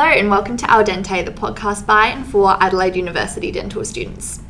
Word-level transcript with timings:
Hello, 0.00 0.12
and 0.12 0.30
welcome 0.30 0.56
to 0.56 0.70
Al 0.70 0.82
Dente, 0.82 1.22
the 1.26 1.30
podcast 1.30 1.84
by 1.84 2.06
and 2.06 2.26
for 2.26 2.56
Adelaide 2.62 2.96
University 2.96 3.52
dental 3.52 3.84
students. 3.84 4.40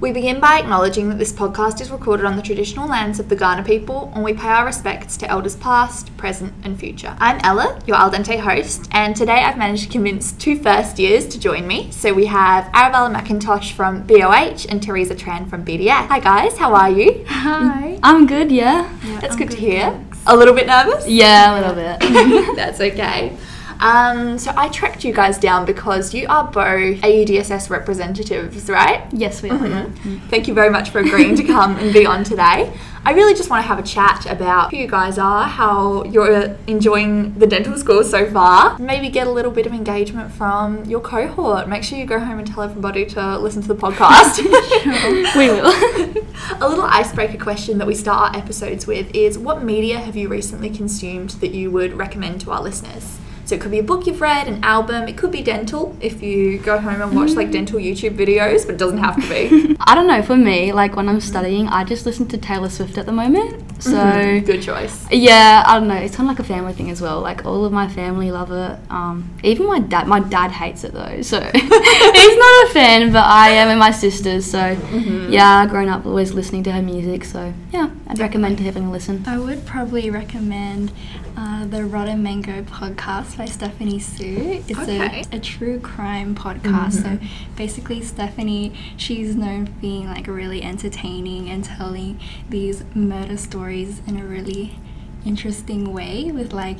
We 0.00 0.12
begin 0.12 0.38
by 0.38 0.58
acknowledging 0.58 1.08
that 1.08 1.18
this 1.18 1.32
podcast 1.32 1.80
is 1.80 1.90
recorded 1.90 2.26
on 2.26 2.36
the 2.36 2.42
traditional 2.42 2.86
lands 2.86 3.18
of 3.18 3.30
the 3.30 3.34
Kaurna 3.34 3.64
people, 3.64 4.12
and 4.14 4.22
we 4.22 4.34
pay 4.34 4.48
our 4.48 4.66
respects 4.66 5.16
to 5.16 5.30
elders 5.30 5.56
past, 5.56 6.14
present, 6.18 6.52
and 6.62 6.78
future. 6.78 7.16
I'm 7.20 7.40
Ella, 7.42 7.80
your 7.86 7.96
Al 7.96 8.10
Dente 8.10 8.38
host, 8.38 8.86
and 8.92 9.16
today 9.16 9.42
I've 9.42 9.56
managed 9.56 9.84
to 9.84 9.88
convince 9.88 10.32
two 10.32 10.58
first 10.58 10.98
years 10.98 11.26
to 11.28 11.40
join 11.40 11.66
me. 11.66 11.90
So 11.90 12.12
we 12.12 12.26
have 12.26 12.68
Arabella 12.74 13.08
McIntosh 13.08 13.72
from 13.72 14.02
BOH 14.02 14.66
and 14.68 14.82
Theresa 14.82 15.14
Tran 15.14 15.48
from 15.48 15.64
BDS. 15.64 16.06
Hi 16.08 16.20
guys, 16.20 16.58
how 16.58 16.74
are 16.74 16.90
you? 16.90 17.24
Hi. 17.28 17.98
I'm 18.02 18.26
good, 18.26 18.52
yeah. 18.52 18.94
That's 19.22 19.36
good 19.36 19.50
to 19.52 19.56
hear. 19.56 20.04
A 20.26 20.36
little 20.36 20.52
bit 20.52 20.66
nervous? 20.66 21.08
Yeah, 21.08 21.54
a 21.54 21.56
little 21.58 21.74
bit. 21.74 22.54
That's 22.56 22.78
okay. 22.82 23.34
Um, 23.80 24.38
so 24.38 24.52
I 24.56 24.68
tracked 24.68 25.04
you 25.04 25.12
guys 25.12 25.38
down 25.38 25.64
because 25.64 26.12
you 26.12 26.26
are 26.28 26.44
both 26.44 27.00
AUDSS 27.00 27.70
representatives, 27.70 28.68
right? 28.68 29.06
yes, 29.12 29.42
we 29.42 29.50
are. 29.50 29.58
Mm-hmm. 29.58 30.28
Thank 30.28 30.48
you 30.48 30.54
very 30.54 30.70
much 30.70 30.90
for 30.90 30.98
agreeing 30.98 31.36
to 31.36 31.44
come 31.44 31.76
and 31.76 31.92
be 31.92 32.06
on 32.06 32.24
today. 32.24 32.72
I 33.04 33.12
really 33.12 33.34
just 33.34 33.48
want 33.48 33.62
to 33.62 33.68
have 33.68 33.78
a 33.78 33.82
chat 33.82 34.26
about 34.26 34.70
who 34.70 34.76
you 34.76 34.88
guys 34.88 35.18
are, 35.18 35.44
how 35.44 36.04
you're 36.04 36.56
enjoying 36.66 37.32
the 37.38 37.46
dental 37.46 37.76
school 37.78 38.04
so 38.04 38.30
far, 38.30 38.78
maybe 38.78 39.08
get 39.08 39.26
a 39.26 39.30
little 39.30 39.52
bit 39.52 39.66
of 39.66 39.72
engagement 39.72 40.32
from 40.32 40.84
your 40.84 41.00
cohort. 41.00 41.68
Make 41.68 41.84
sure 41.84 41.98
you 41.98 42.04
go 42.04 42.18
home 42.18 42.38
and 42.38 42.46
tell 42.46 42.62
everybody 42.62 43.06
to 43.06 43.38
listen 43.38 43.62
to 43.62 43.68
the 43.68 43.76
podcast. 43.76 44.38
We 45.38 45.48
will. 45.48 45.66
a 46.60 46.68
little 46.68 46.84
icebreaker 46.84 47.38
question 47.38 47.78
that 47.78 47.86
we 47.86 47.94
start 47.94 48.34
our 48.34 48.40
episodes 48.40 48.86
with 48.86 49.14
is 49.14 49.38
what 49.38 49.62
media 49.62 49.98
have 49.98 50.16
you 50.16 50.28
recently 50.28 50.70
consumed 50.70 51.30
that 51.30 51.52
you 51.52 51.70
would 51.70 51.94
recommend 51.94 52.40
to 52.42 52.50
our 52.50 52.62
listeners? 52.62 53.18
So 53.48 53.54
it 53.54 53.62
could 53.62 53.70
be 53.70 53.78
a 53.78 53.82
book 53.82 54.06
you've 54.06 54.20
read, 54.20 54.46
an 54.46 54.62
album, 54.62 55.08
it 55.08 55.16
could 55.16 55.30
be 55.30 55.42
dental 55.42 55.96
if 56.02 56.22
you 56.22 56.58
go 56.58 56.78
home 56.78 57.00
and 57.00 57.16
watch 57.16 57.30
like 57.30 57.48
mm. 57.48 57.52
dental 57.52 57.80
YouTube 57.80 58.14
videos, 58.14 58.66
but 58.66 58.74
it 58.74 58.78
doesn't 58.78 58.98
have 58.98 59.14
to 59.14 59.26
be. 59.26 59.74
I 59.80 59.94
don't 59.94 60.06
know, 60.06 60.20
for 60.20 60.36
me, 60.36 60.70
like 60.74 60.96
when 60.96 61.08
I'm 61.08 61.18
studying, 61.18 61.66
I 61.66 61.82
just 61.82 62.04
listen 62.04 62.28
to 62.28 62.36
Taylor 62.36 62.68
Swift 62.68 62.98
at 62.98 63.06
the 63.06 63.12
moment. 63.12 63.67
So, 63.80 63.92
Mm-hmm. 63.92 64.44
Good 64.50 64.62
choice. 64.62 65.06
yeah, 65.10 65.62
I 65.66 65.78
don't 65.78 65.88
know. 65.88 65.94
It's 65.94 66.16
kind 66.16 66.28
of 66.28 66.36
like 66.36 66.44
a 66.44 66.48
family 66.48 66.72
thing 66.72 66.90
as 66.90 67.00
well. 67.00 67.20
Like 67.20 67.44
all 67.46 67.64
of 67.64 67.72
my 67.72 67.86
family 67.88 68.30
love 68.32 68.50
it. 68.50 68.78
Um, 68.90 69.30
even 69.44 69.66
my 69.66 69.78
dad, 69.78 70.08
my 70.08 70.20
dad 70.20 70.50
hates 70.50 70.82
it 70.84 70.92
though. 70.92 71.22
So 71.22 71.40
he's 71.54 71.62
not 72.38 72.66
a 72.66 72.70
fan, 72.72 73.12
but 73.12 73.24
I 73.24 73.50
am 73.50 73.68
and 73.68 73.78
my 73.78 73.90
sisters. 73.92 74.50
So 74.50 74.58
Mm-hmm. 74.58 75.30
yeah, 75.32 75.64
grown 75.66 75.88
up 75.88 76.06
always 76.06 76.32
listening 76.32 76.62
to 76.64 76.72
her 76.72 76.82
music. 76.82 77.24
So 77.24 77.52
yeah, 77.72 77.90
I'd 78.08 78.18
recommend 78.18 78.58
having 78.60 78.84
a 78.86 78.90
listen. 78.90 79.22
I 79.26 79.38
would 79.38 79.64
probably 79.66 80.10
recommend 80.10 80.90
uh, 81.36 81.64
the 81.66 81.84
Rotten 81.84 82.20
Mango 82.22 82.62
podcast 82.62 83.36
by 83.38 83.44
Stephanie 83.44 84.00
Soo. 84.00 84.62
It's 84.66 84.78
Okay. 84.78 85.22
a, 85.32 85.36
a 85.36 85.38
true 85.38 85.78
crime 85.78 86.34
podcast. 86.34 86.96
Mhm. 86.98 87.02
So 87.20 87.26
basically, 87.56 88.02
Stephanie, 88.02 88.72
she's 88.96 89.36
known 89.36 89.66
for 89.66 89.72
being 89.80 90.06
like 90.08 90.26
really 90.26 90.62
entertaining 90.64 91.48
and 91.48 91.62
telling 91.64 92.18
these 92.48 92.82
murder 92.94 93.36
stories 93.36 93.67
in 93.68 94.18
a 94.18 94.24
really 94.24 94.78
interesting 95.26 95.92
way 95.92 96.30
with 96.32 96.52
like 96.52 96.78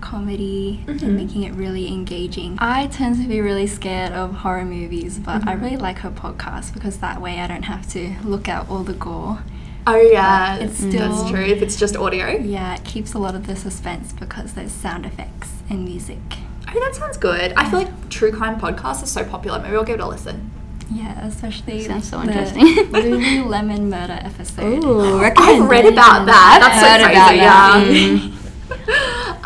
comedy 0.00 0.82
Mhm. 0.86 1.02
and 1.02 1.16
making 1.16 1.42
it 1.42 1.54
really 1.54 1.88
engaging. 1.88 2.56
I 2.60 2.86
tend 2.86 3.16
to 3.22 3.28
be 3.28 3.40
really 3.40 3.66
scared 3.66 4.12
of 4.12 4.34
horror 4.36 4.64
movies, 4.64 5.18
but 5.18 5.46
I 5.48 5.54
Mhm. 5.56 5.62
really 5.62 5.76
like 5.76 5.98
her 5.98 6.10
podcast 6.10 6.72
because 6.74 6.98
that 6.98 7.20
way 7.20 7.40
I 7.40 7.46
don't 7.46 7.64
have 7.64 7.88
to 7.92 8.14
look 8.24 8.48
out 8.48 8.68
all 8.70 8.82
the 8.84 8.92
gore. 8.92 9.38
Oh 9.86 9.96
yeah, 10.00 10.56
It's 10.56 10.80
that's 10.80 10.94
still- 10.94 11.28
true. 11.28 11.40
If 11.44 11.62
it's 11.62 11.76
just 11.76 11.96
audio. 11.96 12.28
Yeah, 12.38 12.74
it 12.74 12.84
keeps 12.84 13.14
a 13.14 13.18
lot 13.18 13.34
of 13.34 13.46
the 13.46 13.56
suspense 13.56 14.12
because 14.12 14.52
there's 14.52 14.72
sound 14.72 15.06
effects 15.06 15.50
and 15.70 15.84
music. 15.84 16.38
Oh, 16.68 16.80
that 16.80 16.94
sounds 16.94 17.16
good. 17.16 17.52
I 17.56 17.68
feel 17.70 17.80
like 17.80 18.08
true 18.10 18.32
crime 18.32 18.58
podcasts 18.60 19.02
are 19.02 19.06
so 19.06 19.24
popular. 19.24 19.60
Maybe 19.60 19.76
I'll 19.76 19.84
give 19.84 19.98
it 20.00 20.02
a 20.02 20.06
listen. 20.08 20.50
Yeah, 20.90 21.26
especially 21.26 21.82
Sounds 21.82 22.08
so 22.08 22.18
the 22.20 22.28
interesting. 22.28 22.66
Lululemon 22.92 23.88
murder 23.88 24.18
episode. 24.22 24.84
Ooh, 24.84 25.18
I've 25.18 25.68
read 25.68 25.86
about 25.86 26.26
that. 26.26 26.58
That's 26.62 26.80
so 26.80 27.04
crazy. 27.04 28.30
yeah. 28.30 28.32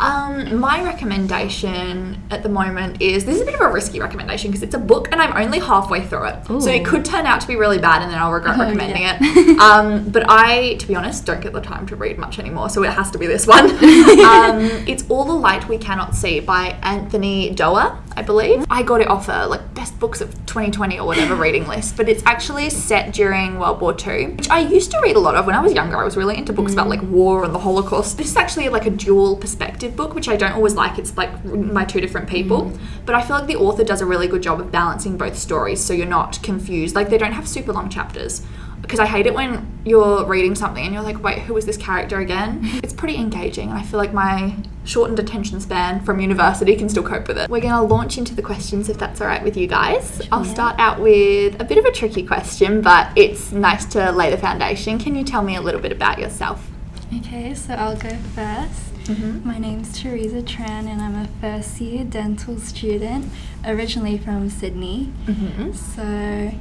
Um, 0.01 0.57
my 0.59 0.83
recommendation 0.83 2.19
at 2.31 2.41
the 2.41 2.49
moment 2.49 2.99
is 3.03 3.23
this 3.23 3.35
is 3.35 3.41
a 3.43 3.45
bit 3.45 3.53
of 3.53 3.61
a 3.61 3.67
risky 3.71 3.99
recommendation 3.99 4.49
because 4.49 4.63
it's 4.63 4.73
a 4.73 4.79
book 4.79 5.09
and 5.11 5.21
I'm 5.21 5.37
only 5.45 5.59
halfway 5.59 6.03
through 6.03 6.25
it. 6.25 6.45
So 6.47 6.69
it 6.71 6.83
could 6.83 7.05
turn 7.05 7.27
out 7.27 7.39
to 7.41 7.47
be 7.47 7.55
really 7.55 7.77
bad 7.77 8.01
and 8.01 8.11
then 8.11 8.17
I'll 8.17 8.31
regret 8.31 8.55
Oh, 8.59 8.63
recommending 8.63 9.03
yeah. 9.03 9.19
it. 9.21 9.59
Um, 9.59 10.09
but 10.09 10.25
I, 10.27 10.73
to 10.75 10.87
be 10.87 10.95
honest, 10.95 11.25
don't 11.27 11.39
get 11.39 11.53
the 11.53 11.61
time 11.61 11.85
to 11.87 11.95
read 11.95 12.17
much 12.17 12.39
anymore, 12.39 12.69
so 12.69 12.81
it 12.83 12.89
has 12.93 13.11
to 13.11 13.19
be 13.19 13.27
this 13.27 13.45
one. 13.45 13.65
um, 13.69 14.61
it's 14.87 15.07
All 15.07 15.23
the 15.23 15.33
Light 15.35 15.69
We 15.69 15.77
Cannot 15.77 16.15
See 16.15 16.39
by 16.39 16.69
Anthony 16.81 17.51
Doerr, 17.53 17.95
I 18.15 18.21
believe. 18.21 18.65
I 18.69 18.83
got 18.83 19.01
it 19.01 19.07
off 19.07 19.29
a 19.29 19.47
like 19.47 19.73
best 19.73 19.99
books 19.99 20.21
of 20.21 20.31
2020 20.45 20.99
or 20.99 21.05
whatever 21.05 21.35
reading 21.45 21.67
list, 21.67 21.97
but 21.97 22.09
it's 22.09 22.23
actually 22.25 22.69
set 22.69 23.13
during 23.13 23.59
World 23.59 23.81
War 23.81 23.95
II, 23.95 24.27
which 24.35 24.49
I 24.49 24.59
used 24.59 24.91
to 24.91 24.99
read 25.01 25.15
a 25.15 25.19
lot 25.19 25.35
of 25.35 25.45
when 25.45 25.55
I 25.55 25.61
was 25.61 25.73
younger. 25.73 25.97
I 25.97 26.03
was 26.03 26.17
really 26.17 26.37
into 26.37 26.53
books 26.53 26.73
about 26.73 26.87
mm. 26.87 26.91
like 26.91 27.01
war 27.03 27.43
and 27.43 27.53
the 27.53 27.59
Holocaust. 27.59 28.17
This 28.17 28.27
is 28.27 28.35
actually 28.35 28.69
like 28.69 28.85
a 28.85 28.89
dual 28.89 29.37
perspective 29.37 29.95
book, 29.95 30.13
which 30.13 30.27
I 30.27 30.35
don't 30.35 30.53
always 30.53 30.75
like. 30.75 30.97
It's 30.97 31.15
like 31.17 31.43
my 31.45 31.85
two 31.85 32.01
different 32.01 32.29
people, 32.29 32.63
mm. 32.63 32.79
but 33.05 33.15
I 33.15 33.21
feel 33.21 33.37
like 33.37 33.47
the 33.47 33.55
author 33.55 33.83
does 33.83 34.01
a 34.01 34.05
really 34.05 34.27
good 34.27 34.43
job 34.43 34.59
of 34.59 34.71
balancing 34.71 35.17
both 35.17 35.37
stories 35.37 35.83
so 35.83 35.93
you're 35.93 36.05
not 36.05 36.41
confused. 36.43 36.95
Like 36.95 37.09
they 37.09 37.17
don't 37.17 37.33
have 37.33 37.47
super 37.47 37.73
long 37.73 37.89
chapters. 37.89 38.41
Because 38.91 38.99
I 38.99 39.05
hate 39.05 39.25
it 39.25 39.33
when 39.33 39.79
you're 39.85 40.25
reading 40.25 40.53
something 40.53 40.83
and 40.83 40.93
you're 40.93 41.01
like, 41.01 41.23
wait, 41.23 41.39
who 41.39 41.55
is 41.55 41.65
this 41.65 41.77
character 41.77 42.19
again? 42.19 42.59
It's 42.83 42.91
pretty 42.91 43.15
engaging, 43.15 43.69
and 43.69 43.77
I 43.77 43.83
feel 43.83 43.97
like 43.97 44.11
my 44.11 44.53
shortened 44.83 45.17
attention 45.17 45.61
span 45.61 46.03
from 46.03 46.19
university 46.19 46.75
can 46.75 46.89
still 46.89 47.03
cope 47.03 47.29
with 47.29 47.37
it. 47.37 47.49
We're 47.49 47.61
going 47.61 47.73
to 47.73 47.81
launch 47.81 48.17
into 48.17 48.35
the 48.35 48.41
questions 48.41 48.89
if 48.89 48.97
that's 48.97 49.21
all 49.21 49.27
right 49.27 49.41
with 49.41 49.55
you 49.55 49.65
guys. 49.65 50.21
I'll 50.29 50.43
start 50.43 50.75
out 50.77 50.99
with 50.99 51.61
a 51.61 51.63
bit 51.63 51.77
of 51.77 51.85
a 51.85 51.91
tricky 51.91 52.23
question, 52.23 52.81
but 52.81 53.07
it's 53.15 53.53
nice 53.53 53.85
to 53.93 54.11
lay 54.11 54.29
the 54.29 54.37
foundation. 54.37 54.99
Can 54.99 55.15
you 55.15 55.23
tell 55.23 55.41
me 55.41 55.55
a 55.55 55.61
little 55.61 55.79
bit 55.79 55.93
about 55.93 56.19
yourself? 56.19 56.69
Okay, 57.17 57.53
so 57.53 57.73
I'll 57.75 57.95
go 57.95 58.09
1st 58.09 58.91
Mhm. 59.05 59.43
My 59.45 59.57
name's 59.57 59.99
Theresa 59.99 60.41
Tran 60.41 60.87
and 60.87 61.01
I'm 61.01 61.15
a 61.15 61.27
first 61.39 61.81
year 61.81 62.03
dental 62.03 62.57
student, 62.59 63.25
originally 63.65 64.17
from 64.17 64.49
Sydney. 64.49 65.11
Mm-hmm. 65.25 65.71
So, 65.73 66.51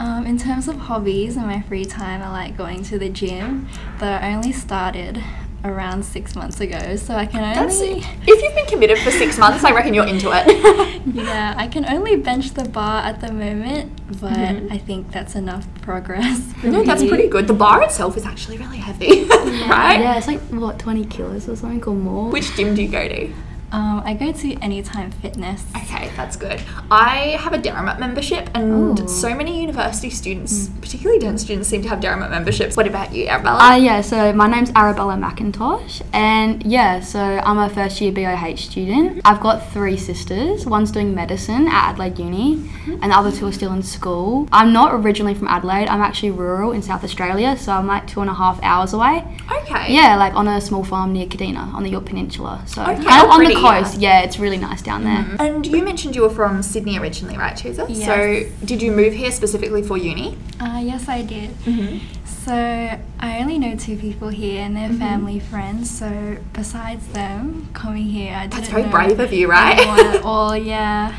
um, 0.00 0.26
in 0.26 0.38
terms 0.38 0.68
of 0.68 0.76
hobbies 0.76 1.36
and 1.36 1.46
my 1.46 1.60
free 1.62 1.84
time, 1.84 2.22
I 2.22 2.30
like 2.30 2.56
going 2.56 2.82
to 2.84 2.98
the 2.98 3.08
gym, 3.08 3.68
but 3.98 4.22
I 4.22 4.34
only 4.34 4.52
started 4.52 5.22
around 5.64 6.04
six 6.04 6.36
months 6.36 6.60
ago, 6.60 6.94
so 6.96 7.14
I 7.14 7.26
can 7.26 7.40
That's 7.42 7.80
only. 7.80 8.04
If 8.26 8.42
you've 8.42 8.54
been 8.54 8.66
committed 8.66 8.98
for 8.98 9.10
six 9.10 9.36
months, 9.38 9.64
I 9.64 9.72
reckon 9.72 9.92
you're 9.92 10.06
into 10.06 10.30
it. 10.32 11.02
yeah, 11.14 11.54
I 11.56 11.66
can 11.66 11.84
only 11.86 12.14
bench 12.16 12.50
the 12.50 12.64
bar 12.68 13.02
at 13.02 13.20
the 13.20 13.32
moment, 13.32 13.90
but 14.20 14.30
Mhm. 14.32 14.70
I 14.72 14.78
think 14.78 15.10
that's 15.10 15.34
enough 15.34 15.66
progress. 15.82 16.40
For 16.60 16.68
no, 16.68 16.84
that's 16.84 17.04
pretty 17.04 17.26
good. 17.28 17.48
The 17.48 17.54
bar 17.54 17.82
itself 17.82 18.16
is 18.16 18.24
actually 18.24 18.58
really 18.58 18.78
heavy, 18.78 19.24
right? 19.68 19.98
Yeah, 20.00 20.16
it's 20.16 20.28
like 20.28 20.40
what 20.50 20.78
20 20.78 21.04
kilos 21.06 21.48
or 21.48 21.56
something 21.56 21.82
or 21.84 21.94
more. 21.94 22.30
Which 22.30 22.54
gym 22.54 22.74
do 22.76 22.82
you 22.82 22.88
go 22.88 23.08
to? 23.08 23.32
Um, 23.70 24.02
I 24.04 24.14
go 24.14 24.32
to 24.32 24.54
Anytime 24.62 25.10
Fitness. 25.10 25.64
Okay, 25.76 26.10
that's 26.16 26.36
good. 26.36 26.60
I 26.90 27.36
have 27.40 27.52
a 27.52 27.58
Deramet 27.58 27.98
membership, 27.98 28.48
and 28.54 28.98
Ooh. 28.98 29.08
so 29.08 29.34
many 29.34 29.60
university 29.60 30.08
students, 30.10 30.68
particularly 30.80 31.18
dental 31.18 31.38
students, 31.38 31.68
seem 31.68 31.82
to 31.82 31.88
have 31.88 32.00
Deramet 32.00 32.30
memberships. 32.30 32.76
What 32.76 32.86
about 32.86 33.12
you, 33.14 33.26
Arabella? 33.26 33.58
Uh, 33.72 33.76
yeah, 33.76 34.00
so 34.00 34.32
my 34.32 34.48
name's 34.48 34.70
Arabella 34.74 35.14
McIntosh, 35.14 36.00
and 36.14 36.62
yeah, 36.64 37.00
so 37.00 37.20
I'm 37.20 37.58
a 37.58 37.68
first 37.68 38.00
year 38.00 38.10
BOH 38.10 38.56
student. 38.56 39.20
I've 39.24 39.40
got 39.40 39.70
three 39.70 39.98
sisters. 39.98 40.64
One's 40.64 40.90
doing 40.90 41.14
medicine 41.14 41.68
at 41.68 41.90
Adelaide 41.90 42.18
Uni, 42.18 42.70
and 42.86 43.12
the 43.12 43.16
other 43.16 43.30
two 43.30 43.46
are 43.46 43.52
still 43.52 43.72
in 43.74 43.82
school. 43.82 44.48
I'm 44.50 44.72
not 44.72 44.94
originally 44.94 45.34
from 45.34 45.48
Adelaide, 45.48 45.88
I'm 45.88 46.00
actually 46.00 46.30
rural 46.30 46.72
in 46.72 46.80
South 46.80 47.04
Australia, 47.04 47.56
so 47.58 47.72
I'm 47.72 47.86
like 47.86 48.06
two 48.06 48.22
and 48.22 48.30
a 48.30 48.34
half 48.34 48.58
hours 48.62 48.94
away. 48.94 49.24
okay. 49.62 49.92
Yeah, 49.92 50.16
like 50.16 50.34
on 50.34 50.48
a 50.48 50.58
small 50.60 50.84
farm 50.84 51.12
near 51.12 51.26
Kadina 51.26 51.74
on 51.74 51.82
the 51.82 51.90
Yorke 51.90 52.06
Peninsula. 52.06 52.62
So 52.66 52.82
Okay, 52.82 53.04
kind 53.04 53.24
of 53.24 53.30
on 53.30 53.44
the. 53.44 53.57
Coast. 53.60 53.98
Yeah. 53.98 54.20
it's 54.20 54.38
really 54.38 54.58
nice 54.58 54.82
down 54.82 55.04
there. 55.04 55.26
And 55.38 55.66
you 55.66 55.82
mentioned 55.82 56.14
you 56.16 56.22
were 56.22 56.30
from 56.30 56.62
Sydney 56.62 56.98
originally, 56.98 57.36
right, 57.36 57.56
Theresa? 57.56 57.86
Yes. 57.88 58.06
So 58.06 58.66
did 58.66 58.80
you 58.82 58.92
move 58.92 59.12
here 59.14 59.30
specifically 59.30 59.82
for 59.82 59.96
uni? 59.96 60.36
Uh, 60.60 60.80
yes, 60.82 61.08
I 61.08 61.22
did. 61.22 61.50
Mm-hmm. 61.64 61.98
So 62.24 62.54
I 62.54 63.38
only 63.40 63.58
know 63.58 63.76
two 63.76 63.96
people 63.98 64.28
here, 64.30 64.62
and 64.62 64.74
they're 64.74 64.88
Mhm. 64.88 64.98
family 64.98 65.38
friends. 65.40 65.90
So 65.90 66.38
besides 66.54 67.06
them 67.08 67.68
coming 67.74 68.06
here, 68.06 68.34
I 68.34 68.46
That's 68.46 68.68
very 68.68 68.84
brave 68.84 69.20
of 69.20 69.32
you, 69.32 69.48
right? 69.50 69.78
at 69.78 70.22
all. 70.24 70.56
Yeah. 70.56 71.14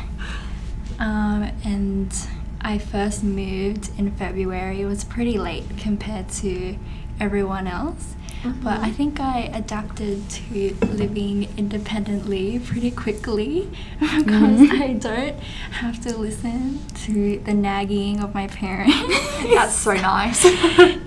Um, 0.98 1.50
and 1.64 2.12
I 2.60 2.78
first 2.78 3.22
moved 3.22 3.90
in 3.98 4.10
February. 4.12 4.80
It 4.82 4.86
was 4.86 5.04
pretty 5.04 5.38
late 5.38 5.64
compared 5.78 6.28
to 6.42 6.76
everyone 7.20 7.66
else. 7.66 8.14
But 8.42 8.50
Mm-hmm. 8.80 8.84
I 8.84 8.90
think 8.90 9.20
I 9.20 9.40
adapted 9.52 10.28
to 10.30 10.74
living 10.86 11.46
independently 11.58 12.58
pretty 12.58 12.90
quickly 12.90 13.68
because 14.00 14.60
Mm-hmm. 14.60 14.82
I 14.82 14.92
don't 14.94 15.38
have 15.72 16.00
to 16.02 16.16
listen 16.16 16.80
to 17.04 17.38
the 17.40 17.52
nagging 17.52 18.20
of 18.20 18.34
my 18.34 18.46
parents. 18.46 18.96
That's 19.54 19.74
so 19.74 19.92
nice. 20.14 20.44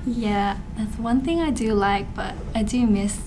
yeah, 0.06 0.58
that's 0.78 0.98
one 0.98 1.22
thing 1.22 1.40
I 1.42 1.50
do 1.50 1.74
like, 1.74 2.14
but 2.14 2.36
I 2.54 2.62
do 2.64 2.86
miss 2.86 3.20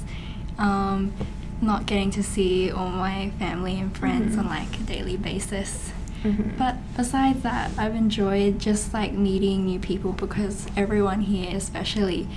um, 0.58 1.12
not 1.60 1.86
getting 1.86 2.10
to 2.12 2.22
see 2.22 2.70
all 2.70 2.88
my 2.90 3.30
family 3.38 3.78
and 3.80 3.96
friends 3.96 4.36
on 4.38 4.46
like 4.46 4.78
a 4.78 4.82
daily 4.84 5.16
basis. 5.16 5.90
Mm-hmm. 6.22 6.56
But 6.58 6.76
besides 6.96 7.42
that, 7.42 7.70
I've 7.78 7.94
enjoyed 7.94 8.58
just 8.60 8.92
like 8.94 9.12
meeting 9.12 9.64
new 9.66 9.78
people 9.78 10.12
because 10.12 10.66
everyone 10.76 11.20
here, 11.22 11.56
especially, 11.56 12.28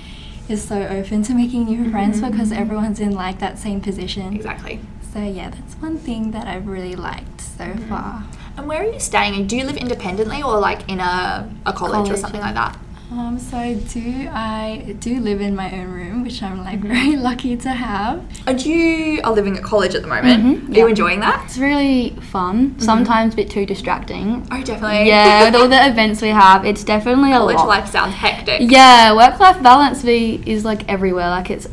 is 0.50 0.64
so 0.64 0.82
open 0.88 1.24
to 1.24 1.34
making 1.34 1.66
new 1.66 1.90
friends 1.92 2.20
mm-hmm. 2.20 2.32
because 2.32 2.52
everyone's 2.52 3.00
in 3.00 3.12
like 3.12 3.40
that 3.40 3.58
same 3.60 3.82
position. 3.82 4.34
Exactly. 4.34 4.80
So 5.14 5.20
yeah, 5.20 5.50
that's 5.50 5.76
one 5.76 5.98
thing 5.98 6.32
that 6.32 6.48
I've 6.48 6.68
really 6.68 6.96
liked 6.96 7.42
so 7.42 7.66
mm-hmm. 7.66 7.90
far. 7.90 8.24
And 8.58 8.68
where 8.68 8.82
are 8.82 8.92
you 8.92 9.00
staying? 9.00 9.36
And 9.36 9.50
do 9.50 9.56
you 9.58 9.64
live 9.64 9.78
independently 9.78 10.44
or 10.44 10.60
like 10.60 10.88
in 10.90 11.00
a, 11.00 11.50
a 11.66 11.74
college, 11.74 12.10
or 12.12 12.18
something 12.18 12.42
yeah. 12.42 12.48
like 12.48 12.56
that? 12.56 12.78
Um, 13.12 13.40
so 13.40 13.58
I 13.58 13.74
do 13.74 14.30
I 14.32 14.96
do 15.00 15.20
live 15.20 15.42
in 15.42 15.56
my 15.56 15.72
own 15.72 15.88
room, 15.88 16.24
which 16.24 16.44
I'm 16.44 16.64
like 16.64 16.80
very 16.80 17.16
lucky 17.30 17.58
to 17.58 17.70
have. 17.70 18.24
And 18.46 18.64
you 18.64 19.20
are 19.24 19.32
living 19.34 19.58
at 19.58 19.64
college 19.64 19.96
at 19.96 20.04
the 20.04 20.08
moment. 20.08 20.44
Mhm, 20.70 20.76
Are 20.76 20.80
you 20.80 20.88
enjoying 20.88 21.20
that? 21.22 21.44
It's 21.46 21.58
really 21.58 22.12
fun. 22.22 22.76
Sometimes 22.80 23.34
a 23.34 23.36
bit 23.38 23.50
too 23.50 23.66
distracting. 23.66 24.48
Oh, 24.52 24.62
definitely. 24.64 25.08
Yeah, 25.08 25.46
with 25.46 25.56
all 25.56 25.68
the 25.68 25.88
events 25.92 26.22
we 26.22 26.28
have, 26.30 26.66
it's 26.66 26.84
definitely 26.84 27.32
a 27.32 27.38
College 27.40 27.58
life 27.58 27.90
sounds 27.90 28.14
hectic. 28.14 28.62
Yeah, 28.70 29.16
work-life 29.16 29.64
balance 29.64 30.04
we 30.04 30.44
is 30.46 30.64
like 30.64 30.88
everywhere. 30.88 31.30
Like 31.30 31.50
it's 31.50 31.68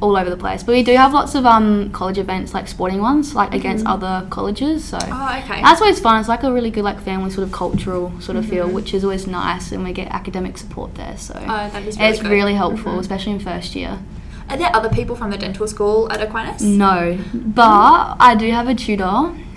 all 0.00 0.16
over 0.16 0.30
the 0.30 0.36
place. 0.36 0.62
But 0.62 0.72
we 0.72 0.82
do 0.82 0.94
have 0.96 1.12
lots 1.12 1.34
of 1.34 1.44
um 1.46 1.90
college 1.92 2.18
events, 2.18 2.54
like 2.54 2.66
sporting 2.68 3.00
ones, 3.00 3.34
like 3.34 3.52
against 3.54 3.84
other 3.86 4.26
colleges. 4.30 4.84
So 4.84 4.98
Mm-hmm. 4.98 5.12
Oh, 5.12 5.38
okay. 5.52 5.62
that's 5.62 5.80
always 5.80 6.00
fun. 6.00 6.20
It's 6.20 6.28
like 6.28 6.42
a 6.42 6.52
really 6.52 6.70
good 6.70 6.84
like 6.84 7.00
family 7.00 7.30
sort 7.30 7.46
of 7.46 7.52
cultural 7.52 8.12
sort 8.20 8.36
of 8.36 8.44
Mm-hmm. 8.44 8.50
feel, 8.52 8.68
which 8.70 8.94
is 8.94 9.04
always 9.04 9.26
nice, 9.26 9.72
and 9.72 9.84
we 9.84 9.92
get 9.92 10.08
academic 10.08 10.56
support 10.58 10.94
there. 10.94 11.16
So 11.18 11.34
Oh, 11.36 11.46
that 11.72 11.82
is 11.84 11.96
really 11.98 12.08
it's 12.10 12.18
good. 12.18 12.24
Mm-hmm. 12.26 12.32
really 12.32 12.54
helpful, 12.54 12.98
especially 12.98 13.32
in 13.32 13.40
first 13.40 13.74
year. 13.76 13.98
Are 14.48 14.56
there 14.56 14.74
other 14.74 14.88
people 14.88 15.14
from 15.14 15.30
the 15.30 15.38
dental 15.38 15.68
school 15.68 16.10
at 16.12 16.20
Aquinas? 16.20 16.60
No, 16.60 17.16
but 17.32 18.16
I 18.18 18.34
do 18.38 18.50
have 18.50 18.68
a 18.68 18.74
tutor 18.74 19.04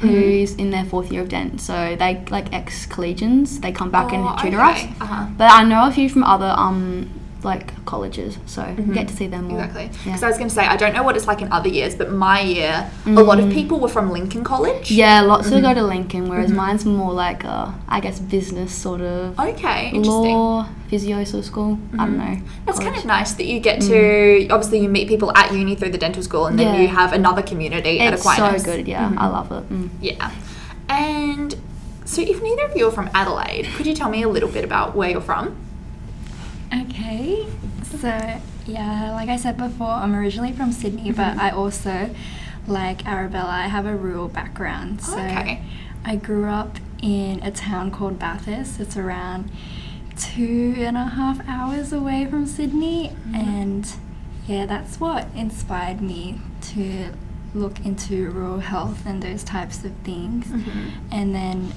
Mm-hmm. 0.04 0.08
who's 0.10 0.54
in 0.56 0.70
their 0.72 0.84
fourth 0.84 1.12
year 1.14 1.22
of 1.22 1.30
dent. 1.30 1.62
So 1.62 1.96
they 1.98 2.26
like 2.30 2.52
ex 2.52 2.86
collegians. 2.86 3.62
They 3.62 3.72
come 3.72 3.90
back 3.90 4.12
Oh, 4.12 4.16
and 4.18 4.40
tutor 4.40 4.62
okay. 4.62 4.90
us. 4.90 5.02
Uh-huh. 5.02 5.28
But 5.38 5.50
I 5.50 5.64
know 5.64 5.88
a 5.88 5.92
few 5.92 6.10
from 6.10 6.24
other 6.26 6.54
um 6.58 7.10
like 7.44 7.84
colleges, 7.86 8.38
so 8.46 8.64
get 8.94 9.08
to 9.10 9.14
see 9.16 9.28
them 9.28 9.46
more. 9.50 9.60
Exactly. 9.64 9.84
Yeah. 9.84 9.92
Because 10.06 10.24
I 10.24 10.28
was 10.30 10.38
going 10.38 10.50
to 10.50 10.56
say, 10.56 10.66
I 10.66 10.78
don't 10.78 10.94
know 10.94 11.04
what 11.04 11.16
it's 11.18 11.28
like 11.28 11.42
in 11.42 11.52
other 11.52 11.68
years, 11.70 11.94
but 11.96 12.12
my 12.12 12.40
year, 12.42 12.90
a 13.06 13.10
lot 13.12 13.40
of 13.40 13.52
people 13.52 13.80
were 13.80 13.88
from 13.90 14.12
Lincoln 14.12 14.44
College. 14.44 14.90
Mm. 14.90 14.96
Yeah, 14.98 15.22
lots 15.22 15.48
Mm-hmm. 15.48 15.56
of 15.58 15.62
go 15.64 15.74
to 15.74 15.84
Lincoln, 15.84 16.30
whereas 16.30 16.52
mine's 16.52 16.86
more 16.86 17.12
like 17.12 17.44
a, 17.44 17.74
I 17.88 18.00
guess, 18.00 18.20
business 18.20 18.74
sort 18.74 19.02
of 19.02 19.38
Okay, 19.40 19.88
interesting. 19.88 20.34
law, 20.36 20.70
physio 20.90 21.24
sort 21.26 21.40
of 21.42 21.46
school. 21.46 21.80
I 21.94 22.06
don't 22.06 22.18
know. 22.18 22.38
That's 22.66 22.80
kind 22.80 22.96
of 22.96 23.04
nice 23.06 23.34
that 23.34 23.46
you 23.46 23.60
get 23.60 23.82
to, 23.82 24.48
obviously, 24.50 24.80
you 24.80 24.90
meet 24.90 25.08
people 25.08 25.36
at 25.38 25.52
uni 25.54 25.76
through 25.76 25.90
the 25.92 25.98
dental 25.98 26.24
school 26.24 26.46
and 26.48 26.58
then 26.58 26.68
Mm. 26.68 26.74
Yeah. 26.76 26.82
you 26.82 26.88
have 26.88 27.12
another 27.14 27.42
community 27.42 28.00
at 28.00 28.14
It's 28.14 28.24
so 28.24 28.58
good. 28.64 28.88
Yeah, 28.88 29.12
I 29.18 29.28
love 29.28 29.52
it. 29.52 29.70
Mm. 29.70 29.90
Yeah. 30.02 30.32
And 30.90 31.56
so, 32.06 32.22
if 32.22 32.42
neither 32.42 32.64
of 32.66 32.76
you 32.78 32.88
are 32.88 32.92
from 32.92 33.10
Adelaide, 33.14 33.66
could 33.76 33.86
you 33.86 33.94
tell 33.96 34.10
me 34.10 34.22
a 34.24 34.30
little 34.30 34.50
bit 34.50 34.64
about 34.64 34.96
where 34.96 35.10
you're 35.10 35.22
from? 35.22 35.56
Okay, 36.82 37.46
so 37.84 38.40
yeah, 38.66 39.12
like 39.14 39.30
I 39.30 39.36
said 39.38 39.58
before, 39.58 39.88
I'm 39.88 40.16
originally 40.16 40.52
from 40.52 40.72
Sydney, 40.72 41.12
but 41.12 41.32
mm-hmm. 41.32 41.40
I 41.40 41.52
also, 41.52 42.10
like 42.68 43.06
Arabella, 43.06 43.50
I 43.50 43.68
have 43.68 43.86
a 43.86 43.96
rural 43.96 44.28
background. 44.28 45.02
So 45.02 45.14
Okay. 45.18 45.62
I 46.06 46.16
grew 46.16 46.50
up 46.50 46.78
in 47.02 47.42
a 47.44 47.52
town 47.52 47.92
called 47.92 48.18
Bathurst. 48.20 48.80
It's 48.80 48.98
around 48.98 49.52
two 50.18 50.76
and 50.78 50.98
a 50.98 51.06
half 51.06 51.40
hours 51.48 51.94
away 51.94 52.26
from 52.26 52.46
Sydney, 52.46 53.10
mm-hmm. 53.10 53.36
and 53.36 53.92
yeah, 54.48 54.66
that's 54.66 55.00
what 55.00 55.28
inspired 55.36 56.02
me 56.02 56.40
to 56.74 57.14
look 57.54 57.86
into 57.86 58.32
rural 58.32 58.60
health 58.60 59.06
and 59.06 59.22
those 59.22 59.44
types 59.44 59.84
of 59.84 59.92
things. 60.04 60.48
Mm-hmm. 60.48 60.90
And 61.12 61.36
then 61.36 61.74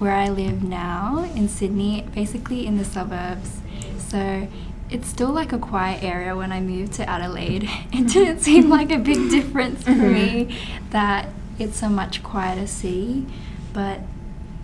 where 0.00 0.14
I 0.14 0.30
live 0.30 0.62
now 0.62 1.30
in 1.36 1.48
Sydney, 1.48 2.06
basically 2.14 2.66
in 2.66 2.78
the 2.78 2.84
suburbs. 2.84 3.60
So 3.98 4.48
it's 4.88 5.06
still 5.06 5.28
like 5.28 5.52
a 5.52 5.58
quiet 5.58 6.02
area 6.02 6.34
when 6.34 6.52
I 6.52 6.60
moved 6.60 6.94
to 6.94 7.08
Adelaide. 7.08 7.68
It 7.92 8.08
didn't 8.08 8.40
seem 8.48 8.68
like 8.68 8.90
a 8.90 8.98
big 8.98 9.30
difference 9.30 9.82
for 9.84 9.90
me 9.90 10.56
that 10.90 11.28
it's 11.58 11.82
a 11.82 11.90
much 11.90 12.22
quieter 12.22 12.66
city. 12.66 13.26
But 13.74 14.00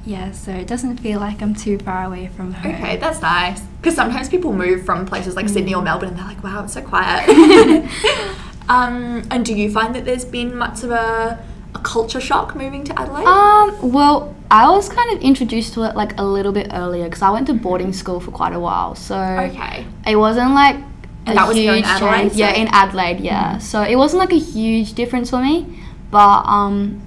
yeah, 0.06 0.32
so 0.32 0.52
it 0.52 0.66
doesn't 0.66 0.98
feel 0.98 1.20
like 1.20 1.42
I'm 1.42 1.54
too 1.54 1.78
far 1.78 2.04
away 2.04 2.28
from 2.28 2.54
home. 2.54 2.74
Okay, 2.74 2.96
that's 2.96 3.20
nice. 3.20 3.60
Because 3.60 3.94
sometimes 3.94 4.28
people 4.28 4.52
move 4.54 4.86
from 4.86 5.04
places 5.04 5.36
like 5.36 5.48
Sydney 5.48 5.74
or 5.74 5.82
Melbourne 5.82 6.10
and 6.10 6.18
they're 6.18 6.24
like, 6.24 6.42
wow, 6.42 6.64
it's 6.64 6.72
so 6.72 6.82
quiet. 6.82 7.28
um, 8.68 9.26
and 9.30 9.44
do 9.44 9.54
you 9.54 9.70
find 9.70 9.94
that 9.94 10.04
there's 10.04 10.24
been 10.24 10.56
much 10.56 10.82
of 10.82 10.92
a, 10.92 11.44
a 11.74 11.78
culture 11.80 12.20
shock 12.20 12.54
moving 12.54 12.84
to 12.84 12.98
Adelaide? 12.98 13.26
Um, 13.26 13.92
well, 13.92 14.35
I 14.50 14.70
was 14.70 14.88
kind 14.88 15.16
of 15.16 15.22
introduced 15.22 15.74
to 15.74 15.82
it 15.84 15.96
like 15.96 16.18
a 16.18 16.24
little 16.24 16.52
bit 16.52 16.68
earlier 16.72 17.04
because 17.04 17.22
I 17.22 17.30
went 17.30 17.46
to 17.48 17.54
boarding 17.54 17.92
school 17.92 18.20
for 18.20 18.30
quite 18.30 18.52
a 18.52 18.60
while. 18.60 18.94
So 18.94 19.18
okay. 19.18 19.86
it 20.06 20.16
wasn't 20.16 20.52
like 20.52 20.76
a 20.76 21.30
And 21.30 21.38
that 21.38 21.48
was 21.48 21.56
here 21.56 21.72
in 21.72 21.78
huge 21.78 21.86
Adelaide, 21.86 22.16
change. 22.28 22.32
Yeah, 22.34 22.52
in 22.52 22.68
Adelaide, 22.70 23.20
yeah. 23.20 23.58
So 23.58 23.82
it 23.82 23.96
wasn't 23.96 24.20
like 24.20 24.32
a 24.32 24.38
huge 24.38 24.94
difference 24.94 25.30
for 25.30 25.42
me, 25.42 25.80
but 26.10 26.42
um, 26.46 27.02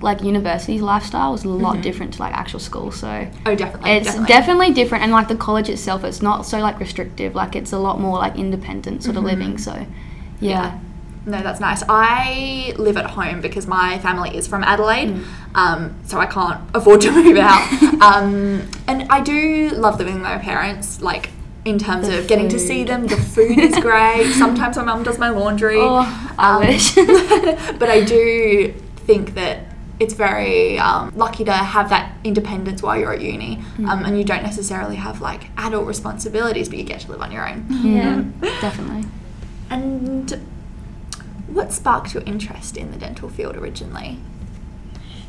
like 0.00 0.22
university 0.22 0.80
lifestyle 0.80 1.32
was 1.32 1.44
a 1.44 1.48
lot 1.48 1.80
different 1.82 2.14
to 2.14 2.20
like 2.20 2.34
actual 2.34 2.58
school. 2.58 2.90
So 2.90 3.28
Oh, 3.46 3.54
definitely. 3.54 3.90
it's 3.92 4.06
definitely. 4.06 4.26
definitely. 4.26 4.70
different, 4.72 5.04
and 5.04 5.12
like 5.12 5.28
the 5.28 5.36
college 5.36 5.68
itself, 5.68 6.02
it's 6.04 6.22
not 6.22 6.44
so 6.46 6.58
like 6.58 6.80
restrictive. 6.80 7.34
Like 7.34 7.54
it's 7.54 7.72
a 7.72 7.78
lot 7.78 8.00
more 8.00 8.18
like 8.18 8.36
independent 8.36 9.04
sort 9.04 9.16
of 9.16 9.24
living. 9.24 9.58
So 9.58 9.86
yeah. 10.40 10.78
No, 11.30 11.42
that's 11.42 11.60
nice. 11.60 11.82
I 11.88 12.74
live 12.76 12.96
at 12.96 13.06
home 13.10 13.40
because 13.40 13.66
my 13.66 13.98
family 14.00 14.36
is 14.36 14.46
from 14.48 14.62
Adelaide, 14.64 15.10
Mm. 15.10 15.24
um, 15.54 15.94
so 16.04 16.18
I 16.18 16.26
can't 16.26 16.60
afford 16.74 17.00
to 17.02 17.10
move 17.18 17.36
out. 17.38 17.62
um, 18.02 18.68
and 18.88 19.06
I 19.10 19.20
do 19.20 19.70
love 19.70 19.98
living 19.98 20.14
with 20.14 20.22
my 20.24 20.38
parents, 20.38 21.00
like 21.00 21.30
in 21.64 21.78
terms 21.78 22.08
The 22.08 22.18
of 22.20 22.26
getting 22.26 22.48
to 22.48 22.58
see 22.58 22.84
them. 22.84 23.06
The 23.06 23.16
food 23.16 23.58
is 23.58 23.76
great. 23.88 24.32
Sometimes 24.32 24.76
my 24.76 24.82
mum 24.84 25.02
does 25.02 25.18
my 25.18 25.28
laundry. 25.28 25.76
Oh, 25.78 26.04
I 26.38 26.54
Um, 26.56 26.66
wish. 26.66 26.94
but 27.78 27.88
I 27.88 28.02
do 28.04 28.72
think 29.06 29.34
that 29.34 29.58
it's 30.00 30.14
very 30.14 30.78
um, 30.78 31.12
lucky 31.14 31.44
to 31.44 31.52
have 31.52 31.90
that 31.90 32.12
independence 32.24 32.82
while 32.82 32.96
you're 32.98 33.12
at 33.12 33.20
uni, 33.20 33.62
Mm. 33.78 33.88
um, 33.88 34.04
and 34.06 34.18
you 34.18 34.24
don't 34.24 34.42
necessarily 34.42 34.96
have 34.96 35.20
like 35.20 35.42
adult 35.58 35.86
responsibilities, 35.86 36.68
but 36.70 36.78
you 36.78 36.84
get 36.84 37.00
to 37.00 37.10
live 37.12 37.20
on 37.20 37.30
your 37.30 37.46
own. 37.48 37.66
yeah, 37.84 38.22
definitely. 38.60 39.04
And 39.68 40.40
what 41.52 41.72
sparked 41.72 42.14
your 42.14 42.22
interest 42.24 42.76
in 42.76 42.90
the 42.90 42.96
dental 42.96 43.28
field 43.28 43.56
originally? 43.56 44.18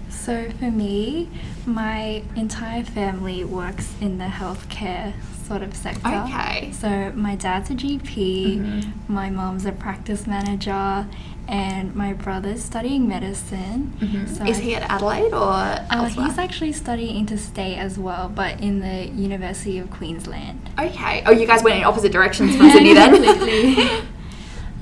So 0.09 0.49
for 0.59 0.69
me, 0.69 1.29
my 1.65 2.23
entire 2.35 2.83
family 2.83 3.43
works 3.43 3.93
in 3.99 4.17
the 4.19 4.25
healthcare 4.25 5.13
sort 5.47 5.63
of 5.63 5.75
sector. 5.75 6.07
Okay. 6.07 6.71
So 6.73 7.11
my 7.15 7.35
dad's 7.35 7.69
a 7.71 7.73
GP, 7.73 8.57
Mhm. 8.59 8.91
my 9.07 9.29
mom's 9.29 9.65
a 9.65 9.71
practice 9.71 10.27
manager, 10.27 11.07
and 11.47 11.95
my 11.95 12.13
brother's 12.13 12.63
studying 12.63 13.07
medicine. 13.09 13.93
So 14.33 14.45
Is 14.45 14.59
I- 14.59 14.61
he 14.61 14.75
at 14.75 14.83
Adelaide 14.89 15.33
or 15.33 15.51
Uh, 15.89 16.05
he's 16.05 16.37
actually 16.37 16.71
studying 16.73 17.15
interstate 17.17 17.77
as 17.77 17.97
well, 17.97 18.31
but 18.33 18.59
in 18.61 18.79
the 18.79 19.07
University 19.07 19.79
of 19.79 19.89
Queensland. 19.89 20.69
okay. 20.79 21.23
Oh, 21.25 21.31
you 21.31 21.47
guys 21.47 21.63
went 21.63 21.77
in 21.77 21.83
opposite 21.83 22.11
directions 22.11 22.55
from 22.55 22.69
Sydney 22.71 22.93
then. 22.93 23.23
Completely. 23.23 23.87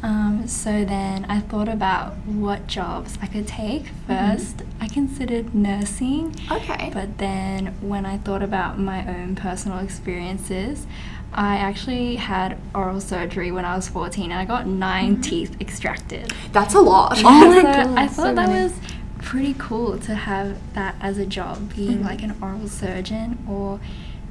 um, 0.03 0.47
so 0.47 0.85
then 0.85 1.25
I 1.29 1.39
thought 1.39 1.67
about 1.69 2.13
what 2.25 2.67
jobs 2.67 3.17
I 3.21 3.27
could 3.27 3.47
take 3.47 3.85
1st 4.07 4.65
I 4.81 4.87
considered 4.87 5.53
nursing, 5.53 6.35
okay. 6.51 6.89
but 6.93 7.17
then 7.17 7.67
when 7.81 8.05
I 8.05 8.17
thought 8.17 8.41
about 8.41 8.79
my 8.79 9.05
own 9.07 9.35
personal 9.35 9.79
experiences, 9.79 10.87
I 11.33 11.57
actually 11.57 12.15
had 12.15 12.57
oral 12.73 12.99
surgery 13.01 13.51
when 13.51 13.63
I 13.65 13.75
was 13.75 13.87
14 13.89 14.31
and 14.31 14.39
I 14.39 14.45
got 14.45 14.65
9 14.67 15.21
teeth 15.21 15.55
extracted. 15.61 16.33
That's 16.51 16.73
a 16.73 16.79
lot. 16.79 17.17
Oh 17.23 17.49
my 17.49 17.55
so 17.57 17.61
God, 17.63 17.97
I 17.97 18.07
so 18.07 18.13
thought 18.23 18.35
that 18.35 18.49
many. 18.49 18.63
was 18.63 18.73
pretty 19.19 19.53
cool 19.59 19.99
to 19.99 20.15
have 20.15 20.57
that 20.73 20.95
as 21.01 21.17
a 21.17 21.25
job, 21.25 21.75
being 21.75 21.97
Mm-hmm. 21.97 22.03
like 22.05 22.23
an 22.23 22.35
oral 22.41 22.67
surgeon 22.67 23.37
or 23.47 23.79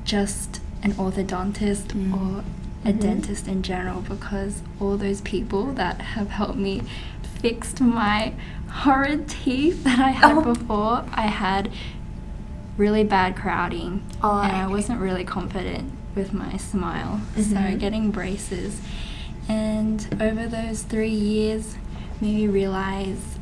just 0.04 0.60
an 0.82 0.92
orthodontist 0.94 1.88
Mm. 1.88 2.14
or 2.14 2.44
a 2.84 2.88
Mm-hmm. 2.88 2.98
dentist 3.00 3.48
in 3.48 3.62
general, 3.62 4.00
because 4.02 4.62
all 4.80 4.96
those 4.96 5.20
people 5.22 5.72
that 5.74 6.00
have 6.00 6.28
helped 6.30 6.58
me 6.58 6.82
fixed 7.40 7.80
my 7.80 8.32
horrid 8.70 9.28
teeth 9.28 9.84
that 9.84 9.98
I 9.98 10.10
had 10.10 10.36
Oh. 10.38 10.54
before, 10.54 11.04
I 11.12 11.22
had 11.26 11.70
really 12.76 13.02
bad 13.04 13.34
crowding 13.36 14.02
Oh, 14.22 14.40
and 14.40 14.52
I 14.56 14.66
wasn't 14.68 15.00
really 15.00 15.24
confident 15.24 15.90
with 16.14 16.32
my 16.32 16.56
smile. 16.56 17.20
So 17.36 17.42
Mhm. 17.56 17.78
getting 17.80 18.10
braces 18.10 18.80
and 19.48 20.06
over 20.20 20.46
those 20.46 20.82
three 20.82 21.08
years 21.14 21.74
made 22.20 22.34
me 22.34 22.46
realize 22.46 23.38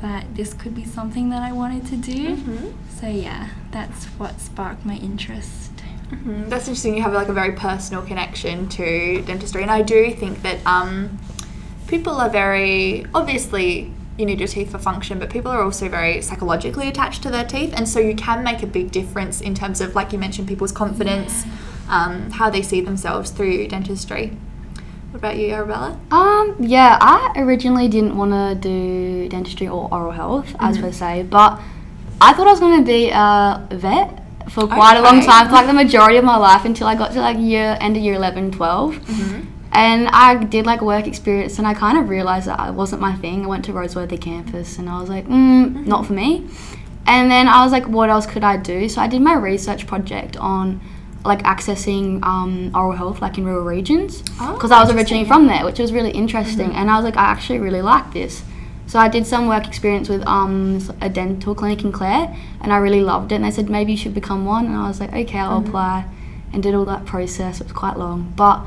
that 0.00 0.24
this 0.34 0.54
could 0.54 0.74
be 0.74 0.84
something 0.84 1.28
that 1.30 1.42
I 1.42 1.52
wanted 1.52 1.86
to 1.86 1.96
do. 1.96 2.36
Mhm. 2.36 2.72
So 2.98 3.06
yeah, 3.08 3.48
that's 3.70 4.06
what 4.18 4.40
sparked 4.40 4.84
my 4.86 4.96
interest. 4.96 5.69
Mhm. 6.10 6.48
That's 6.48 6.66
interesting. 6.66 6.96
You 6.96 7.02
have 7.02 7.12
like 7.12 7.28
a 7.28 7.32
very 7.32 7.52
personal 7.52 8.02
connection 8.02 8.68
to 8.70 9.22
dentistry, 9.22 9.62
and 9.62 9.70
I 9.70 9.82
do 9.82 10.10
think 10.12 10.42
that 10.42 10.58
um, 10.66 11.18
people 11.86 12.14
are 12.14 12.28
very 12.30 13.06
obviously 13.14 13.92
you 14.18 14.26
need 14.26 14.38
your 14.38 14.48
teeth 14.48 14.70
for 14.70 14.78
function, 14.78 15.18
but 15.18 15.30
people 15.30 15.50
are 15.50 15.62
also 15.62 15.88
very 15.88 16.20
psychologically 16.20 16.88
attached 16.88 17.22
to 17.22 17.30
their 17.30 17.44
teeth, 17.44 17.72
and 17.74 17.88
so 17.88 17.98
you 18.00 18.14
can 18.14 18.44
make 18.44 18.62
a 18.62 18.66
big 18.66 18.90
difference 18.90 19.40
in 19.40 19.54
terms 19.54 19.80
of, 19.80 19.94
like 19.94 20.12
you 20.12 20.18
mentioned, 20.18 20.46
people's 20.46 20.72
confidence, 20.72 21.44
um, 21.88 22.30
how 22.32 22.50
they 22.50 22.60
see 22.60 22.82
themselves 22.82 23.30
through 23.30 23.66
dentistry. 23.68 24.36
What 25.10 25.18
about 25.20 25.38
you, 25.38 25.52
Arabella? 25.52 25.98
Um, 26.10 26.54
yeah, 26.60 26.98
I 27.00 27.32
originally 27.36 27.88
didn't 27.88 28.14
want 28.16 28.32
to 28.32 28.54
do 28.60 29.28
dentistry 29.30 29.68
or 29.68 29.88
oral 29.90 30.12
health, 30.12 30.54
as 30.60 30.76
Mm-hmm. 30.76 30.84
per 30.86 30.92
se, 30.92 31.26
but 31.30 31.58
I 32.20 32.34
thought 32.34 32.46
I 32.46 32.50
was 32.50 32.60
going 32.60 32.78
to 32.78 32.84
be 32.84 33.08
a 33.10 33.66
vet 33.70 34.19
for 34.50 34.66
quite 34.66 34.96
a 34.96 35.02
long 35.02 35.20
time, 35.22 35.46
for 35.46 35.52
like 35.52 35.66
the 35.66 35.72
majority 35.72 36.16
of 36.16 36.24
my 36.24 36.36
life 36.36 36.64
until 36.64 36.86
I 36.86 36.94
got 36.94 37.12
to 37.12 37.20
like 37.20 37.38
year 37.38 37.76
end 37.80 37.96
of 37.96 38.02
year 38.02 38.14
11, 38.14 38.52
12. 38.52 38.94
Mm-hmm. 38.94 39.46
And 39.72 40.08
I 40.08 40.34
did 40.34 40.66
like 40.66 40.80
work 40.80 41.06
experience, 41.06 41.58
and 41.58 41.66
I 41.66 41.74
kind 41.74 41.96
of 41.96 42.08
realized 42.08 42.48
that 42.48 42.68
it 42.68 42.74
wasn't 42.74 43.00
my 43.00 43.14
thing. 43.14 43.44
I 43.44 43.48
went 43.48 43.64
to 43.66 43.72
Roseworthy 43.72 44.20
campus, 44.20 44.78
and 44.78 44.88
I 44.88 45.00
was 45.00 45.08
like, 45.08 45.26
mm, 45.26 45.86
not 45.86 46.06
for 46.06 46.12
me. 46.12 46.48
And 47.06 47.30
then 47.30 47.48
I 47.48 47.62
was 47.62 47.72
like, 47.72 47.86
what 47.86 48.10
else 48.10 48.26
could 48.26 48.44
I 48.44 48.56
do? 48.56 48.88
So 48.88 49.00
I 49.00 49.06
did 49.06 49.22
my 49.22 49.34
research 49.34 49.86
project 49.86 50.36
on 50.36 50.80
like 51.24 51.42
accessing 51.42 52.22
um, 52.24 52.70
oral 52.74 52.92
health 52.92 53.20
like 53.20 53.36
in 53.36 53.44
rural 53.44 53.64
regions 53.64 54.22
Oh, 54.40 54.54
because 54.54 54.70
I 54.70 54.80
was 54.80 54.90
originally 54.90 55.26
from 55.26 55.46
there, 55.46 55.64
which 55.64 55.78
was 55.78 55.92
really 55.92 56.10
interesting. 56.10 56.72
And 56.72 56.90
I 56.90 56.96
was 56.96 57.04
like, 57.04 57.16
I 57.16 57.24
actually 57.24 57.58
really 57.58 57.82
like 57.82 58.12
this. 58.12 58.42
So 58.90 58.98
I 58.98 59.06
did 59.06 59.24
some 59.24 59.46
work 59.46 59.68
experience 59.68 60.08
with 60.08 60.26
um, 60.26 60.80
a 61.00 61.08
dental 61.08 61.54
clinic 61.54 61.84
in 61.84 61.92
Clare, 61.92 62.36
and 62.60 62.72
I 62.72 62.78
really 62.78 63.02
loved 63.02 63.30
it. 63.30 63.36
And 63.36 63.44
they 63.44 63.52
said 63.52 63.70
maybe 63.70 63.92
you 63.92 63.96
should 63.96 64.14
become 64.14 64.44
one, 64.44 64.66
and 64.66 64.74
I 64.74 64.88
was 64.88 64.98
like, 64.98 65.12
okay, 65.12 65.38
I'll 65.38 65.64
apply, 65.64 66.06
and 66.52 66.60
did 66.60 66.74
all 66.74 66.84
that 66.86 67.06
process. 67.06 67.60
It 67.60 67.68
was 67.68 67.72
quite 67.72 67.96
long, 67.96 68.32
but 68.34 68.64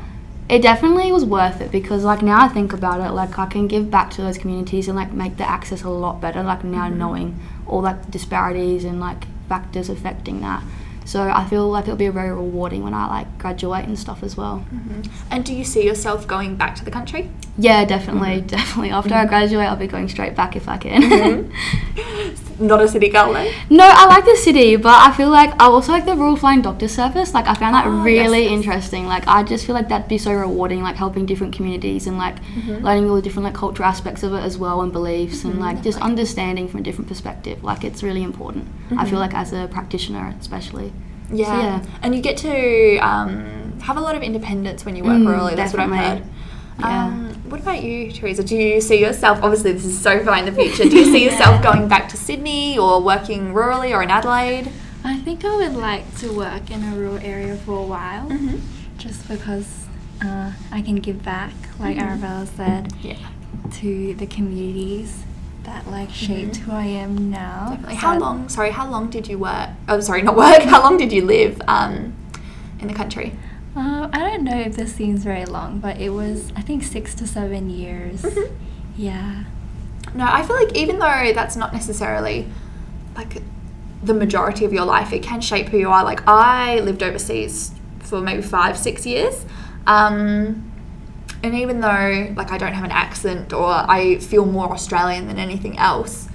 it 0.48 0.62
definitely 0.62 1.12
was 1.12 1.26
worth 1.26 1.60
it 1.60 1.72
because 1.72 2.06
like 2.06 2.22
now 2.22 2.46
I 2.46 2.48
think 2.48 2.72
about 2.72 3.02
it, 3.02 3.12
like 3.12 3.38
I 3.38 3.48
can 3.48 3.68
give 3.68 3.92
back 3.92 4.12
to 4.12 4.22
those 4.22 4.38
communities 4.38 4.88
and 4.88 4.96
like 4.96 5.12
make 5.12 5.36
the 5.36 5.44
access 5.50 5.84
a 5.84 5.90
lot 5.90 6.22
better. 6.22 6.42
Like 6.42 6.64
now 6.64 6.88
knowing 6.88 7.38
all 7.68 7.82
like 7.82 8.10
disparities 8.10 8.86
and 8.86 9.02
like 9.02 9.26
factors 9.50 9.90
affecting 9.90 10.40
that. 10.40 10.64
So 11.06 11.22
I 11.30 11.46
feel 11.46 11.70
like 11.70 11.86
it'll 11.86 11.96
be 11.96 12.08
very 12.10 12.32
rewarding 12.32 12.84
when 12.84 12.94
I 12.94 13.08
like 13.08 13.38
graduate 13.38 13.86
and 13.86 13.98
stuff 13.98 14.24
as 14.24 14.38
well. 14.38 14.66
Mm-hmm. 14.74 15.02
And 15.32 15.46
do 15.46 15.54
you 15.54 15.64
see 15.64 15.86
yourself 15.86 16.28
going 16.28 16.56
back 16.56 16.76
to 16.76 16.86
the 16.86 16.92
country? 16.92 17.30
Yeah, 17.58 17.86
definitely, 17.86 18.38
mm-hmm. 18.38 18.48
definitely. 18.48 18.92
After 18.92 19.14
I 19.14 19.20
mm-hmm. 19.20 19.30
graduate, 19.30 19.68
I'll 19.68 19.76
be 19.76 19.88
going 19.88 20.10
straight 20.10 20.36
back 20.36 20.56
if 20.56 20.68
I 20.68 20.78
can. 20.78 21.52
Not 22.60 22.82
a 22.82 22.88
city 22.88 23.10
girl 23.10 23.34
then? 23.34 23.52
no, 23.70 23.84
I 23.84 24.06
like 24.06 24.26
the 24.26 24.36
city, 24.36 24.76
but 24.76 24.94
I 24.94 25.12
feel 25.12 25.30
like 25.30 25.52
I 25.62 25.66
also 25.66 25.92
like 25.92 26.06
the 26.06 26.16
rural 26.16 26.36
flying 26.36 26.62
doctor 26.62 26.88
service. 26.88 27.34
Like 27.34 27.48
I 27.48 27.56
found 27.56 27.74
that 27.76 27.86
Oh, 27.88 28.04
really 28.04 28.44
yes. 28.44 28.52
interesting. 28.52 29.06
Like 29.06 29.28
I 29.28 29.44
just 29.44 29.66
feel 29.66 29.76
like 29.76 29.90
that'd 29.90 30.08
be 30.08 30.18
so 30.18 30.32
rewarding, 30.34 30.82
like 30.82 30.96
helping 30.96 31.26
different 31.26 31.54
communities 31.54 32.08
and 32.08 32.18
like 32.18 32.38
Mm-hmm. 32.44 32.86
learning 32.86 33.10
all 33.10 33.16
the 33.16 33.22
different 33.22 33.46
like 33.46 33.56
cultural 33.56 33.90
aspects 33.90 34.22
of 34.22 34.34
it 34.34 34.40
as 34.44 34.58
well 34.58 34.82
and 34.82 34.92
beliefs 34.92 35.44
and 35.44 35.60
like 35.60 35.82
just 35.82 36.00
understanding 36.02 36.68
from 36.68 36.82
a 36.82 36.84
different 36.84 37.08
perspective. 37.08 37.64
Like 37.64 37.84
it's 37.84 38.04
really 38.04 38.22
important. 38.24 38.68
I 38.98 39.06
feel 39.10 39.20
like 39.20 39.34
as 39.34 39.54
a 39.54 39.68
practitioner, 39.68 40.36
especially. 40.40 40.94
Yeah. 41.32 41.46
yeah. 41.62 41.86
And 42.02 42.14
you 42.16 42.22
get 42.22 42.38
to 42.38 42.98
um, 42.98 43.80
have 43.82 43.98
a 43.98 44.02
lot 44.02 44.16
of 44.16 44.22
independence 44.24 44.86
when 44.86 44.96
you 44.96 45.04
work 45.04 45.14
Mm, 45.20 45.28
rurally. 45.28 45.56
That's 45.56 45.74
what 45.74 45.82
I've 45.82 45.90
heard. 45.96 46.24
Yeah. 46.80 47.06
Um, 47.06 47.34
what 47.50 47.60
about 47.62 47.84
you, 47.84 48.12
Theresa? 48.12 48.44
Do 48.44 48.56
you 48.56 48.82
see 48.82 49.00
yourself? 49.00 49.40
Obviously, 49.44 49.74
this 49.74 49.86
is 49.86 50.00
so 50.00 50.24
far 50.26 50.38
in 50.38 50.46
the 50.46 50.52
future. 50.52 50.84
Do 50.86 50.98
you 50.98 51.06
see 51.06 51.24
yourself 51.30 51.62
going 51.62 51.88
back 51.88 52.10
to 52.10 52.18
Sydney 52.18 52.78
or 52.78 53.00
working 53.02 53.54
rurally 53.54 53.96
or 53.96 54.02
in 54.02 54.10
Adelaide? 54.10 54.72
I 55.04 55.18
think 55.20 55.44
I 55.46 55.56
would 55.58 55.74
like 55.76 56.16
to 56.20 56.32
work 56.36 56.72
in 56.72 56.84
a 56.84 56.96
rural 56.96 57.18
area 57.20 57.56
for 57.58 57.78
a 57.78 57.84
while, 57.84 58.28
Mm-hmm. 58.30 58.58
just 58.98 59.28
because 59.28 59.86
uh, 60.24 60.52
I 60.72 60.82
can 60.82 60.96
give 60.96 61.24
back, 61.24 61.54
like 61.80 61.98
Mhm. 61.98 62.02
Arabella 62.02 62.48
said, 62.48 62.94
Yeah, 63.02 63.18
to 63.80 64.14
the 64.16 64.26
communities 64.26 65.24
that 65.64 65.90
like 65.90 66.10
shaped 66.10 66.58
who 66.58 66.72
I 66.72 66.86
am 66.86 67.30
now. 67.30 67.62
Mm-hmm. 67.62 67.70
definitely. 67.74 67.96
How 67.96 68.18
long? 68.20 68.50
Sorry, 68.50 68.72
how 68.72 68.90
long 68.90 69.10
did 69.10 69.28
you 69.28 69.38
work? 69.40 69.70
Oh, 69.88 70.00
sorry, 70.02 70.22
not 70.22 70.36
work. 70.36 70.62
How 70.64 70.82
long 70.82 70.98
did 70.98 71.12
you 71.12 71.24
live 71.26 71.62
um, 71.68 72.14
in 72.80 72.88
the 72.88 72.94
country? 72.94 73.34
Uh, 73.76 74.08
I 74.12 74.20
don't 74.20 74.44
know 74.44 74.60
if 74.60 74.76
this 74.76 74.94
seems 74.94 75.24
very 75.24 75.46
long, 75.46 75.80
but 75.80 75.98
it 75.98 76.10
was 76.10 76.52
I 76.56 76.62
think 76.62 76.84
six 76.84 77.16
to 77.16 77.28
seven 77.28 77.70
years. 77.70 78.22
Mhm. 78.22 78.52
Yeah. 78.96 79.44
No, 80.14 80.26
I 80.28 80.44
feel 80.44 80.56
like 80.56 80.76
even 80.76 81.00
though 81.00 81.32
that's 81.34 81.56
not 81.56 81.74
necessarily 81.74 82.48
like 83.16 83.42
the 84.04 84.14
majority 84.14 84.66
of 84.66 84.74
your 84.74 84.86
life, 84.86 85.12
it 85.14 85.24
can 85.24 85.42
shape 85.42 85.70
who 85.70 85.78
you 85.78 85.90
are. 85.90 86.04
Like 86.04 86.28
I 86.28 86.80
lived 86.82 87.02
overseas 87.02 87.72
for 88.00 88.22
maybe 88.22 88.42
five, 88.42 88.78
six 88.78 89.06
years. 89.06 89.46
Um, 89.88 90.72
and 91.44 91.54
even 91.54 91.82
though 91.82 92.34
like 92.36 92.52
I 92.52 92.58
don't 92.58 92.74
have 92.74 92.86
an 92.86 92.92
accent 92.92 93.54
or 93.54 93.68
I 93.68 94.18
feel 94.20 94.46
more 94.46 94.72
Australian 94.72 95.28
than 95.28 95.38
anything 95.38 95.78
else, 95.78 96.30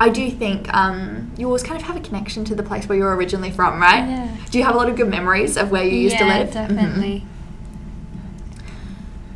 I 0.00 0.08
do 0.08 0.30
think 0.30 0.72
um, 0.74 1.32
you 1.36 1.46
always 1.46 1.62
kind 1.62 1.80
of 1.80 1.86
have 1.86 1.96
a 1.96 2.00
connection 2.00 2.44
to 2.46 2.54
the 2.54 2.62
place 2.62 2.88
where 2.88 2.96
you're 2.98 3.14
originally 3.14 3.50
from, 3.50 3.80
right? 3.80 4.06
Yeah. 4.08 4.36
Do 4.50 4.58
you 4.58 4.64
have 4.64 4.74
a 4.74 4.78
lot 4.78 4.88
of 4.88 4.96
good 4.96 5.08
memories 5.08 5.56
of 5.56 5.70
where 5.70 5.84
you 5.84 5.98
used 5.98 6.18
to 6.18 6.24
yeah, 6.24 6.38
live? 6.38 6.48
Mhm. 6.48 6.52
definitely. 6.52 7.26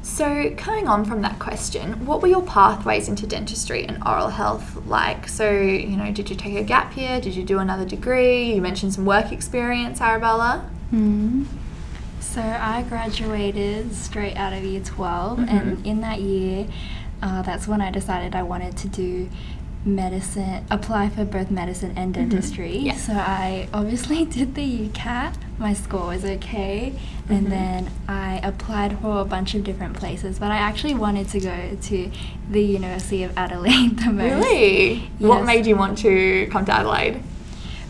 So, 0.03 0.51
coming 0.57 0.87
on 0.87 1.07
from 1.07 1.23
that 1.23 1.39
question, 1.39 2.05
what 2.05 2.21
were 2.21 2.29
your 2.29 2.43
pathways 2.43 3.09
into 3.09 3.27
dentistry 3.27 3.87
and 3.87 4.03
oral 4.05 4.29
health 4.29 4.85
like? 4.87 5.29
So, 5.29 5.51
you 5.51 5.97
know, 5.97 6.13
did 6.13 6.29
you 6.29 6.37
take 6.37 6.57
a 6.57 6.63
gap 6.63 6.95
year? 6.97 7.21
Did 7.21 7.35
you 7.35 7.43
do 7.43 7.59
another 7.59 7.87
degree? 7.87 8.53
You 8.53 8.61
mentioned 8.61 8.93
some 8.93 9.07
work 9.07 9.33
experience, 9.33 10.01
Arabella. 10.01 10.69
Mm. 10.93 11.47
So 12.33 12.41
I 12.41 12.83
graduated 12.89 13.93
straight 13.95 14.37
out 14.37 14.53
of 14.53 14.63
year 14.63 14.81
12, 14.81 15.39
Mhm. 15.41 15.49
and 15.51 15.87
in 15.87 16.01
that 16.03 16.21
year, 16.21 16.67
uh, 17.23 17.43
that's 17.43 17.67
when 17.67 17.81
I 17.81 17.91
decided 17.91 18.37
I 18.37 18.43
wanted 18.45 18.77
to 18.79 18.89
do 18.89 19.29
medicine, 19.85 20.63
apply 20.71 21.09
for 21.09 21.25
both 21.25 21.51
medicine 21.51 21.93
and 21.97 22.13
dentistry. 22.15 22.77
Yeah. 22.79 22.95
So 22.97 23.15
I 23.15 23.67
obviously 23.73 24.25
did 24.37 24.55
the 24.55 24.63
UCAT. 24.63 25.33
My 25.59 25.73
score 25.73 26.07
was 26.09 26.25
okay, 26.25 26.93
Mhm. 27.29 27.37
and 27.37 27.47
then 27.51 27.87
I 28.07 28.41
applied 28.45 28.99
for 29.01 29.21
a 29.21 29.25
bunch 29.25 29.55
of 29.55 29.65
different 29.65 29.95
places. 29.95 30.39
But 30.39 30.53
I 30.53 30.57
actually 30.59 30.95
wanted 30.95 31.29
to 31.31 31.41
go 31.41 31.57
to 31.83 32.11
the 32.51 32.63
University 32.63 33.23
of 33.25 33.33
Adelaide 33.37 33.99
the 34.05 34.13
most. 34.13 34.35
Really? 34.45 35.11
What 35.19 35.45
made 35.47 35.67
you 35.67 35.77
want 35.77 35.99
to 35.99 36.47
come 36.53 36.65
to 36.67 36.73
Adelaide? 36.73 37.23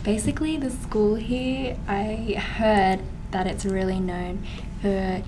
Basically, 0.03 0.57
the 0.57 0.71
school 0.71 1.15
here, 1.15 1.75
I 1.87 2.35
heard 2.57 2.99
that 3.31 3.47
it's 3.47 3.65
really 3.65 3.99
known 3.99 4.45
for 4.81 5.21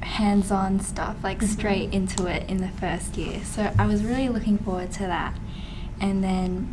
hands 0.00 0.50
on 0.50 0.80
stuff, 0.80 1.16
like 1.22 1.38
Mhm. 1.40 1.48
straight 1.48 1.92
into 1.92 2.26
it 2.26 2.48
in 2.48 2.58
the 2.58 2.68
first 2.68 3.16
year. 3.16 3.40
So 3.44 3.72
I 3.78 3.86
was 3.86 4.04
really 4.04 4.28
looking 4.28 4.58
forward 4.58 4.92
to 4.92 5.00
that. 5.04 5.34
And 6.00 6.22
then 6.22 6.68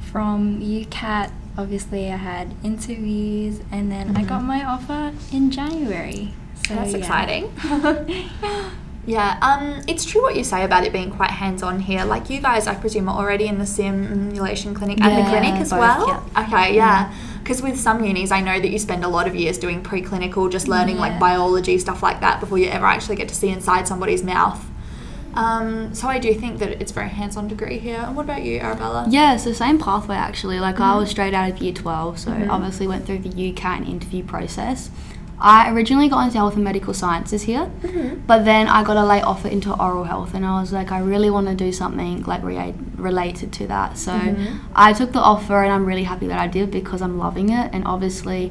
from 0.00 0.60
UCAT, 0.60 1.30
obviously, 1.58 2.10
I 2.12 2.16
had 2.16 2.54
interviews, 2.62 3.60
and 3.70 3.90
then 3.92 4.16
I 4.16 4.22
got 4.22 4.40
Mhm. 4.42 4.46
my 4.46 4.64
offer 4.64 5.12
in 5.32 5.50
January. 5.50 6.32
So 6.66 6.74
That's 6.74 6.92
yeah. 6.92 6.98
exciting. 6.98 7.50
yeah, 9.06 9.38
um, 9.40 9.82
it's 9.86 10.04
true 10.04 10.20
what 10.22 10.36
you 10.36 10.42
say 10.44 10.64
about 10.64 10.84
it 10.84 10.92
being 10.92 11.10
quite 11.10 11.30
hands 11.30 11.62
on 11.62 11.80
here. 11.80 12.04
Like, 12.04 12.28
you 12.28 12.40
guys, 12.40 12.66
I 12.66 12.74
presume, 12.74 13.08
are 13.08 13.16
already 13.18 13.46
in 13.46 13.58
the 13.58 13.66
simulation 13.66 14.74
clinic 14.74 15.00
and 15.00 15.16
the 15.24 15.30
clinic 15.30 15.54
as 15.60 15.70
both, 15.70 15.78
well? 15.78 16.08
yeah. 16.08 16.42
Okay, 16.44 16.74
yeah. 16.74 17.14
Because 17.42 17.62
with 17.62 17.78
some 17.78 18.04
unis, 18.04 18.32
I 18.32 18.40
know 18.40 18.58
that 18.60 18.68
you 18.68 18.78
spend 18.78 19.04
a 19.04 19.08
lot 19.08 19.28
of 19.28 19.36
years 19.36 19.58
doing 19.58 19.82
preclinical, 19.82 20.50
just 20.50 20.66
learning 20.66 20.96
like 20.98 21.20
biology, 21.20 21.78
stuff 21.78 22.02
like 22.02 22.20
that, 22.20 22.40
before 22.40 22.58
you 22.58 22.68
ever 22.68 22.86
actually 22.86 23.14
get 23.16 23.28
to 23.28 23.34
see 23.34 23.48
inside 23.50 23.86
somebody's 23.86 24.24
mouth. 24.24 24.64
Um, 25.34 25.94
so 25.94 26.08
I 26.08 26.18
do 26.18 26.32
think 26.32 26.58
that 26.60 26.80
it's 26.80 26.92
very 26.92 27.10
hands 27.10 27.36
on 27.36 27.46
degree 27.46 27.78
here. 27.78 27.98
And 28.00 28.16
what 28.16 28.24
about 28.24 28.42
you, 28.42 28.58
Arabella? 28.58 29.06
Yeah, 29.10 29.34
it's 29.34 29.44
the 29.44 29.54
same 29.54 29.78
pathway 29.78 30.16
actually. 30.16 30.58
Like 30.58 30.80
I 30.80 30.94
Mhm. 30.94 30.98
was 31.00 31.10
straight 31.10 31.34
out 31.34 31.50
of 31.50 31.58
year 31.58 31.74
12, 31.74 32.18
so 32.18 32.30
Mhm. 32.30 32.48
obviously 32.50 32.86
went 32.88 33.04
through 33.06 33.18
the 33.18 33.28
UCAT 33.28 33.76
and 33.80 33.86
interview 33.86 34.24
process. 34.24 34.88
I 35.38 35.70
originally 35.70 36.08
got 36.08 36.24
into 36.24 36.38
health 36.38 36.54
and 36.54 36.64
medical 36.64 36.94
sciences 36.94 37.42
here, 37.42 37.68
Mhm. 37.82 38.20
but 38.26 38.44
then 38.46 38.68
I 38.68 38.82
got 38.82 38.96
a 38.96 39.04
late 39.04 39.22
offer 39.22 39.48
into 39.48 39.70
oral 39.78 40.04
health, 40.04 40.32
and 40.34 40.46
I 40.46 40.60
was 40.60 40.72
like, 40.72 40.90
I 40.90 40.98
really 41.00 41.28
want 41.30 41.46
to 41.48 41.54
do 41.54 41.72
something 41.72 42.22
like 42.26 42.42
rea- 42.42 42.74
related 42.96 43.52
to 43.52 43.66
that. 43.66 43.98
So 43.98 44.12
Mhm. 44.12 44.46
I 44.74 44.92
took 44.94 45.12
the 45.12 45.20
offer, 45.20 45.62
and 45.62 45.70
I'm 45.72 45.84
really 45.84 46.04
happy 46.04 46.26
that 46.28 46.38
I 46.38 46.46
did 46.46 46.70
because 46.70 47.02
I'm 47.02 47.18
loving 47.18 47.50
it. 47.50 47.70
And 47.74 47.84
obviously, 47.86 48.50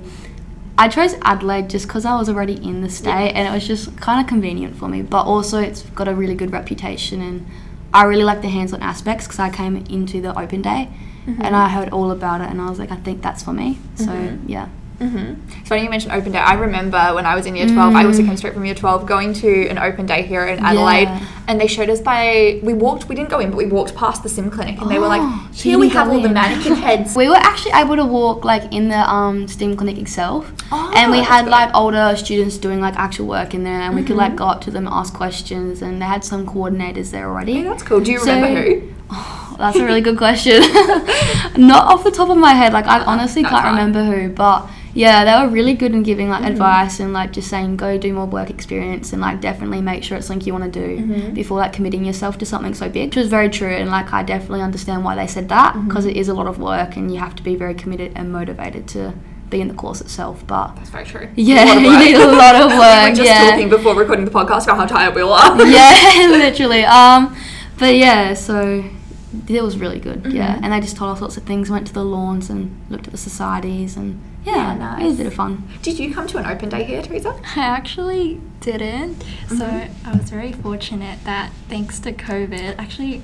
I 0.78 0.88
chose 0.90 1.16
Adelaide 1.24 1.70
just 1.70 1.88
because 1.88 2.06
I 2.06 2.16
was 2.20 2.30
already 2.30 2.54
in 2.64 2.82
the 2.82 2.90
state, 2.90 3.32
and 3.34 3.48
it 3.48 3.52
was 3.52 3.66
just 3.68 3.96
kind 4.00 4.20
of 4.22 4.28
convenient 4.28 4.76
for 4.76 4.88
me. 4.88 5.02
But 5.02 5.24
also, 5.26 5.60
it's 5.60 5.82
got 5.96 6.08
a 6.08 6.14
really 6.14 6.36
good 6.36 6.52
reputation, 6.52 7.20
and 7.22 7.46
I 7.94 8.04
really 8.04 8.24
like 8.26 8.42
the 8.44 8.50
hands-on 8.50 8.82
aspects 8.84 9.26
because 9.26 9.40
I 9.40 9.50
came 9.50 9.78
into 9.90 10.22
the 10.22 10.38
open 10.38 10.62
day, 10.62 10.90
Mhm. 11.28 11.38
and 11.42 11.56
I 11.56 11.70
heard 11.70 11.90
all 11.90 12.12
about 12.12 12.42
it, 12.42 12.50
and 12.52 12.62
I 12.62 12.70
was 12.70 12.78
like, 12.78 12.92
I 12.92 12.98
think 12.98 13.22
that's 13.24 13.42
for 13.42 13.54
me. 13.54 13.80
So 13.96 14.12
Mhm. 14.12 14.40
yeah. 14.48 14.68
Mm-hmm. 15.00 15.60
It's 15.60 15.70
funny 15.70 15.84
you 15.84 15.90
mentioned 15.90 16.14
open 16.14 16.32
day. 16.32 16.38
I 16.40 16.54
remember 16.54 17.14
when 17.14 17.26
I 17.26 17.36
was 17.36 17.46
in 17.46 17.56
year 17.56 17.68
12, 17.68 17.96
I 17.96 18.06
also 18.06 18.22
Mm. 18.22 18.28
came 18.28 18.38
straight 18.38 18.54
from 18.54 18.64
year 18.66 18.76
12, 18.76 19.06
going 19.06 19.34
to 19.34 19.68
an 19.68 19.78
open 19.78 20.06
day 20.06 20.22
here 20.22 20.46
in 20.48 20.60
Adelaide. 20.64 21.04
Yeah. 21.10 21.26
And 21.48 21.60
they 21.60 21.68
showed 21.68 21.90
us 21.90 22.00
by, 22.02 22.60
we 22.64 22.74
walked, 22.74 23.10
we 23.10 23.16
didn't 23.16 23.30
go 23.30 23.40
in, 23.40 23.50
but 23.50 23.58
we 23.58 23.66
walked 23.66 23.94
past 23.96 24.24
the 24.24 24.30
sim 24.30 24.50
clinic 24.50 24.80
and 24.82 24.90
they 24.90 24.98
were 25.00 25.08
like, 25.08 25.22
Oh, 25.24 25.50
here 25.54 25.78
we 25.78 25.90
have 25.90 26.10
all 26.10 26.20
the 26.22 26.28
in." 26.30 26.34
mannequin 26.34 26.76
heads. 26.88 27.16
We 27.16 27.28
were 27.30 27.36
actually 27.36 27.74
able 27.74 27.96
to 27.98 28.06
walk 28.06 28.46
like 28.46 28.72
in 28.74 28.88
the 28.90 28.98
um, 29.10 29.48
STEAM 29.48 29.76
clinic 29.78 29.98
itself, 29.98 30.52
Oh, 30.72 30.92
and 30.96 31.12
we 31.12 31.20
had 31.20 31.46
good. 31.46 31.52
like 31.52 31.76
older 31.76 32.16
students 32.16 32.58
doing 32.58 32.80
like 32.80 32.96
actual 32.96 33.28
work 33.28 33.54
in 33.54 33.64
there, 33.64 33.82
and 33.82 33.96
we 33.96 34.04
could 34.04 34.16
like 34.16 34.32
Mhm. 34.34 34.38
go 34.38 34.46
up 34.46 34.62
to 34.62 34.72
them, 34.72 34.88
ask 34.88 35.14
questions, 35.14 35.82
and 35.82 36.02
they 36.02 36.06
had 36.06 36.24
some 36.24 36.46
coordinators 36.48 37.12
there 37.12 37.28
already. 37.30 37.54
Yeah, 37.54 37.64
that's 37.70 37.84
cool. 37.84 38.00
Do 38.00 38.12
you 38.12 38.20
So- 38.20 38.34
remember 38.34 38.62
who? 38.62 38.82
Oh, 39.12 39.56
That's 39.60 39.78
a 39.78 39.86
really 39.86 40.02
good 40.02 40.18
question. 40.18 40.62
Not 41.58 41.86
off 41.86 42.04
the 42.04 42.12
top 42.12 42.30
of 42.30 42.38
my 42.38 42.54
head, 42.54 42.74
like 42.74 42.88
I 42.88 43.00
honestly 43.06 43.42
that's 43.44 43.54
can't 43.54 43.66
remember 43.68 44.04
who, 44.04 44.30
but 44.30 44.68
yeah, 44.96 45.24
they 45.26 45.46
were 45.46 45.52
really 45.52 45.74
good 45.76 45.94
in 45.94 46.02
giving 46.02 46.28
Mm-hmm. 46.30 46.44
like 46.44 46.52
advice 46.52 47.00
and 47.00 47.14
like 47.14 47.32
just 47.34 47.50
saying 47.50 47.76
go 47.78 47.98
do 47.98 48.12
more 48.14 48.26
work 48.26 48.50
experience 48.50 49.12
and 49.14 49.22
like 49.22 49.42
definitely 49.42 49.82
make 49.82 50.04
sure 50.04 50.18
it's 50.18 50.26
something 50.28 50.48
you 50.48 50.54
want 50.54 50.74
to 50.74 50.80
do 50.88 50.90
Mm-hmm. 51.04 51.34
before 51.36 51.58
like 51.60 51.74
committing 51.74 52.04
yourself 52.06 52.38
to 52.40 52.46
something 52.46 52.74
so 52.74 52.90
big, 52.90 53.10
which 53.10 53.18
was 53.18 53.28
very 53.28 53.50
true. 53.50 53.70
And 53.82 53.90
like 53.92 54.12
I 54.14 54.24
definitely 54.24 54.62
understand 54.62 55.04
why 55.06 55.14
they 55.16 55.28
said 55.28 55.50
that 55.50 55.74
Mm-hmm. 55.76 55.88
because 55.90 56.06
is 56.08 56.30
a 56.30 56.34
lot 56.34 56.48
of 56.48 56.58
work 56.60 56.96
and 56.98 57.14
you 57.14 57.20
have 57.20 57.36
to 57.36 57.44
be 57.44 57.56
very 57.56 57.76
committed 57.76 58.14
and 58.16 58.32
motivated 58.32 58.88
to 58.96 59.14
be 59.50 59.62
in 59.62 59.68
the 59.68 59.74
course 59.76 60.02
itself. 60.02 60.36
But 60.48 60.76
That's 60.78 60.90
very 60.90 61.06
true. 61.06 61.28
yeah, 61.36 61.66
A 61.66 61.76
lot 61.76 61.82
you 61.84 62.00
need 62.00 62.16
a 62.16 62.32
lot 62.32 62.56
of 62.56 62.72
we 62.72 62.78
were 62.78 63.16
just 63.16 63.30
yeah. 63.30 63.52
talking 63.52 63.70
before 63.70 63.94
recording 63.96 64.26
the 64.26 64.32
podcast 64.32 64.64
about 64.64 64.78
how 64.78 64.86
tired 64.88 65.14
we 65.14 65.22
all 65.22 65.34
are. 65.34 65.56
yeah, 65.68 66.28
literally. 66.32 66.84
Um, 66.86 67.36
but 67.78 67.94
yeah, 67.96 68.34
so 68.34 68.84
it 69.50 69.62
was 69.62 69.78
really 69.78 70.00
good. 70.00 70.24
Mm-hmm. 70.24 70.36
Yeah, 70.38 70.60
and 70.64 70.72
they 70.72 70.80
just 70.80 70.96
told 70.96 71.12
us 71.16 71.22
lots 71.22 71.36
of 71.38 71.44
things. 71.44 71.70
Went 71.70 71.86
to 71.88 71.94
the 71.94 72.04
lawns 72.06 72.50
and 72.50 72.62
looked 72.90 73.06
at 73.08 73.12
the 73.12 73.18
societies, 73.20 73.98
and 73.98 74.20
yeah, 74.46 74.76
Yeah, 74.78 75.00
it 75.00 75.04
was 75.04 75.06
a 75.06 75.08
nice. 75.10 75.18
bit 75.18 75.28
of 75.28 75.34
fun. 75.34 75.68
Did 75.82 76.00
you 76.00 76.14
come 76.14 76.28
to 76.28 76.38
an 76.38 76.46
open 76.46 76.70
day 76.70 76.84
here, 76.84 77.02
Theresa? 77.02 77.36
I 77.56 77.60
actually 77.62 78.40
didn't. 78.62 79.22
So 79.50 79.56
Mm-hmm. 79.66 80.08
I 80.10 80.12
was 80.18 80.30
very 80.30 80.52
fortunate 80.54 81.20
that 81.26 81.52
thanks 81.70 82.00
to 82.00 82.14
COVID, 82.14 82.76
actually, 82.78 83.22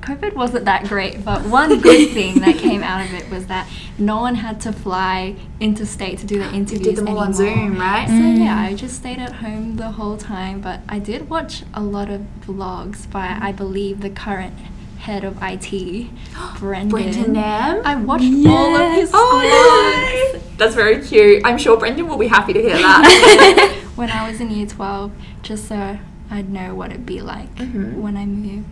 COVID 0.00 0.34
wasn't 0.34 0.64
that 0.64 0.84
great, 0.86 1.24
but 1.24 1.42
one 1.46 1.80
good 1.80 2.10
thing 2.14 2.40
that 2.40 2.56
came 2.56 2.82
out 2.82 3.04
of 3.04 3.12
it 3.12 3.28
was 3.30 3.46
that 3.48 3.68
no 3.98 4.20
one 4.20 4.36
had 4.36 4.60
to 4.62 4.72
fly 4.72 5.34
interstate 5.60 6.18
to 6.20 6.26
do 6.26 6.38
the 6.38 6.44
You 6.50 6.54
interviews. 6.54 6.86
did 6.86 6.96
them 6.96 7.08
all 7.08 7.18
on. 7.18 7.32
Zoom, 7.34 7.78
right? 7.78 8.06
So 8.06 8.14
Mm. 8.14 8.38
yeah, 8.38 8.58
I 8.58 8.74
just 8.74 8.96
stayed 8.96 9.18
at 9.18 9.32
home 9.34 9.76
the 9.76 9.90
whole 9.92 10.16
time, 10.16 10.60
but 10.60 10.80
I 10.88 10.98
did 10.98 11.28
watch 11.28 11.64
a 11.74 11.82
lot 11.82 12.08
of 12.10 12.22
vlogs 12.46 13.10
by 13.10 13.36
I 13.40 13.52
believe 13.52 14.00
the 14.00 14.10
current 14.10 14.54
head 14.98 15.24
of 15.24 15.38
IT, 15.42 16.08
Brendan. 16.58 16.88
Brendan 16.88 17.32
Nam? 17.32 17.82
I 17.84 17.94
watched 17.96 18.24
all 18.46 18.76
of 18.76 18.92
his 18.92 19.10
Oh, 19.14 20.32
vlogs. 20.34 20.42
That's 20.58 20.74
very 20.74 21.00
cute. 21.04 21.42
I'm 21.44 21.56
sure 21.58 21.76
Brendan 21.76 22.08
will 22.08 22.18
be 22.18 22.26
happy 22.28 22.52
to 22.52 22.60
hear 22.60 22.70
that. 22.76 23.74
when 23.96 24.10
I 24.10 24.28
was 24.28 24.40
in 24.40 24.50
year 24.50 24.66
12, 24.66 25.12
just 25.42 25.66
so 25.68 25.98
I'd 26.30 26.50
know 26.50 26.74
what 26.74 26.90
it'd 26.90 27.06
be 27.06 27.20
like 27.20 27.54
Mhm. 27.56 27.94
when 27.94 28.16
I 28.16 28.26
move. 28.26 28.64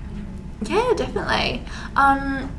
yeah, 0.62 0.92
definitely. 0.96 1.62
Um, 1.94 2.50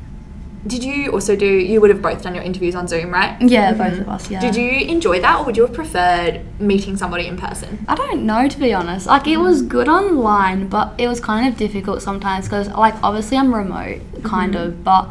did 0.66 0.82
you 0.84 1.10
also 1.12 1.36
do? 1.36 1.46
You 1.46 1.80
would 1.80 1.90
have 1.90 2.02
both 2.02 2.22
done 2.22 2.34
your 2.34 2.44
interviews 2.44 2.74
on 2.74 2.88
Zoom, 2.88 3.10
right? 3.12 3.36
Yeah, 3.40 3.72
Mhm. 3.72 3.78
both 3.78 3.98
of 4.00 4.08
us. 4.08 4.30
Yeah. 4.30 4.40
Did 4.40 4.56
you 4.56 4.68
enjoy 4.70 5.20
that, 5.20 5.38
or 5.40 5.44
would 5.46 5.56
you 5.56 5.62
have 5.64 5.72
preferred 5.72 6.40
meeting 6.60 6.96
somebody 6.96 7.26
in 7.26 7.36
person? 7.36 7.84
I 7.88 7.94
don't 7.94 8.24
know 8.24 8.48
to 8.48 8.58
be 8.58 8.72
honest. 8.74 9.06
Like 9.06 9.26
it 9.28 9.38
was 9.38 9.62
good 9.62 9.88
online, 9.88 10.66
but 10.68 10.94
it 10.98 11.08
was 11.08 11.20
kind 11.20 11.48
of 11.48 11.56
difficult 11.56 12.02
sometimes 12.02 12.46
because 12.46 12.68
like 12.68 12.94
obviously 13.02 13.36
I'm 13.38 13.54
remote, 13.54 14.00
kind 14.24 14.54
Mm-hmm. 14.54 14.62
of, 14.68 14.84
but 14.84 15.10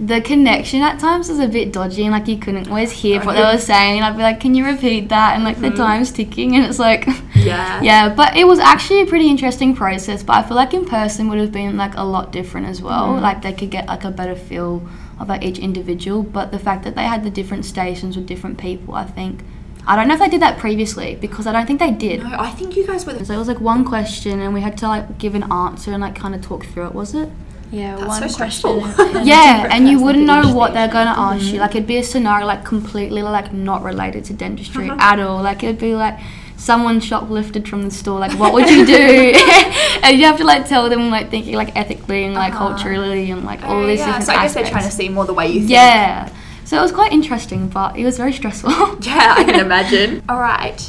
the 0.00 0.20
connection 0.20 0.82
at 0.82 0.98
times 0.98 1.28
was 1.28 1.38
a 1.38 1.46
bit 1.46 1.72
dodgy 1.72 2.02
and 2.02 2.12
like 2.12 2.26
you 2.26 2.36
couldn't 2.38 2.66
always 2.68 2.90
hear 2.90 3.20
what 3.20 3.36
they 3.36 3.42
were 3.42 3.58
saying. 3.58 3.96
And 3.98 4.04
I'd 4.04 4.16
be 4.16 4.22
like, 4.22 4.40
"Can 4.40 4.54
you 4.54 4.64
repeat 4.64 5.10
that?" 5.10 5.34
And 5.36 5.44
like 5.44 5.60
the 5.60 5.70
time's 5.70 6.10
ticking, 6.10 6.56
and 6.56 6.64
it's 6.64 6.78
like, 6.78 7.04
Mm-hmm. 7.06 7.31
Yeah. 7.44 7.80
yeah. 7.82 8.14
But 8.14 8.36
it 8.36 8.46
was 8.46 8.58
actually 8.58 9.02
a 9.02 9.06
pretty 9.06 9.28
interesting 9.28 9.74
process. 9.74 10.22
But 10.22 10.34
I 10.36 10.42
feel 10.48 10.56
like 10.56 10.74
in 10.74 10.84
person 10.84 11.28
would 11.28 11.38
have 11.38 11.52
been 11.52 11.76
like 11.76 11.94
a 11.96 12.04
lot 12.04 12.32
different 12.32 12.66
as 12.66 12.80
well. 12.82 13.08
Mm-hmm. 13.08 13.22
Like 13.22 13.42
they 13.42 13.52
could 13.52 13.70
get 13.70 13.86
like 13.86 14.04
a 14.04 14.10
better 14.10 14.34
feel 14.34 14.82
of 15.18 15.28
like 15.28 15.42
each 15.42 15.58
individual. 15.58 16.22
But 16.22 16.50
the 16.52 16.58
fact 16.58 16.84
that 16.84 16.94
they 16.94 17.04
had 17.04 17.24
the 17.24 17.30
different 17.30 17.64
stations 17.64 18.16
with 18.16 18.26
different 18.26 18.58
people, 18.58 18.94
I 18.94 19.04
think. 19.04 19.42
I 19.84 19.96
don't 19.96 20.06
know 20.06 20.14
if 20.14 20.20
they 20.20 20.28
did 20.28 20.42
that 20.42 20.58
previously 20.58 21.16
because 21.20 21.46
I 21.48 21.52
don't 21.52 21.66
think 21.66 21.80
they 21.80 21.90
did. 21.90 22.22
No, 22.22 22.36
I 22.38 22.50
think 22.50 22.76
you 22.76 22.86
guys 22.86 23.04
were. 23.04 23.14
The- 23.14 23.24
So 23.24 23.34
it 23.34 23.38
was 23.38 23.48
like 23.48 23.60
one 23.60 23.84
question, 23.84 24.40
and 24.40 24.54
we 24.54 24.60
had 24.60 24.78
to 24.78 24.86
like 24.86 25.18
give 25.18 25.34
an 25.34 25.50
answer 25.52 25.90
and 25.92 26.00
like 26.00 26.14
kind 26.14 26.34
of 26.36 26.40
talk 26.40 26.64
through 26.66 26.86
it. 26.86 26.94
Was 26.94 27.14
it? 27.14 27.28
Yeah, 27.72 27.96
That's 27.96 28.20
one 28.20 28.28
so 28.28 28.36
question. 28.36 28.70
and 29.16 29.26
yeah, 29.34 29.66
and 29.70 29.88
you 29.88 30.00
wouldn't 30.00 30.26
know 30.26 30.54
what 30.54 30.74
they're 30.74 30.88
gonna 30.92 31.14
ask 31.16 31.46
you. 31.46 31.58
Like 31.58 31.70
it'd 31.74 31.86
be 31.88 31.96
a 31.96 32.02
scenario 32.04 32.46
like 32.46 32.64
completely 32.66 33.22
like 33.22 33.52
not 33.54 33.82
related 33.82 34.26
to 34.26 34.34
dentistry 34.34 34.90
Uh-huh. 34.90 34.98
at 35.00 35.18
all. 35.18 35.42
Like 35.42 35.64
it'd 35.64 35.78
be 35.80 35.94
like 35.96 36.18
someone 36.62 37.00
shoplifted 37.00 37.66
from 37.66 37.82
the 37.82 37.90
store. 37.90 38.20
Like 38.20 38.38
what 38.38 38.52
would 38.54 38.68
you 38.70 38.86
do? 38.86 38.94
and 40.02 40.18
you 40.18 40.24
have 40.26 40.38
to 40.38 40.44
like 40.44 40.66
tell 40.68 40.88
them 40.88 41.10
like 41.10 41.30
thinking 41.30 41.54
like 41.56 41.74
ethically 41.76 42.24
and 42.24 42.34
like 42.34 42.52
Uh-huh. 42.54 42.68
culturally 42.68 43.30
and 43.30 43.44
like 43.44 43.62
all 43.64 43.84
these 43.86 43.98
yeah. 43.98 44.06
different 44.06 44.24
So 44.26 44.32
I 44.32 44.42
guess 44.42 44.54
they're 44.54 44.66
trying 44.66 44.84
to 44.84 44.90
see 44.90 45.08
more 45.08 45.24
the 45.26 45.34
way 45.34 45.48
you 45.48 45.60
think. 45.60 45.70
yeah. 45.70 46.32
So 46.64 46.78
it 46.78 46.82
was 46.82 46.92
quite 46.92 47.12
interesting, 47.12 47.68
but 47.68 47.96
it 47.96 48.04
was 48.04 48.16
very 48.16 48.32
stressful. 48.32 48.70
Yeah, 49.02 49.34
I 49.36 49.44
can 49.44 49.58
imagine. 49.60 50.22
All 50.28 50.38
right. 50.38 50.80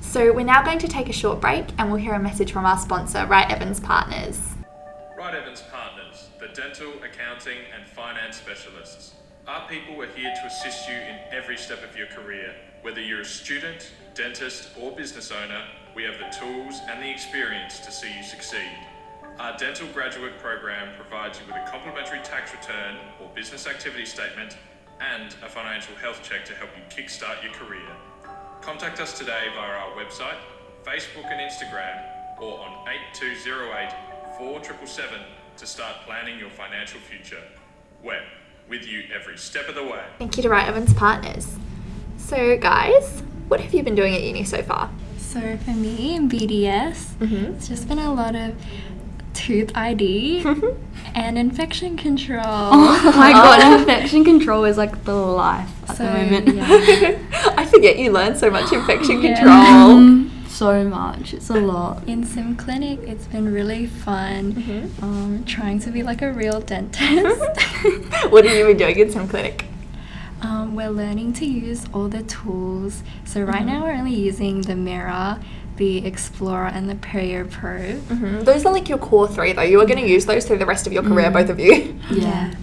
So 0.00 0.32
we're 0.32 0.44
now 0.44 0.62
going 0.62 0.78
to 0.80 0.88
take 0.88 1.08
a 1.08 1.12
short 1.12 1.40
break 1.40 1.66
and 1.78 1.90
we'll 1.90 2.00
hear 2.00 2.14
a 2.14 2.18
message 2.18 2.50
from 2.52 2.66
our 2.66 2.76
sponsor, 2.76 3.24
Wright 3.26 3.50
Evans 3.50 3.80
Partners. 3.80 4.38
Wright 5.16 5.34
Evans 5.34 5.62
Partners, 5.72 6.28
the 6.40 6.48
dental, 6.48 6.92
accounting, 7.08 7.58
and 7.74 7.86
finance 7.88 8.36
specialists. 8.36 9.12
Our 9.46 9.66
people 9.68 9.94
are 10.02 10.08
here 10.08 10.32
to 10.40 10.46
assist 10.46 10.88
you 10.88 10.94
in 10.96 11.16
every 11.30 11.56
step 11.56 11.82
of 11.88 11.96
your 11.96 12.08
career. 12.08 12.54
Whether 12.82 13.00
you're 13.00 13.20
a 13.20 13.24
student, 13.24 13.92
dentist, 14.14 14.70
or 14.80 14.92
business 14.92 15.30
owner, 15.32 15.64
we 15.94 16.04
have 16.04 16.18
the 16.18 16.28
tools 16.36 16.80
and 16.88 17.02
the 17.02 17.10
experience 17.10 17.80
to 17.80 17.90
see 17.90 18.14
you 18.16 18.22
succeed. 18.22 18.72
Our 19.38 19.56
dental 19.56 19.88
graduate 19.88 20.38
program 20.38 20.94
provides 20.96 21.40
you 21.40 21.46
with 21.46 21.56
a 21.56 21.70
complimentary 21.70 22.20
tax 22.20 22.52
return 22.52 22.96
or 23.20 23.28
business 23.34 23.66
activity 23.66 24.04
statement 24.04 24.56
and 25.00 25.34
a 25.42 25.48
financial 25.48 25.94
health 25.96 26.22
check 26.22 26.44
to 26.46 26.54
help 26.54 26.70
you 26.76 26.82
kickstart 26.94 27.42
your 27.42 27.52
career. 27.52 27.88
Contact 28.60 29.00
us 29.00 29.18
today 29.18 29.48
via 29.54 29.70
our 29.70 29.90
website, 29.92 30.36
Facebook 30.84 31.26
and 31.30 31.40
Instagram, 31.40 32.02
or 32.40 32.60
on 32.60 32.86
8208 32.88 33.90
4777 34.38 35.18
to 35.56 35.66
start 35.66 35.96
planning 36.06 36.38
your 36.38 36.50
financial 36.50 37.00
future. 37.00 37.42
We're 38.02 38.22
with 38.68 38.86
you 38.86 39.04
every 39.14 39.36
step 39.36 39.68
of 39.68 39.74
the 39.74 39.82
way. 39.82 40.04
Thank 40.18 40.36
you 40.36 40.42
to 40.42 40.48
Wright 40.48 40.68
Evans 40.68 40.94
Partners. 40.94 41.56
So, 42.16 42.56
guys, 42.56 43.22
what 43.48 43.60
have 43.60 43.72
you 43.74 43.82
been 43.82 43.94
doing 43.94 44.14
at 44.14 44.22
uni 44.22 44.44
so 44.44 44.62
far? 44.62 44.90
So 45.18 45.56
for 45.64 45.70
me 45.70 46.14
in 46.14 46.28
BDS, 46.28 47.14
Mhm. 47.20 47.54
it's 47.56 47.68
just 47.68 47.88
been 47.88 47.98
a 47.98 48.12
lot 48.12 48.34
of 48.34 48.54
tooth 49.34 49.72
ID 49.74 50.44
and 51.14 51.38
infection 51.38 51.96
control. 51.96 52.42
oh 52.44 53.12
my 53.16 53.32
god, 53.42 53.80
infection 53.80 54.24
control 54.24 54.64
is 54.64 54.76
like 54.76 55.04
the 55.04 55.14
life 55.14 55.70
at 55.88 55.96
So, 55.96 56.04
the 56.04 56.10
moment. 56.12 56.54
yeah. 56.56 57.18
I 57.56 57.64
forget 57.64 57.98
you 57.98 58.12
learn 58.12 58.36
so 58.36 58.50
much 58.50 58.72
infection 58.72 59.22
Yeah. 59.22 59.34
control. 59.36 59.98
Mm, 59.98 60.28
so 60.48 60.84
much. 60.84 61.32
It's 61.32 61.48
a 61.48 61.54
lot. 61.54 62.02
In 62.06 62.24
Sim 62.24 62.56
Clinic, 62.56 63.00
it's 63.06 63.24
been 63.26 63.50
really 63.52 63.86
fun 63.86 64.52
Mhm. 64.52 65.02
um, 65.02 65.44
trying 65.46 65.78
to 65.80 65.90
be 65.90 66.02
like 66.02 66.20
a 66.20 66.30
real 66.30 66.60
dentist. 66.60 67.40
what 68.30 68.44
have 68.44 68.54
you 68.56 68.66
been 68.66 68.76
doing 68.76 68.98
in 68.98 69.10
sim 69.10 69.26
clinic? 69.28 69.64
We're 70.74 70.90
learning 70.90 71.34
to 71.34 71.44
use 71.46 71.84
all 71.92 72.08
the 72.08 72.22
tools. 72.22 73.02
So 73.24 73.42
right 73.42 73.64
now 73.64 73.82
we're 73.84 73.92
only 73.92 74.14
using 74.14 74.62
the 74.62 74.74
Mirror, 74.74 75.38
the 75.76 76.04
Explorer, 76.06 76.66
and 76.68 76.88
the 76.88 76.94
Perio 76.94 77.50
Probe. 77.50 78.00
hmm 78.08 78.40
Those 78.42 78.64
are 78.66 78.72
like 78.72 78.88
your 78.88 78.98
core 78.98 79.28
three, 79.28 79.52
though. 79.52 79.62
You 79.62 79.80
are 79.80 79.86
going 79.86 80.00
to 80.00 80.08
use 80.08 80.26
those 80.26 80.46
through 80.46 80.58
the 80.58 80.66
rest 80.66 80.86
of 80.86 80.92
your 80.92 81.02
career, 81.02 81.30
Mm. 81.30 81.32
both 81.34 81.50
of 81.50 81.58
you. 81.60 81.98
Yeah. 82.10 82.54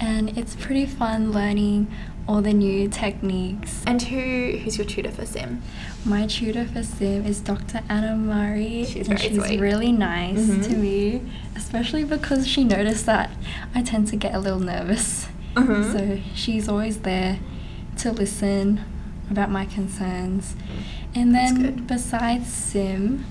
And 0.00 0.36
it's 0.38 0.56
pretty 0.56 0.86
fun 0.86 1.30
learning 1.30 1.88
all 2.26 2.40
the 2.40 2.52
new 2.54 2.88
techniques. 2.88 3.82
And 3.86 4.00
who 4.00 4.56
who's 4.58 4.78
your 4.78 4.86
tutor 4.86 5.10
for 5.10 5.26
sim? 5.26 5.62
My 6.04 6.26
tutor 6.26 6.64
for 6.64 6.82
sim 6.82 7.26
is 7.26 7.40
Dr. 7.40 7.82
Anna 7.88 8.16
Murray, 8.16 8.84
She's 8.86 9.08
and 9.08 9.20
she's 9.20 9.36
sweet. 9.44 9.60
really 9.60 9.92
nice 9.92 10.38
Mhm. 10.46 10.64
to 10.68 10.76
me, 10.76 11.20
especially 11.54 12.04
because 12.04 12.46
she 12.48 12.64
noticed 12.64 13.04
that 13.06 13.30
I 13.74 13.82
tend 13.82 14.08
to 14.08 14.16
get 14.16 14.34
a 14.34 14.38
little 14.38 14.60
nervous. 14.60 15.26
Mhm. 15.54 15.92
So 15.92 16.20
she's 16.34 16.68
always 16.68 16.98
there 16.98 17.38
to 17.98 18.12
listen 18.12 18.80
about 19.30 19.50
my 19.50 19.64
concerns. 19.66 20.54
And 21.14 21.34
then 21.34 21.84
besides 21.86 22.46
sim, 22.46 23.24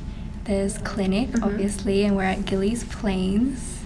there's 0.45 0.77
clinic, 0.79 1.31
Mhm. 1.31 1.43
obviously, 1.43 2.03
and 2.03 2.15
we're 2.15 2.23
at 2.23 2.45
Gilles 2.49 2.83
Plains. 2.83 3.77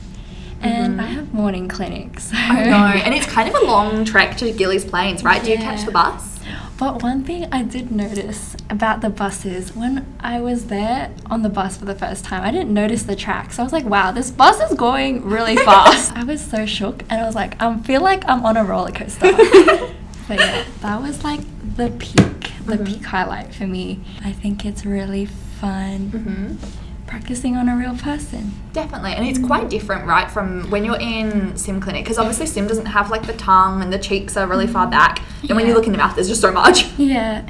And 0.62 0.98
Mhm. 1.00 1.04
I 1.04 1.08
have 1.08 1.34
morning 1.34 1.68
clinics. 1.68 2.26
So 2.32 2.38
I 2.38 2.64
know, 2.64 2.86
and 3.06 3.14
it's 3.14 3.26
kind 3.26 3.50
of 3.50 3.56
a 3.62 3.66
long 3.66 4.06
trek 4.06 4.38
to 4.38 4.52
Gilles 4.58 4.86
Plains, 4.86 5.24
right? 5.24 5.44
Do 5.44 5.52
you 5.52 5.58
catch 5.58 5.84
the 5.86 5.92
bus? 5.92 6.33
But 6.78 7.02
one 7.04 7.24
thing 7.24 7.48
I 7.52 7.62
did 7.64 7.92
notice 7.92 8.58
about 8.70 9.02
the 9.02 9.10
buses, 9.10 9.76
when 9.76 10.06
I 10.20 10.40
was 10.42 10.66
there 10.66 11.12
on 11.28 11.42
the 11.44 11.50
bus 11.50 11.78
for 11.78 11.86
the 11.86 11.96
first 11.96 12.26
time, 12.26 12.44
I 12.44 12.52
didn't 12.52 12.74
notice 12.74 13.04
the 13.04 13.16
tracks. 13.16 13.60
I 13.60 13.64
was 13.64 13.72
like, 13.72 13.86
wow, 13.86 14.12
this 14.12 14.32
bus 14.32 14.60
is 14.70 14.78
going 14.78 15.24
really 15.24 15.56
fast. 15.70 16.12
I 16.14 16.24
was 16.24 16.42
so 16.42 16.66
shook 16.66 17.04
and 17.10 17.22
I 17.22 17.26
was 17.26 17.36
like, 17.36 17.62
I 17.62 17.78
feel 17.80 18.02
like 18.02 18.28
I'm 18.28 18.44
on 18.46 18.58
a 18.58 18.64
roller 18.66 18.92
coaster. 18.92 19.32
but 20.28 20.40
yeah, 20.40 20.66
that 20.82 21.02
was 21.02 21.24
like 21.24 21.42
the 21.78 21.90
peak, 22.00 22.52
the 22.66 22.78
Mhm. 22.78 22.86
peak 22.88 23.06
highlight 23.06 23.54
for 23.54 23.68
me. 23.68 24.02
I 24.24 24.32
think 24.34 24.66
it's 24.66 24.86
really 24.86 25.26
fun 25.26 26.12
Mm-hmm. 26.12 26.83
Practicing 27.08 27.56
on 27.56 27.70
a 27.70 27.76
real 27.76 27.96
person. 27.98 28.54
Definitely, 28.74 29.14
and 29.14 29.26
it's 29.28 29.40
quite 29.40 29.70
different, 29.70 30.08
right, 30.08 30.30
from 30.30 30.70
when 30.70 30.84
you're 30.84 31.00
in 31.00 31.56
sim 31.58 31.80
clinic 31.80 32.04
because 32.04 32.18
obviously 32.18 32.46
sim 32.46 32.68
doesn't 32.68 32.88
have 32.88 33.10
like 33.10 33.28
the 33.28 33.34
tongue 33.34 33.82
and 33.82 33.92
the 33.94 34.00
cheeks 34.00 34.36
are 34.38 34.48
really 34.48 34.68
far 34.68 34.88
back, 34.88 35.22
and 35.42 35.56
when 35.56 35.68
you 35.68 35.74
look 35.74 35.86
in 35.86 35.92
the 35.92 35.98
mouth, 35.98 36.16
there's 36.16 36.30
just 36.30 36.42
so 36.42 36.52
much. 36.52 36.86
Yeah. 36.98 37.48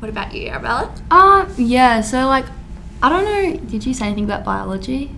What 0.00 0.08
about 0.10 0.32
you, 0.32 0.48
Arabella? 0.48 0.94
Uh, 1.10 1.48
yeah, 1.56 2.00
so 2.02 2.26
like, 2.26 2.44
I 3.02 3.08
don't 3.08 3.24
know, 3.24 3.56
did 3.68 3.84
you 3.84 3.92
say 3.92 4.06
anything 4.06 4.24
about 4.24 4.44
biology? 4.44 5.10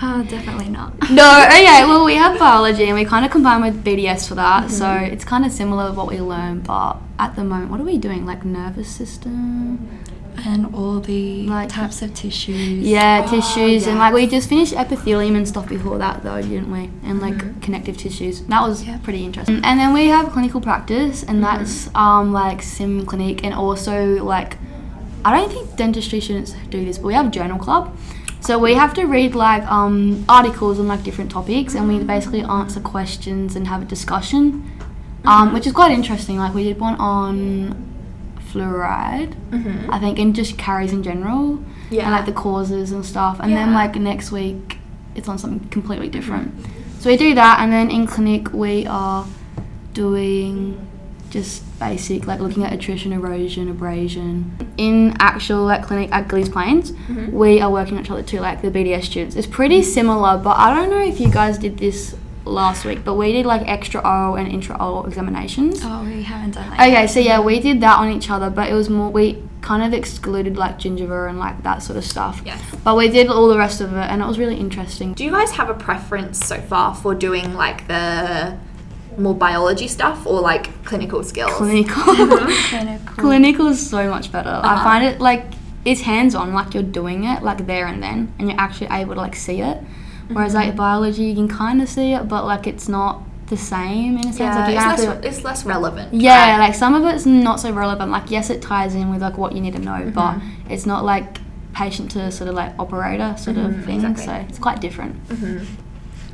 Oh, 0.00 0.22
definitely 0.24 0.68
not. 0.70 0.94
No, 1.10 1.44
okay, 1.46 1.84
well, 1.84 2.04
we 2.06 2.14
have 2.14 2.38
biology 2.38 2.84
and 2.84 2.94
we 2.94 3.04
kind 3.04 3.26
of 3.26 3.30
combine 3.30 3.60
with 3.60 3.84
BDS 3.84 4.26
for 4.26 4.34
that. 4.36 4.70
So 4.70 4.90
it's 4.90 5.24
kind 5.24 5.44
of 5.44 5.52
similar 5.52 5.88
with 5.88 5.96
what 5.98 6.06
we 6.08 6.20
learn, 6.20 6.60
but 6.60 6.96
at 7.18 7.36
the 7.36 7.44
moment, 7.44 7.70
what 7.70 7.80
are 7.80 7.84
we 7.84 7.98
doing? 7.98 8.24
Like 8.24 8.44
nervous 8.44 8.88
system? 8.88 10.01
And 10.44 10.74
all 10.74 10.98
the 11.00 11.46
Like- 11.46 11.68
types 11.68 12.02
of 12.02 12.14
tissues. 12.14 12.56
Yeah, 12.86 13.24
Oh, 13.26 13.30
tissues. 13.30 13.86
And 13.86 13.98
like 13.98 14.12
we 14.14 14.26
just 14.26 14.48
finished 14.48 14.72
epithelium 14.72 15.36
and 15.36 15.46
stuff 15.46 15.68
before 15.68 15.98
that, 15.98 16.22
though, 16.24 16.40
didn't 16.40 16.70
we? 16.72 16.90
And 17.04 17.20
like 17.20 17.60
connective 17.60 17.96
tissues. 17.96 18.40
That 18.42 18.62
was 18.66 18.84
Yeah. 18.84 18.98
pretty 19.02 19.24
interesting. 19.24 19.60
And 19.62 19.78
then 19.78 19.92
we 19.92 20.06
have 20.08 20.32
clinical 20.32 20.60
practice, 20.60 21.22
and 21.22 21.42
that's 21.44 21.90
um, 21.94 22.32
like 22.32 22.62
sim 22.62 23.04
clinic 23.06 23.44
and 23.44 23.54
also 23.54 24.22
like 24.24 24.56
I 25.24 25.36
don't 25.36 25.52
think 25.52 25.76
dentistry 25.76 26.20
students 26.20 26.54
do 26.70 26.84
this, 26.84 26.98
but 26.98 27.06
we 27.06 27.14
have 27.14 27.30
journal 27.30 27.56
club. 27.58 27.90
So 28.40 28.58
we 28.58 28.74
have 28.74 28.92
to 28.94 29.04
read 29.06 29.36
like 29.36 29.64
um, 29.70 30.24
articles 30.28 30.80
on 30.80 30.88
like 30.88 31.04
different 31.04 31.30
topics, 31.30 31.76
and 31.76 31.86
we 31.88 32.00
basically 32.00 32.42
answer 32.42 32.80
questions 32.80 33.54
and 33.54 33.68
have 33.68 33.82
a 33.82 33.84
discussion, 33.84 34.64
um, 35.24 35.52
which 35.52 35.64
is 35.68 35.72
quite 35.72 35.92
interesting. 35.92 36.38
Like 36.38 36.52
we 36.52 36.64
did 36.64 36.80
one 36.80 36.96
on 36.96 37.91
fluoride, 38.52 39.34
mm-hmm. 39.50 39.90
I 39.90 39.98
think, 39.98 40.18
and 40.18 40.34
just 40.34 40.58
caries 40.58 40.92
in 40.92 41.02
general, 41.02 41.62
Yeah. 41.90 42.04
and 42.04 42.12
like 42.12 42.26
the 42.26 42.32
causes 42.32 42.92
and 42.92 43.04
stuff. 43.04 43.38
And 43.40 43.52
then 43.52 43.72
like 43.72 43.94
next 43.96 44.32
week, 44.32 44.78
it's 45.14 45.28
on 45.28 45.38
something 45.38 45.68
completely 45.68 46.08
different. 46.08 46.56
Mm-hmm. 46.56 47.00
So 47.00 47.10
we 47.10 47.16
do 47.16 47.34
that, 47.34 47.60
and 47.60 47.72
then 47.72 47.90
in 47.90 48.06
clinic 48.06 48.52
we 48.52 48.86
are 48.86 49.26
doing 49.94 50.88
just 51.32 51.62
basic 51.78 52.26
like 52.26 52.40
looking 52.40 52.62
at 52.62 52.72
attrition, 52.72 53.12
erosion, 53.12 53.68
abrasion. 53.68 54.54
In 54.76 55.16
actual 55.18 55.64
like 55.64 55.82
clinic 55.82 56.12
at 56.12 56.28
Gilles 56.28 56.48
Plains, 56.48 56.92
mm-hmm. 56.92 57.32
we 57.32 57.60
are 57.60 57.70
working 57.70 57.96
on 57.96 58.04
each 58.04 58.10
other 58.10 58.22
too, 58.22 58.40
like 58.40 58.62
the 58.62 58.70
BDS 58.70 59.04
students. 59.04 59.36
It's 59.36 59.46
pretty 59.46 59.82
similar, 59.82 60.36
but 60.38 60.58
I 60.58 60.74
don't 60.74 60.90
know 60.90 61.02
if 61.02 61.18
you 61.18 61.30
guys 61.30 61.58
did 61.58 61.78
this 61.78 62.14
last 62.44 62.84
week, 62.84 63.04
but 63.04 63.14
we 63.14 63.32
did 63.32 63.46
like 63.46 63.62
extra 63.68 64.00
oral 64.00 64.34
and 64.36 64.48
intra 64.48 64.74
oral 64.76 65.06
examinations. 65.06 65.80
Oh, 65.82 66.04
we 66.04 66.22
haven't 66.22 66.52
done 66.54 66.70
that. 66.70 66.80
Okay, 66.88 67.06
so 67.06 67.20
yeah, 67.20 67.40
we 67.40 67.60
did 67.60 67.80
that 67.80 67.98
on 67.98 68.10
each 68.10 68.30
other, 68.30 68.50
but 68.50 68.68
it 68.68 68.74
was 68.74 68.88
more 68.90 69.10
we 69.10 69.42
kind 69.60 69.82
of 69.82 69.92
excluded 69.92 70.56
like 70.56 70.76
gingiva 70.78 71.28
and 71.28 71.38
like 71.38 71.62
that 71.62 71.82
sort 71.82 71.96
of 71.96 72.04
stuff. 72.04 72.42
Yes. 72.44 72.60
But 72.82 72.96
we 72.96 73.08
did 73.08 73.28
all 73.28 73.48
the 73.48 73.58
rest 73.58 73.80
of 73.80 73.92
it, 73.92 74.10
and 74.10 74.20
it 74.22 74.26
was 74.26 74.38
really 74.38 74.56
interesting. 74.56 75.14
Do 75.14 75.24
you 75.24 75.30
guys 75.30 75.52
have 75.52 75.70
a 75.70 75.74
preference 75.74 76.38
so 76.44 76.60
far 76.60 76.94
for 76.94 77.14
doing 77.14 77.54
like 77.54 77.86
the 77.88 78.58
more 79.18 79.34
biology 79.34 79.86
stuff 79.88 80.26
or 80.26 80.40
like 80.40 80.84
clinical 80.84 81.22
skills? 81.22 81.52
Clinical, 81.52 82.02
Clinical. 82.68 83.14
clinical 83.16 83.66
is 83.68 83.88
so 83.88 84.08
much 84.10 84.32
better. 84.32 84.48
I 84.50 84.74
Uh-huh. 84.74 84.84
find 84.84 85.04
it 85.04 85.20
like 85.20 85.44
it's 85.84 86.00
hands 86.02 86.34
on, 86.34 86.52
like 86.54 86.74
you're 86.74 86.82
doing 86.82 87.24
it 87.24 87.42
like 87.42 87.66
there 87.66 87.86
and 87.86 88.02
then, 88.02 88.32
and 88.38 88.50
you're 88.50 88.60
actually 88.60 88.88
able 88.90 89.14
to 89.14 89.20
like 89.20 89.36
see 89.36 89.60
it. 89.60 89.78
Whereas 90.34 90.54
Mm-hmm. 90.54 90.68
like 90.68 90.76
biology, 90.76 91.24
you 91.24 91.34
can 91.34 91.48
kind 91.48 91.80
of 91.82 91.88
see 91.88 92.12
it, 92.12 92.28
but 92.28 92.44
like 92.44 92.66
it's 92.66 92.88
not 92.88 93.22
the 93.46 93.56
same 93.56 94.16
in 94.16 94.28
a 94.28 94.32
sense. 94.32 94.38
Yeah, 94.38 94.56
like 94.66 94.74
it's, 94.74 95.04
less, 95.04 95.20
to. 95.20 95.28
it's 95.28 95.44
less 95.44 95.64
relevant. 95.64 96.14
Yeah, 96.14 96.52
right? 96.52 96.58
like 96.68 96.74
some 96.74 96.94
of 96.94 97.04
it's 97.14 97.26
not 97.26 97.60
so 97.60 97.70
relevant. 97.72 98.10
Like 98.10 98.30
yes, 98.30 98.50
it 98.50 98.62
ties 98.62 98.94
in 98.94 99.10
with 99.10 99.20
like 99.22 99.36
what 99.38 99.52
you 99.54 99.60
need 99.60 99.74
to 99.74 99.78
know, 99.78 99.92
Mm-hmm. 99.92 100.10
but 100.10 100.38
it's 100.72 100.86
not 100.86 101.04
like 101.04 101.38
patient 101.74 102.10
to 102.12 102.30
sort 102.30 102.48
of 102.48 102.54
like 102.54 102.72
operator 102.78 103.34
sort 103.38 103.56
of 103.56 103.70
Mhm, 103.72 103.84
thing. 103.84 103.94
exactly. 104.04 104.24
So 104.26 104.32
it's 104.48 104.58
quite 104.58 104.80
different. 104.80 105.26
Mhm. 105.28 105.66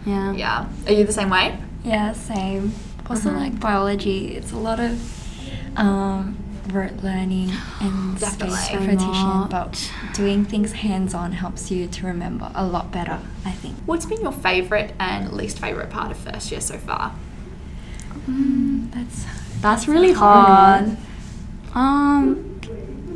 Yeah. 0.06 0.32
Yeah. 0.32 0.66
Are 0.86 0.92
you 0.92 1.04
the 1.04 1.12
same 1.12 1.30
way? 1.30 1.58
Yeah, 1.84 2.12
same. 2.12 2.72
Also, 3.08 3.30
Mhm. 3.30 3.36
like 3.36 3.60
biology, 3.60 4.36
it's 4.36 4.52
a 4.52 4.56
lot 4.56 4.78
of 4.80 4.92
um, 5.76 6.36
rote 6.72 7.02
learning 7.02 7.50
and 7.80 8.18
space 8.18 8.68
So 8.68 8.78
repetition, 8.78 9.46
but 9.48 9.92
doing 10.14 10.44
things 10.44 10.72
hands 10.72 11.14
on 11.14 11.32
helps 11.32 11.70
you 11.70 11.86
to 11.88 12.06
remember 12.06 12.50
a 12.54 12.66
lot 12.66 12.90
better, 12.92 13.20
I 13.44 13.52
think. 13.52 13.76
What's 13.86 14.06
been 14.06 14.20
your 14.20 14.32
favourite 14.32 14.92
and 14.98 15.32
least 15.32 15.58
favourite 15.58 15.90
part 15.90 16.10
of 16.10 16.16
first 16.18 16.50
year 16.50 16.60
so 16.60 16.78
far? 16.78 17.14
Mm, 18.28 18.90
that's 18.92 19.26
That's 19.60 19.88
really 19.88 20.12
hard. 20.12 20.96
Um, 21.74 22.60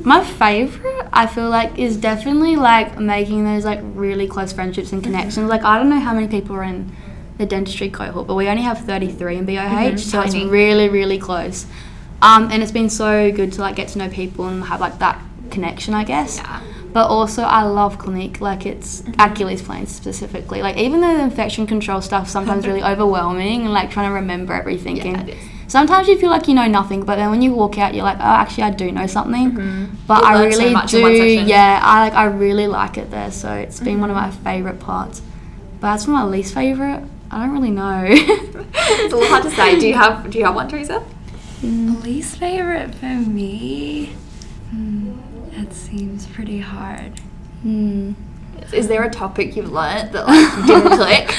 my 0.04 0.24
favorite, 0.24 1.08
I 1.12 1.26
feel 1.26 1.48
like, 1.48 1.78
is 1.78 1.96
definitely 1.96 2.56
like 2.56 2.98
making 2.98 3.44
those 3.44 3.64
like 3.64 3.80
really 3.82 4.26
close 4.26 4.52
friendships 4.52 4.92
and 4.92 5.02
connections. 5.02 5.48
Like 5.48 5.64
I 5.64 5.78
don't 5.78 5.90
know 5.90 6.00
how 6.00 6.14
many 6.14 6.28
people 6.28 6.56
are 6.56 6.62
in 6.64 6.94
the 7.38 7.46
dentistry 7.46 7.88
cohort, 7.90 8.26
but 8.26 8.34
we 8.34 8.48
only 8.48 8.62
have 8.62 8.78
33 8.80 9.36
in 9.38 9.46
BOH, 9.46 9.94
Mhm, 9.94 9.98
so 9.98 10.20
it's 10.20 10.34
really 10.34 10.88
really 10.88 11.18
close. 11.18 11.66
Um, 12.22 12.50
and 12.52 12.62
it's 12.62 12.72
been 12.72 12.88
so 12.90 13.30
good 13.32 13.52
to 13.54 13.60
like 13.60 13.76
get 13.76 13.88
to 13.88 13.98
know 13.98 14.08
people 14.08 14.46
and 14.46 14.64
have 14.64 14.80
like 14.80 14.98
that 15.00 15.20
connection, 15.50 15.92
I 15.94 16.04
guess. 16.04 16.38
Yeah. 16.38 16.60
But 16.92 17.06
also, 17.08 17.42
I 17.42 17.62
love 17.62 17.98
clinic. 17.98 18.40
Like 18.40 18.64
it's 18.66 19.02
at 19.18 19.36
Gilles 19.36 19.62
Plains 19.62 19.94
specifically. 19.94 20.62
Like 20.62 20.76
even 20.76 21.00
though 21.00 21.16
the 21.16 21.22
infection 21.24 21.66
control 21.66 22.00
stuff 22.00 22.28
sometimes 22.28 22.66
really 22.66 22.82
overwhelming 22.82 23.62
and 23.62 23.72
like 23.72 23.90
trying 23.90 24.08
to 24.10 24.14
remember 24.14 24.52
everything. 24.52 24.98
Yeah, 24.98 25.04
and 25.20 25.34
sometimes 25.68 26.06
you 26.06 26.18
feel 26.18 26.28
like 26.30 26.48
you 26.48 26.54
know 26.54 26.66
nothing, 26.68 27.02
but 27.04 27.16
then 27.16 27.30
when 27.30 27.40
you 27.42 27.54
walk 27.54 27.78
out, 27.78 27.94
you're 27.94 28.04
like, 28.04 28.18
oh, 28.18 28.22
actually, 28.42 28.64
I 28.64 28.70
do 28.70 28.92
know 28.92 29.06
something. 29.06 29.52
Mhm. 29.52 29.88
But 30.06 30.18
You'll 30.18 30.26
I 30.26 30.50
so 30.50 30.58
really 30.58 30.72
much 30.72 30.90
do. 30.90 31.00
yeah, 31.46 31.80
I 31.82 32.00
like. 32.04 32.12
I 32.14 32.24
really 32.26 32.66
like 32.66 32.98
it 32.98 33.10
there. 33.10 33.30
So 33.32 33.50
it's 33.52 33.80
been 33.80 33.98
one 34.00 34.10
of 34.10 34.16
my 34.16 34.28
Mm-hmm. 34.28 34.44
favorite 34.44 34.78
parts. 34.80 35.22
But 35.80 35.94
as 35.94 36.04
for 36.04 36.10
my 36.12 36.24
least 36.24 36.52
favorite, 36.54 37.02
I 37.30 37.38
don't 37.46 37.52
really 37.54 37.70
know. 37.70 38.04
it's 38.06 39.12
a 39.12 39.16
little 39.16 39.26
hard 39.28 39.42
to 39.44 39.50
say. 39.50 39.78
Do 39.80 39.88
you 39.88 39.94
have 39.94 40.30
Do 40.30 40.38
you 40.38 40.44
have 40.44 40.54
one, 40.54 40.68
Theresa? 40.68 41.02
Least 41.62 42.36
favorite 42.36 42.94
for 42.94 43.06
me. 43.06 44.14
Hmm, 44.70 45.18
that 45.54 45.72
seems 45.72 46.26
pretty 46.26 46.60
hard. 46.60 47.18
Hmm. 47.62 48.12
Is 48.72 48.88
there 48.88 49.02
a 49.02 49.10
topic 49.10 49.56
you've 49.56 49.72
learnt 49.72 50.12
that 50.12 50.26
like 50.26 50.66
didn't 50.66 50.96
click? 50.96 51.32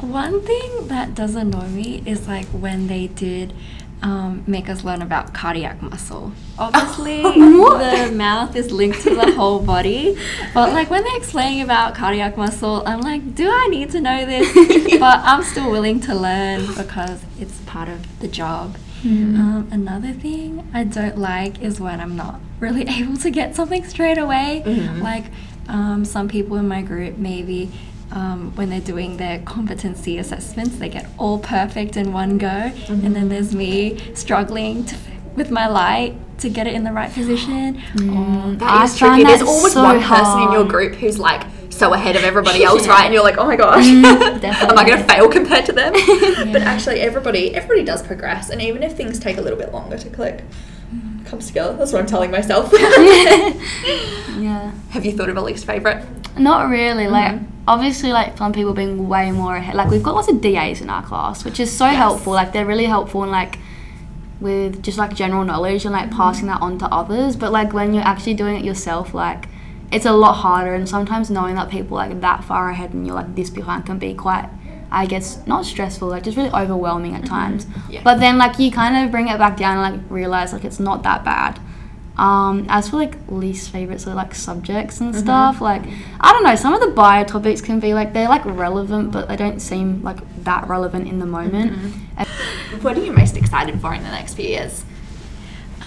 One 0.00 0.40
thing 0.42 0.88
that 0.88 1.14
does 1.14 1.34
annoy 1.34 1.68
me 1.68 2.02
is 2.06 2.26
like 2.26 2.46
when 2.46 2.86
they 2.86 3.08
did 3.08 3.52
um, 4.02 4.42
make 4.46 4.68
us 4.68 4.82
learn 4.84 5.00
about 5.00 5.32
cardiac 5.32 5.80
muscle. 5.80 6.32
Obviously, 6.58 7.22
the 7.22 8.12
mouth 8.14 8.56
is 8.56 8.72
linked 8.72 9.02
to 9.02 9.14
the 9.14 9.32
whole 9.32 9.60
body, 9.60 10.18
but 10.52 10.72
like 10.72 10.90
when 10.90 11.04
they're 11.04 11.16
explaining 11.16 11.62
about 11.62 11.94
cardiac 11.94 12.36
muscle, 12.36 12.82
I'm 12.86 13.00
like, 13.00 13.34
do 13.34 13.48
I 13.48 13.68
need 13.68 13.90
to 13.92 14.00
know 14.00 14.26
this? 14.26 14.52
but 14.98 15.20
I'm 15.20 15.42
still 15.44 15.70
willing 15.70 16.00
to 16.00 16.14
learn 16.14 16.66
because 16.74 17.22
it's 17.38 17.60
part 17.60 17.88
of 17.88 18.20
the 18.20 18.28
job. 18.28 18.76
Um, 19.04 19.68
another 19.72 20.12
thing 20.12 20.68
I 20.72 20.84
don't 20.84 21.18
like 21.18 21.60
is 21.60 21.80
when 21.80 22.00
I'm 22.00 22.16
not 22.16 22.40
really 22.60 22.86
able 22.88 23.16
to 23.18 23.30
get 23.30 23.54
something 23.56 23.84
straight 23.84 24.18
away. 24.18 24.62
Mhm. 24.64 25.02
Like 25.02 25.24
um, 25.68 26.04
some 26.04 26.28
people 26.28 26.56
in 26.56 26.68
my 26.68 26.82
group, 26.82 27.18
maybe 27.18 27.70
um, 28.12 28.52
when 28.56 28.68
they're 28.70 28.80
doing 28.80 29.16
their 29.16 29.38
competency 29.40 30.18
assessments, 30.18 30.76
they 30.76 30.88
get 30.88 31.06
all 31.18 31.38
perfect 31.38 31.96
in 31.96 32.12
one 32.12 32.36
go, 32.38 32.70
and 32.88 33.16
then 33.16 33.28
there's 33.28 33.54
me 33.54 33.98
struggling 34.14 34.84
to, 34.84 34.96
with 35.34 35.50
my 35.50 35.66
light 35.66 36.14
to 36.38 36.48
get 36.50 36.66
it 36.66 36.74
in 36.74 36.84
the 36.84 36.92
right 36.92 37.12
position. 37.12 37.76
Or 38.10 38.54
That 38.56 38.70
I 38.70 38.84
is 38.84 38.98
tricky. 38.98 39.24
There's 39.24 39.42
always 39.42 39.72
so 39.72 39.82
one 39.82 40.02
person 40.02 40.42
in 40.42 40.52
your 40.52 40.64
group 40.64 40.94
who's 40.96 41.18
like 41.18 41.42
so 41.72 41.92
ahead 41.94 42.16
of 42.16 42.22
everybody 42.24 42.62
else, 42.70 42.86
right? 42.86 43.04
And 43.06 43.14
you're 43.14 43.22
like, 43.24 43.38
oh 43.38 43.46
my 43.46 43.56
gosh, 43.56 43.84
Mm, 43.84 44.04
am 44.70 44.78
I 44.78 44.84
going 44.84 44.98
to 44.98 45.04
fail 45.04 45.28
compared 45.28 45.66
to 45.66 45.72
them? 45.72 45.92
But 46.52 46.62
actually, 46.62 47.00
everybody 47.00 47.54
everybody 47.54 47.84
does 47.84 48.02
progress, 48.02 48.50
and 48.50 48.60
even 48.62 48.82
if 48.82 48.96
things 48.96 49.18
take 49.18 49.38
a 49.38 49.40
little 49.40 49.58
bit 49.58 49.72
longer 49.72 49.96
to 49.98 50.08
click, 50.10 50.44
it 51.20 51.26
comes 51.26 51.46
together. 51.46 51.74
That's 51.76 51.92
what 51.92 52.00
I'm 52.00 52.06
telling 52.06 52.30
myself. 52.30 52.70
yeah. 54.38 54.72
Have 54.90 55.04
you 55.04 55.12
thought 55.12 55.28
of 55.28 55.36
a 55.36 55.40
least 55.42 55.64
favorite? 55.64 56.04
Not 56.38 56.68
really. 56.68 57.08
Like 57.08 57.32
Mhm. 57.32 57.46
obviously, 57.68 58.12
like 58.12 58.36
some 58.38 58.52
people 58.52 58.72
being 58.74 59.08
way 59.08 59.30
more 59.32 59.56
ahead. 59.56 59.74
Like 59.74 59.90
we've 59.90 60.02
got 60.02 60.14
lots 60.14 60.28
of 60.28 60.40
DAs 60.40 60.80
in 60.80 60.90
our 60.90 61.02
class, 61.02 61.44
which 61.44 61.60
is 61.60 61.70
so 61.70 61.86
Yes. 61.86 61.96
helpful. 61.96 62.32
Like 62.32 62.52
they're 62.52 62.66
really 62.66 62.86
helpful 62.86 63.22
and 63.22 63.32
like 63.32 63.58
with 64.40 64.82
just 64.82 64.98
like 64.98 65.14
general 65.14 65.44
knowledge 65.44 65.84
and 65.84 65.92
like 65.92 66.10
passing 66.10 66.46
that 66.48 66.60
on 66.60 66.78
to 66.78 66.86
others. 66.86 67.36
But 67.36 67.52
like 67.52 67.72
when 67.72 67.94
you're 67.94 68.04
actually 68.04 68.34
doing 68.34 68.56
it 68.56 68.64
yourself, 68.64 69.14
like 69.14 69.48
it's 69.92 70.06
a 70.06 70.12
lot 70.12 70.34
harder. 70.34 70.74
And 70.74 70.88
sometimes 70.88 71.30
knowing 71.30 71.54
that 71.56 71.70
people 71.70 71.96
like 71.96 72.20
that 72.20 72.44
far 72.44 72.70
ahead 72.70 72.92
and 72.94 73.06
you're 73.06 73.14
like 73.14 73.34
this 73.34 73.50
behind 73.50 73.86
can 73.86 73.98
be 73.98 74.14
quite. 74.14 74.48
I 74.94 75.06
guess 75.06 75.46
not 75.46 75.64
stressful, 75.64 76.08
like 76.08 76.22
just 76.22 76.36
really 76.36 76.50
overwhelming 76.50 77.14
at 77.14 77.22
mm-hmm. 77.22 77.34
times. 77.34 77.66
Yeah. 77.88 78.02
But 78.04 78.20
then 78.20 78.36
like 78.36 78.58
you 78.58 78.70
kind 78.70 79.02
of 79.02 79.10
bring 79.10 79.28
it 79.28 79.38
back 79.38 79.56
down 79.56 79.82
and 79.82 79.96
like 79.96 80.10
realize 80.10 80.52
like 80.52 80.66
it's 80.66 80.78
not 80.78 81.02
that 81.04 81.24
bad. 81.24 81.58
Um, 82.18 82.66
as 82.68 82.90
for 82.90 82.96
like 82.96 83.16
least 83.28 83.70
favorites 83.70 84.06
or 84.06 84.12
like 84.12 84.34
subjects 84.34 85.00
and 85.00 85.14
mm-hmm. 85.14 85.22
stuff, 85.22 85.62
like 85.62 85.82
I 86.20 86.32
don't 86.32 86.44
know, 86.44 86.56
some 86.56 86.74
of 86.74 86.80
the 86.82 86.88
bio 86.88 87.24
topics 87.24 87.62
can 87.62 87.80
be 87.80 87.94
like 87.94 88.12
they're 88.12 88.28
like 88.28 88.44
relevant, 88.44 89.12
but 89.12 89.28
they 89.28 89.36
don't 89.36 89.60
seem 89.60 90.02
like 90.02 90.18
that 90.44 90.68
relevant 90.68 91.08
in 91.08 91.20
the 91.20 91.26
moment. 91.26 91.72
And- 92.18 92.28
What 92.82 92.96
are 92.98 93.04
you 93.04 93.12
most 93.12 93.36
excited 93.36 93.80
for 93.80 93.94
in 93.94 94.02
the 94.02 94.10
next 94.10 94.34
few 94.34 94.48
years? 94.48 94.84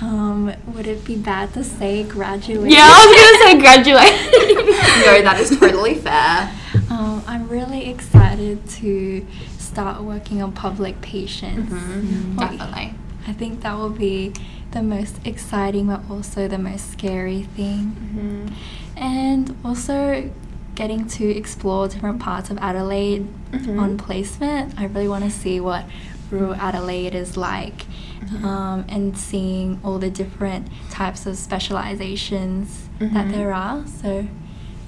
Um, 0.02 0.54
would 0.74 0.88
it 0.88 1.06
be 1.06 1.16
bad 1.16 1.54
to 1.54 1.64
say 1.64 2.04
graduate? 2.04 2.70
Yeah, 2.70 2.86
I 2.86 3.06
was 3.06 3.16
gonna 3.16 3.38
say 3.44 3.60
graduate. 3.66 5.06
no, 5.06 5.22
that 5.24 5.38
is 5.40 5.58
totally 5.58 5.96
fair. 5.96 6.52
Um, 6.90 7.24
I'm 7.28 7.48
really 7.48 7.90
excited 7.90 8.68
to 8.82 9.26
start 9.58 10.02
working 10.04 10.42
on 10.42 10.52
public 10.52 11.02
patients. 11.02 11.72
Mhm, 11.72 12.38
Like, 12.38 12.52
Definitely. 12.58 12.94
I 13.28 13.34
think 13.34 13.62
that 13.62 13.76
will 13.78 13.90
be 13.90 14.34
the 14.72 14.84
most 14.84 15.16
exciting, 15.26 15.88
but 15.88 16.02
also 16.10 16.48
the 16.48 16.58
most 16.58 16.92
scary 16.92 17.44
thing. 17.56 17.96
Mm-hmm. 17.96 18.98
And 18.98 19.56
also 19.64 20.30
getting 20.76 21.08
to 21.08 21.26
explore 21.30 21.88
different 21.88 22.20
parts 22.20 22.50
of 22.50 22.58
Adelaide 22.58 23.28
Mm-hmm. 23.52 23.80
on 23.80 23.98
placement. 23.98 24.78
I 24.78 24.84
really 24.86 25.08
want 25.08 25.24
to 25.24 25.32
see 25.32 25.62
what 25.62 25.86
rural 26.30 26.56
Adelaide 26.56 27.16
is 27.16 27.38
like 27.38 27.86
Mm-hmm. 28.26 28.46
um, 28.46 28.86
and 28.90 29.18
seeing 29.18 29.80
all 29.84 30.00
the 30.00 30.10
different 30.10 30.68
types 30.92 31.26
of 31.26 31.36
specializations 31.38 32.90
that 33.00 33.26
Mhm. 33.28 33.32
there 33.34 33.54
are. 33.54 33.84
So, 34.02 34.28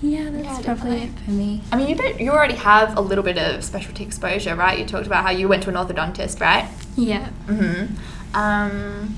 yeah, 0.02 0.30
that's 0.30 0.44
Yeah, 0.46 0.76
probably 0.76 1.00
definitely. 1.00 1.04
it 1.04 1.20
for 1.26 1.32
me. 1.32 1.62
I 1.72 1.76
mean, 1.78 1.88
you 1.90 1.96
don't, 1.96 2.20
you 2.20 2.32
already 2.32 2.56
have 2.56 2.98
a 2.98 3.02
little 3.02 3.24
bit 3.24 3.38
of 3.38 3.64
specialty 3.64 4.04
exposure, 4.04 4.56
right? 4.56 4.78
You 4.80 4.86
talked 4.86 5.08
about 5.08 5.24
how 5.24 5.32
you 5.32 5.48
went 5.48 5.64
to 5.64 5.70
an 5.70 5.76
orthodontist, 5.76 6.40
right? 6.42 6.68
Yeah. 6.96 7.30
Mm-hmm. 7.48 7.96
Um, 8.36 9.16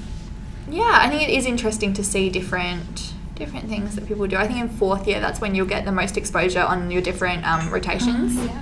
yeah, 0.70 1.00
I 1.02 1.10
think 1.10 1.24
it 1.24 1.30
is 1.32 1.46
interesting 1.46 1.94
to 1.94 2.04
see 2.04 2.30
different 2.30 3.14
different 3.36 3.70
things 3.70 3.96
that 3.96 4.06
people 4.06 4.28
do. 4.28 4.36
I 4.36 4.46
think 4.48 4.60
in 4.60 4.68
fourth 4.68 5.08
year, 5.08 5.22
that's 5.22 5.40
when 5.40 5.56
you'll 5.56 5.66
get 5.66 5.86
the 5.86 5.94
most 5.94 6.18
exposure 6.18 6.60
on 6.62 6.92
your 6.92 7.02
different 7.02 7.46
um, 7.48 7.70
rotations. 7.70 8.36
Yeah. 8.36 8.60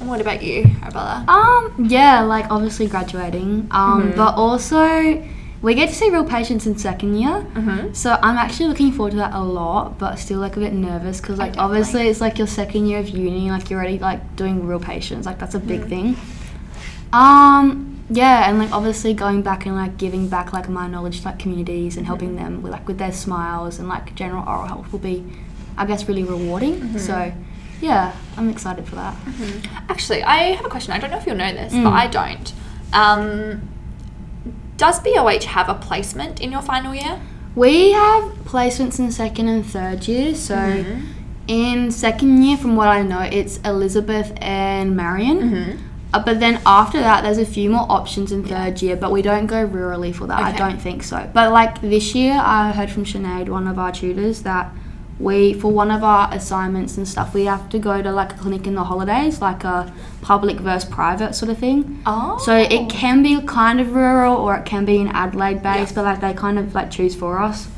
And 0.00 0.08
what 0.08 0.20
about 0.20 0.42
you, 0.42 0.64
Arabella? 0.82 1.24
Um, 1.28 1.84
yeah, 1.88 2.22
like 2.22 2.46
obviously 2.50 2.86
graduating. 2.86 3.68
Um, 3.70 4.12
Mhm. 4.12 4.16
but 4.16 4.34
also 4.34 5.22
we 5.62 5.74
get 5.74 5.90
to 5.90 5.94
see 5.94 6.08
real 6.08 6.24
patients 6.24 6.66
in 6.66 6.78
second 6.78 7.16
year. 7.20 7.44
Mm-hmm. 7.54 7.92
So 7.92 8.16
I'm 8.22 8.38
actually 8.38 8.68
looking 8.70 8.92
forward 8.92 9.10
to 9.10 9.16
that 9.18 9.34
a 9.34 9.42
lot, 9.42 9.98
but 9.98 10.18
still 10.18 10.38
like 10.38 10.56
a 10.56 10.60
bit 10.60 10.72
nervous 10.72 11.20
because 11.20 11.38
like 11.38 11.54
obviously 11.58 12.08
it's 12.08 12.20
like 12.20 12.38
your 12.38 12.46
second 12.46 12.86
year 12.86 12.98
of 12.98 13.10
uni, 13.10 13.50
like 13.50 13.68
you're 13.68 13.78
already 13.78 13.98
like 13.98 14.36
doing 14.36 14.66
real 14.66 14.80
patients, 14.80 15.26
like 15.26 15.38
that's 15.38 15.54
a 15.54 15.58
big 15.60 15.82
Mhm. 15.82 15.88
thing. 15.90 16.16
Um, 17.12 17.98
yeah, 18.08 18.48
and 18.48 18.58
like 18.58 18.72
obviously 18.72 19.14
going 19.14 19.42
back 19.42 19.66
and 19.66 19.76
like 19.76 19.98
giving 19.98 20.28
back 20.28 20.52
like 20.54 20.68
my 20.68 20.86
knowledge 20.88 21.20
to 21.20 21.26
like 21.26 21.38
communities 21.38 21.96
and 21.96 22.06
helping 22.06 22.36
them 22.36 22.62
with 22.62 22.72
like 22.72 22.86
with 22.88 22.98
their 22.98 23.12
smiles 23.12 23.78
and 23.78 23.88
like 23.88 24.14
general 24.14 24.44
oral 24.48 24.66
health 24.66 24.90
will 24.92 24.98
be, 24.98 25.24
I 25.76 25.84
guess, 25.86 26.08
really 26.08 26.24
rewarding. 26.24 26.98
So, 26.98 27.32
yeah, 27.80 28.12
I'm 28.36 28.48
excited 28.48 28.86
for 28.88 28.96
that. 28.96 29.14
Actually, 29.88 30.22
I 30.22 30.54
have 30.54 30.64
a 30.64 30.68
question. 30.68 30.92
I 30.92 30.98
don't 30.98 31.10
know 31.10 31.18
if 31.18 31.26
you'll 31.26 31.36
know 31.36 31.52
this, 31.52 31.72
Mm. 31.72 31.84
but 31.84 31.92
I 31.92 32.06
don't. 32.06 32.52
Um, 32.92 33.62
does 34.76 35.00
BOH 35.00 35.44
have 35.46 35.68
a 35.68 35.74
placement 35.74 36.40
in 36.40 36.50
your 36.52 36.62
final 36.62 36.94
year? 36.94 37.20
We 37.54 37.92
have 37.92 38.24
placements 38.44 38.98
in 38.98 39.10
second 39.10 39.48
and 39.48 39.64
third 39.66 40.06
year. 40.08 40.34
So 40.34 40.54
Mhm. 40.56 41.02
in 41.46 41.90
second 41.90 42.42
year, 42.44 42.56
from 42.56 42.76
what 42.76 42.88
I 42.88 43.02
know, 43.02 43.20
it's 43.20 43.58
Elizabeth 43.64 44.32
and 44.40 44.96
Marion. 44.96 45.38
Mm-hmm. 45.40 45.76
Uh, 46.12 46.18
but 46.24 46.40
then 46.40 46.58
after 46.66 46.98
that, 47.00 47.22
there's 47.22 47.38
a 47.38 47.44
few 47.46 47.70
more 47.70 47.86
options 47.88 48.32
in 48.32 48.42
third 48.44 48.82
year, 48.82 48.96
but 48.96 49.12
we 49.12 49.22
don't 49.22 49.46
go 49.46 49.64
rurally 49.66 50.12
for 50.14 50.26
that. 50.26 50.40
I 50.40 50.52
don't 50.52 50.80
think 50.80 51.02
so. 51.04 51.28
But 51.32 51.52
like 51.52 51.80
this 51.82 52.14
year, 52.16 52.40
I 52.42 52.72
heard 52.72 52.90
from 52.90 53.04
Sinead, 53.04 53.48
one 53.48 53.68
of 53.68 53.78
our 53.78 53.92
tutors, 53.92 54.42
that 54.42 54.72
we, 55.20 55.52
for 55.54 55.70
one 55.70 55.90
of 55.90 56.02
our 56.02 56.32
assignments 56.32 56.96
and 56.96 57.06
stuff, 57.06 57.34
we 57.34 57.44
have 57.44 57.68
to 57.70 57.78
go 57.78 58.00
to 58.02 58.10
like 58.10 58.32
a 58.32 58.36
clinic 58.36 58.66
in 58.66 58.74
the 58.74 58.84
holidays, 58.84 59.40
like 59.40 59.64
a 59.64 59.92
public 60.22 60.56
versus 60.58 60.88
private 60.88 61.34
sort 61.34 61.50
of 61.50 61.58
thing. 61.58 62.02
Oh. 62.06 62.38
So 62.38 62.56
it 62.56 62.88
can 62.88 63.22
be 63.22 63.40
kind 63.42 63.80
of 63.80 63.94
rural 63.94 64.36
or 64.36 64.56
it 64.56 64.64
can 64.64 64.84
be 64.84 64.96
in 64.98 65.08
Adelaide 65.08 65.62
based, 65.62 65.92
Yeah. 65.92 65.96
but 65.96 66.04
like 66.04 66.20
they 66.20 66.32
kind 66.34 66.58
of 66.58 66.74
like 66.74 66.90
choose 66.90 67.14
for 67.14 67.38
us. 67.40 67.64
So 67.64 67.70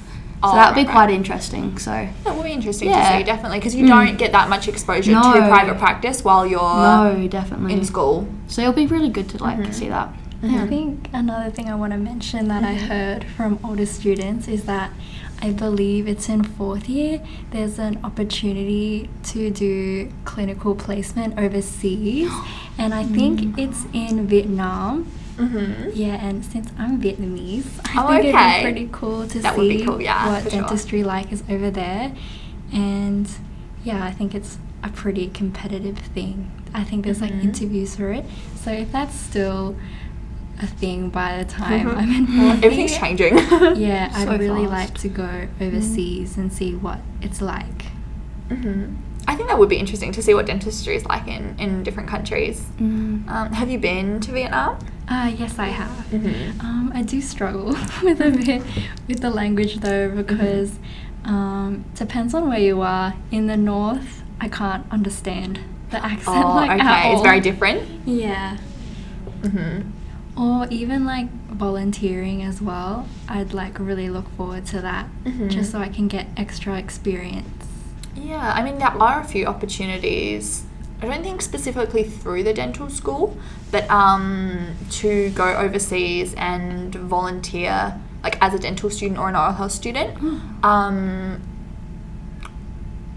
Oh, 0.44 0.54
that 0.56 0.70
would 0.70 0.74
be 0.74 0.80
right, 0.80 0.86
right. 0.88 0.92
quite 1.06 1.10
interesting. 1.10 1.78
So 1.78 2.08
That 2.24 2.34
would 2.36 2.42
be 2.44 2.50
interesting 2.52 2.88
Yeah. 2.90 3.10
to 3.12 3.18
see, 3.18 3.22
definitely, 3.24 3.58
because 3.58 3.74
you 3.76 3.84
Mm. 3.84 3.88
don't 3.88 4.18
get 4.18 4.32
that 4.32 4.48
much 4.48 4.66
exposure 4.68 5.12
to 5.12 5.20
private 5.20 5.78
practice 5.78 6.24
while 6.24 6.44
you're 6.46 6.60
no, 6.60 7.28
definitely. 7.28 7.72
in 7.74 7.84
school. 7.84 8.26
So 8.48 8.62
it'll 8.62 8.72
be 8.72 8.86
really 8.86 9.08
good 9.08 9.28
to 9.30 9.42
like 9.42 9.58
Mhm. 9.58 9.72
see 9.74 9.88
that. 9.88 10.08
I 10.44 10.66
think 10.66 11.08
another 11.12 11.50
thing 11.50 11.68
I 11.70 11.76
want 11.76 11.92
to 11.92 11.98
mention 11.98 12.48
that 12.48 12.64
I 12.64 12.74
heard 12.74 13.24
from 13.36 13.60
older 13.62 13.86
students 13.86 14.48
is 14.48 14.64
that 14.64 14.90
I 15.42 15.50
believe 15.50 16.06
it's 16.06 16.28
in 16.28 16.44
fourth 16.44 16.88
year, 16.88 17.20
there's 17.50 17.78
an 17.78 17.98
opportunity 18.04 19.10
to 19.24 19.50
do 19.50 20.10
clinical 20.24 20.74
placement 20.74 21.38
overseas. 21.38 22.30
And 22.78 22.94
I 22.94 23.04
think 23.04 23.58
it's 23.58 23.84
in 23.92 24.26
Vietnam. 24.26 25.06
Mm-hmm. 25.36 25.90
Yeah, 25.92 26.26
and 26.26 26.42
since 26.44 26.70
I'm 26.78 27.00
Vietnamese, 27.02 27.66
I 27.84 28.02
Oh, 28.02 28.08
think 28.08 28.24
it'd 28.34 28.56
be 28.56 28.62
pretty 28.62 28.88
cool 28.92 29.28
to 29.28 29.38
That 29.40 29.56
see 29.56 29.84
cool, 29.84 30.00
yeah, 30.00 30.26
what 30.32 30.42
for 30.44 30.50
sure. 30.50 30.60
dentistry 30.62 31.02
like 31.04 31.30
is 31.32 31.42
over 31.50 31.70
there. 31.70 32.12
And 32.72 33.28
yeah, 33.84 34.02
I 34.04 34.10
think 34.10 34.34
it's 34.34 34.58
a 34.82 34.88
pretty 34.88 35.28
competitive 35.28 35.98
thing. 35.98 36.50
I 36.72 36.82
think 36.82 37.04
there's 37.04 37.20
like 37.20 37.32
Mhm. 37.34 37.44
interviews 37.44 37.94
for 37.96 38.10
it. 38.10 38.24
So 38.56 38.70
if 38.72 38.90
that's 38.90 39.14
still 39.14 39.76
a 40.60 40.66
thing 40.66 41.08
by 41.08 41.38
the 41.38 41.44
time 41.44 41.86
Mhm. 41.88 41.96
I'm 41.96 42.10
in 42.14 42.64
Everything's 42.64 42.96
changing. 42.96 43.36
Yeah, 43.76 44.10
I'd 44.14 44.38
really 44.40 44.66
fast. 44.66 44.72
like 44.72 44.94
to 44.98 45.08
go 45.08 45.48
overseas 45.60 46.36
and 46.36 46.52
see 46.52 46.74
what 46.74 47.00
it's 47.20 47.40
like. 47.40 47.86
hmm 48.48 48.94
I 49.26 49.36
think 49.36 49.48
that 49.50 49.58
would 49.58 49.68
be 49.68 49.76
interesting 49.76 50.10
to 50.12 50.20
see 50.22 50.34
what 50.34 50.46
dentistry 50.46 50.96
is 50.96 51.06
like 51.06 51.28
in, 51.28 51.54
in 51.60 51.84
different 51.84 52.08
countries. 52.08 52.66
Mm. 52.80 53.28
Um, 53.28 53.52
have 53.52 53.70
you 53.70 53.78
been 53.78 54.18
to 54.20 54.32
Vietnam? 54.32 54.78
Ah, 55.08 55.28
yes, 55.28 55.60
I 55.60 55.66
have. 55.68 55.90
Mm-hmm. 56.10 56.60
Um, 56.60 56.90
I 56.92 57.02
do 57.02 57.20
struggle 57.20 57.66
with 58.02 58.20
a 58.20 58.30
bit 58.32 58.62
with 59.06 59.20
the 59.20 59.30
language 59.30 59.76
though 59.76 60.10
because 60.10 60.72
um, 61.24 61.84
depends 61.94 62.34
on 62.34 62.48
where 62.48 62.58
you 62.58 62.80
are. 62.82 63.14
In 63.30 63.46
the 63.46 63.56
north, 63.56 64.24
I 64.40 64.48
can't 64.48 64.84
understand 64.90 65.60
the 65.90 66.04
accent 66.04 66.44
Oh, 66.44 66.54
like 66.56 66.70
at 66.72 66.80
okay. 66.80 67.12
It's 67.12 67.22
very 67.22 67.40
different. 67.40 67.80
Yeah, 68.06 68.58
Mm-hmm. 69.42 69.88
Or 70.36 70.66
even 70.70 71.04
like 71.04 71.28
volunteering 71.48 72.42
as 72.42 72.60
well. 72.62 73.06
I'd 73.28 73.52
like 73.52 73.78
really 73.78 74.08
look 74.10 74.28
forward 74.36 74.64
to 74.66 74.80
that 74.80 75.06
Mhm. 75.24 75.50
just 75.50 75.70
so 75.72 75.78
I 75.80 75.88
can 75.88 76.08
get 76.08 76.26
extra 76.36 76.76
experience. 76.78 77.64
Yeah, 78.16 78.52
I 78.54 78.62
mean, 78.62 78.78
there 78.78 78.88
are 79.02 79.20
a 79.20 79.24
few 79.24 79.46
opportunities. 79.46 80.64
I 81.02 81.06
don't 81.06 81.22
think 81.22 81.42
specifically 81.42 82.04
through 82.04 82.44
the 82.44 82.54
dental 82.54 82.88
school, 82.88 83.36
but 83.70 83.90
um, 83.90 84.68
to 84.90 85.30
go 85.30 85.44
overseas 85.56 86.32
and 86.34 86.94
volunteer, 86.94 87.98
like 88.22 88.38
as 88.40 88.54
a 88.54 88.58
dental 88.58 88.88
student 88.90 89.18
or 89.18 89.28
an 89.28 89.36
oral 89.36 89.52
health 89.52 89.72
student. 89.72 90.10
Um, 90.64 91.40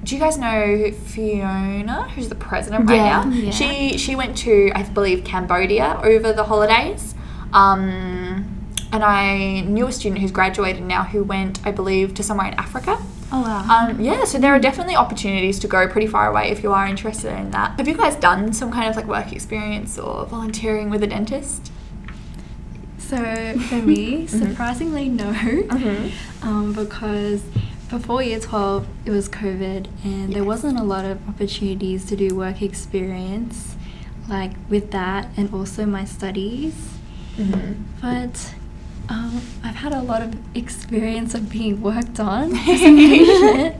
do 0.05 0.15
you 0.15 0.21
guys 0.21 0.37
know 0.37 0.91
Fiona, 0.91 2.07
who's 2.09 2.29
the 2.29 2.35
president 2.35 2.87
right 2.89 2.95
Yeah. 2.95 3.23
now? 3.23 3.29
Yeah. 3.31 3.51
She 3.51 3.97
she 3.97 4.15
went 4.15 4.37
to 4.39 4.71
I 4.73 4.83
believe 4.83 5.23
Cambodia 5.23 5.99
over 6.03 6.31
the 6.31 6.43
holidays. 6.45 7.13
Um, 7.53 8.51
and 8.93 9.03
I 9.03 9.61
knew 9.61 9.87
a 9.87 9.91
student 9.91 10.21
who's 10.21 10.31
graduated 10.31 10.83
now 10.83 11.03
who 11.03 11.23
went, 11.23 11.59
I 11.65 11.71
believe, 11.71 12.13
to 12.15 12.23
somewhere 12.23 12.47
in 12.47 12.53
Africa. 12.53 12.97
Oh 13.31 13.41
wow. 13.41 13.65
Um, 13.89 13.99
yeah, 13.99 14.23
so 14.25 14.37
there 14.37 14.53
are 14.53 14.59
definitely 14.59 14.95
opportunities 14.95 15.57
to 15.59 15.67
go 15.67 15.87
pretty 15.87 16.07
far 16.07 16.29
away 16.29 16.49
if 16.51 16.61
you 16.63 16.71
are 16.71 16.85
interested 16.87 17.33
in 17.37 17.51
that. 17.51 17.77
Have 17.79 17.87
you 17.87 17.95
guys 17.97 18.15
done 18.15 18.53
some 18.53 18.71
kind 18.71 18.87
of 18.89 18.95
like 18.95 19.07
work 19.07 19.31
experience 19.33 19.97
or 19.97 20.25
volunteering 20.25 20.89
with 20.89 21.01
a 21.03 21.07
dentist? 21.07 21.71
So 22.99 23.17
for 23.69 23.75
me, 23.81 24.27
surprisingly, 24.41 25.09
no. 25.09 25.31
Mm-hmm. 25.31 26.47
um, 26.47 26.73
because 26.73 27.41
before 27.97 28.21
year 28.21 28.39
12 28.39 28.85
it 29.05 29.11
was 29.11 29.29
covid 29.29 29.87
and 30.03 30.33
there 30.33 30.43
wasn't 30.43 30.77
a 30.77 30.83
lot 30.83 31.05
of 31.05 31.17
opportunities 31.29 32.05
to 32.05 32.15
do 32.15 32.35
work 32.35 32.61
experience 32.61 33.75
like 34.27 34.51
with 34.69 34.91
that 34.91 35.29
and 35.37 35.53
also 35.53 35.85
my 35.85 36.03
studies 36.05 36.75
Mm-hmm. 37.37 37.73
but 38.01 38.55
um, 39.09 39.41
I've 39.63 39.75
had 39.75 39.93
a 39.93 40.01
lot 40.01 40.21
of 40.21 40.33
experience 40.55 41.33
of 41.35 41.49
being 41.49 41.81
worked 41.81 42.19
on 42.19 42.53
as 42.55 42.81
a 42.81 42.95
patient, 42.95 43.75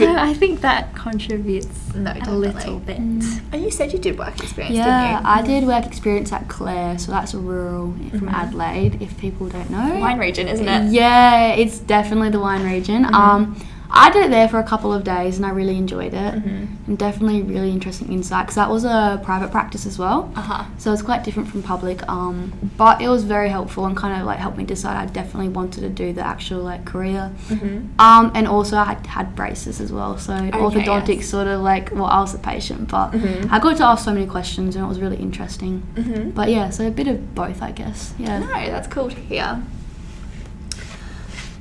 so 0.00 0.16
I 0.16 0.34
think 0.34 0.60
that 0.62 0.94
contributes 0.94 1.94
No, 1.94 2.12
a 2.26 2.32
little 2.32 2.78
bit. 2.80 2.98
And 2.98 3.22
you 3.64 3.70
said 3.70 3.92
you 3.92 3.98
did 3.98 4.18
work 4.18 4.38
experience, 4.40 4.76
yeah, 4.76 4.84
didn't 5.18 5.24
you? 5.24 5.30
I 5.30 5.42
did 5.42 5.66
work 5.66 5.86
experience 5.86 6.32
at 6.32 6.48
Clare, 6.48 6.98
so 6.98 7.12
that's 7.12 7.34
rural 7.34 7.92
from 8.10 8.28
Mhm. 8.28 8.32
Adelaide. 8.32 9.00
If 9.02 9.16
people 9.18 9.48
don't 9.48 9.70
know, 9.70 9.98
Wine 10.00 10.18
region, 10.18 10.48
isn't 10.48 10.68
it? 10.68 10.92
Yeah, 10.92 11.52
it's 11.54 11.78
definitely 11.78 12.30
the 12.30 12.40
wine 12.40 12.64
region. 12.64 13.04
Mhm. 13.04 13.14
Um, 13.14 13.56
I 13.98 14.10
did 14.10 14.24
it 14.26 14.30
there 14.30 14.48
for 14.48 14.58
a 14.58 14.62
couple 14.62 14.92
of 14.92 15.02
days, 15.04 15.36
and 15.36 15.44
I 15.44 15.50
really 15.50 15.76
enjoyed 15.76 16.14
it. 16.14 16.34
Mhm. 16.34 16.66
And 16.88 16.96
definitely 16.98 17.42
really 17.42 17.70
interesting 17.70 18.12
insight 18.12 18.46
because 18.46 18.54
that 18.54 18.70
was 18.70 18.84
a 18.84 19.20
private 19.24 19.50
practice 19.50 19.84
as 19.86 19.98
well. 19.98 20.30
Uh 20.36 20.40
huh. 20.40 20.64
So 20.78 20.92
it's 20.92 21.02
quite 21.02 21.24
different 21.24 21.48
from 21.48 21.62
public, 21.62 21.98
um, 22.08 22.52
but 22.76 23.02
it 23.02 23.08
was 23.08 23.24
very 23.24 23.48
helpful 23.48 23.84
and 23.86 23.96
kind 23.96 24.18
of 24.20 24.26
like 24.26 24.38
helped 24.38 24.56
me 24.56 24.64
decide 24.64 24.96
I 24.96 25.06
definitely 25.06 25.48
wanted 25.48 25.80
to 25.80 25.88
do 25.88 26.12
the 26.12 26.24
actual 26.34 26.60
like 26.62 26.84
career. 26.84 27.30
Mm-hmm. 27.48 28.00
Um, 28.00 28.30
and 28.34 28.46
also 28.46 28.76
I 28.76 28.84
had, 28.84 29.06
had 29.06 29.34
braces 29.36 29.80
as 29.80 29.90
well, 29.92 30.16
so 30.18 30.32
orthodontics 30.32 31.16
yes. 31.16 31.28
sort 31.28 31.48
of 31.48 31.60
like 31.60 31.90
well 31.92 32.06
I 32.06 32.20
was 32.20 32.34
a 32.34 32.38
patient, 32.38 32.88
but 32.88 33.10
Mhm. 33.12 33.48
I 33.50 33.58
got 33.58 33.76
to 33.78 33.84
ask 33.84 34.04
so 34.04 34.12
many 34.12 34.26
questions 34.26 34.76
and 34.76 34.84
it 34.84 34.88
was 34.88 35.00
really 35.00 35.16
interesting. 35.16 35.82
Mm-hmm. 35.94 36.30
But 36.30 36.50
yeah, 36.50 36.70
so 36.70 36.86
a 36.86 36.90
bit 36.90 37.08
of 37.08 37.34
both, 37.34 37.60
I 37.62 37.72
guess. 37.72 38.14
Yeah. 38.18 38.38
No, 38.38 38.46
that's 38.46 38.88
cool 38.88 39.10
to 39.10 39.16
hear. 39.16 39.60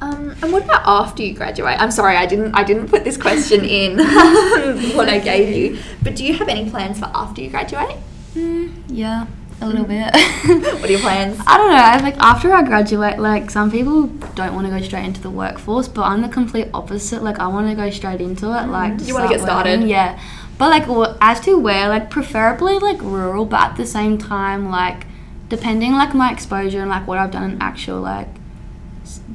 Um, 0.02 0.36
and 0.42 0.52
what 0.54 0.64
about 0.64 0.84
after 0.86 1.24
you 1.24 1.34
graduate? 1.34 1.80
I'm 1.80 1.92
sorry, 1.92 2.16
I 2.16 2.26
didn't 2.28 2.54
I 2.54 2.64
didn't 2.64 2.88
put 2.90 3.04
this 3.04 3.18
question 3.18 3.66
in 3.80 3.98
what 4.96 5.10
I 5.10 5.20
gave 5.20 5.56
you. 5.56 5.80
But 6.04 6.16
do 6.16 6.24
you 6.26 6.34
have 6.36 6.48
any 6.50 6.70
plans 6.70 7.00
for 7.00 7.10
after 7.14 7.42
you 7.42 7.50
graduate? 7.50 7.98
Mm, 8.36 8.84
yeah. 8.88 9.26
a 9.62 9.66
little 9.68 9.86
bit. 9.86 10.14
What 10.80 10.84
are 10.88 10.92
your 10.92 11.00
plans? 11.00 11.40
I 11.48 11.58
don't 11.58 11.72
know. 11.72 11.78
I 11.78 11.98
like 12.02 12.18
after 12.18 12.54
I 12.54 12.62
graduate, 12.64 13.18
like 13.18 13.50
some 13.50 13.72
people 13.72 14.06
don't 14.36 14.54
want 14.54 14.68
to 14.68 14.72
go 14.72 14.80
straight 14.86 15.06
into 15.06 15.22
the 15.22 15.32
workforce, 15.32 15.88
but 15.88 16.04
I'm 16.04 16.22
the 16.22 16.30
complete 16.30 16.68
opposite. 16.76 17.24
Like 17.24 17.40
I 17.40 17.48
want 17.48 17.68
to 17.70 17.76
go 17.76 17.90
straight 17.90 18.22
into 18.22 18.46
it. 18.48 18.68
Like 18.68 18.94
Mm-hmm. 18.94 19.08
You 19.08 19.14
wanna 19.16 19.30
get 19.30 19.42
start 19.42 19.66
working. 19.66 19.88
started. 19.88 19.90
Yeah, 19.90 20.20
but 20.60 20.70
like 20.70 21.16
as 21.22 21.40
to 21.42 21.58
where, 21.58 21.90
like 21.90 22.12
preferably 22.12 22.78
like 22.78 23.02
rural, 23.02 23.46
but 23.46 23.62
at 23.62 23.76
the 23.78 23.86
same 23.88 24.20
time, 24.20 24.70
like 24.70 25.08
depending 25.50 25.94
like 25.94 26.14
my 26.14 26.32
exposure 26.32 26.82
and 26.82 26.90
like 26.92 27.08
what 27.08 27.18
I've 27.18 27.32
done 27.32 27.52
in 27.52 27.62
actual 27.62 28.02
like 28.02 28.28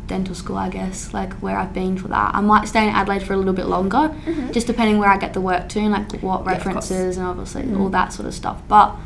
dental 0.06 0.34
school, 0.34 0.56
I 0.56 0.68
guess, 0.68 1.14
like 1.14 1.32
where 1.34 1.56
I've 1.56 1.72
been 1.72 1.96
for 1.96 2.08
that. 2.08 2.34
I 2.34 2.40
might 2.40 2.66
stay 2.68 2.82
in 2.86 2.94
Adelaide 2.94 3.22
for 3.22 3.32
a 3.34 3.36
little 3.36 3.52
bit 3.54 3.66
longer, 3.66 4.14
just 4.52 4.66
depending 4.66 4.98
where 4.98 5.08
I 5.08 5.16
get 5.16 5.32
the 5.32 5.40
work 5.40 5.68
to 5.70 5.78
and 5.80 5.92
like 5.92 6.12
what 6.22 6.40
Mm-hmm. 6.44 6.48
Yeah, 6.50 6.56
of 6.56 6.62
course. 6.62 6.90
Mm-hmm. 6.90 6.94
references 6.94 7.16
and 7.16 7.26
obviously 7.26 7.74
all 7.74 7.88
that 7.90 8.12
sort 8.12 8.26
of 8.26 8.34
stuff. 8.34 8.60
But 8.68 8.96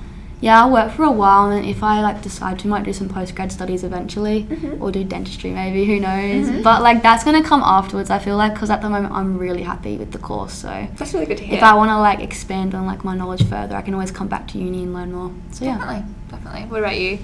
yeah, 0.41 0.61
I'll 0.63 0.71
work 0.71 0.93
for 0.93 1.03
a 1.05 1.11
while, 1.11 1.51
and 1.51 1.57
then 1.57 1.65
if 1.71 1.83
I 1.83 2.03
like 2.03 2.21
decide 2.21 2.59
to, 2.59 2.69
might 2.69 2.85
do 2.85 2.93
some 2.93 3.09
postgrad 3.09 3.51
studies 3.53 3.83
eventually, 3.85 4.45
Mm-hmm. 4.45 4.83
or 4.83 4.91
do 4.93 5.03
dentistry 5.03 5.51
maybe. 5.51 5.87
Who 5.87 5.99
knows? 6.01 6.63
But 6.63 6.83
like 6.83 7.03
that's 7.03 7.25
gonna 7.25 7.43
come 7.43 7.63
afterwards. 7.63 8.11
I 8.11 8.19
feel 8.19 8.37
like 8.37 8.53
because 8.55 8.69
at 8.71 8.83
the 8.83 8.91
moment 8.91 9.15
I'm 9.15 9.39
really 9.39 9.63
happy 9.63 9.97
with 9.97 10.13
the 10.13 10.19
course. 10.19 10.53
So 10.53 10.89
That's 10.97 11.15
really 11.15 11.27
good 11.27 11.39
to 11.39 11.45
hear. 11.45 11.57
if 11.57 11.63
I 11.63 11.75
want 11.75 11.91
to 11.91 11.99
like 11.99 12.21
expand 12.21 12.75
on 12.75 12.85
like 12.87 13.03
my 13.05 13.15
knowledge 13.17 13.45
further, 13.49 13.77
I 13.77 13.83
can 13.83 13.95
always 13.95 14.11
come 14.11 14.29
back 14.29 14.47
to 14.49 14.59
uni 14.59 14.83
and 14.83 14.93
learn 14.93 15.13
more. 15.13 15.31
So 15.53 15.65
yeah. 15.65 15.79
Definitely, 15.79 16.05
definitely. 16.31 16.63
What 16.71 16.81
about 16.81 16.99
you? 16.99 17.19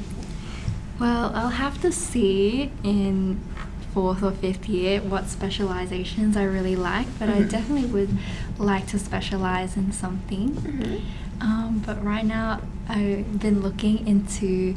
Well, 0.98 1.32
I'll 1.34 1.48
have 1.48 1.80
to 1.82 1.90
see 1.92 2.70
in 2.84 3.40
fourth 3.92 4.22
or 4.22 4.30
fifth 4.32 4.68
year 4.68 5.00
what 5.00 5.28
specializations 5.28 6.36
I 6.36 6.44
really 6.44 6.76
like, 6.76 7.06
but 7.18 7.28
I 7.28 7.42
definitely 7.42 7.86
would 7.90 8.16
like 8.58 8.86
to 8.88 8.98
specialize 8.98 9.76
in 9.76 9.92
something. 9.92 11.02
Um, 11.40 11.82
but 11.84 12.02
right 12.04 12.24
now, 12.24 12.60
I've 12.88 13.40
been 13.40 13.60
looking 13.60 14.06
into 14.06 14.76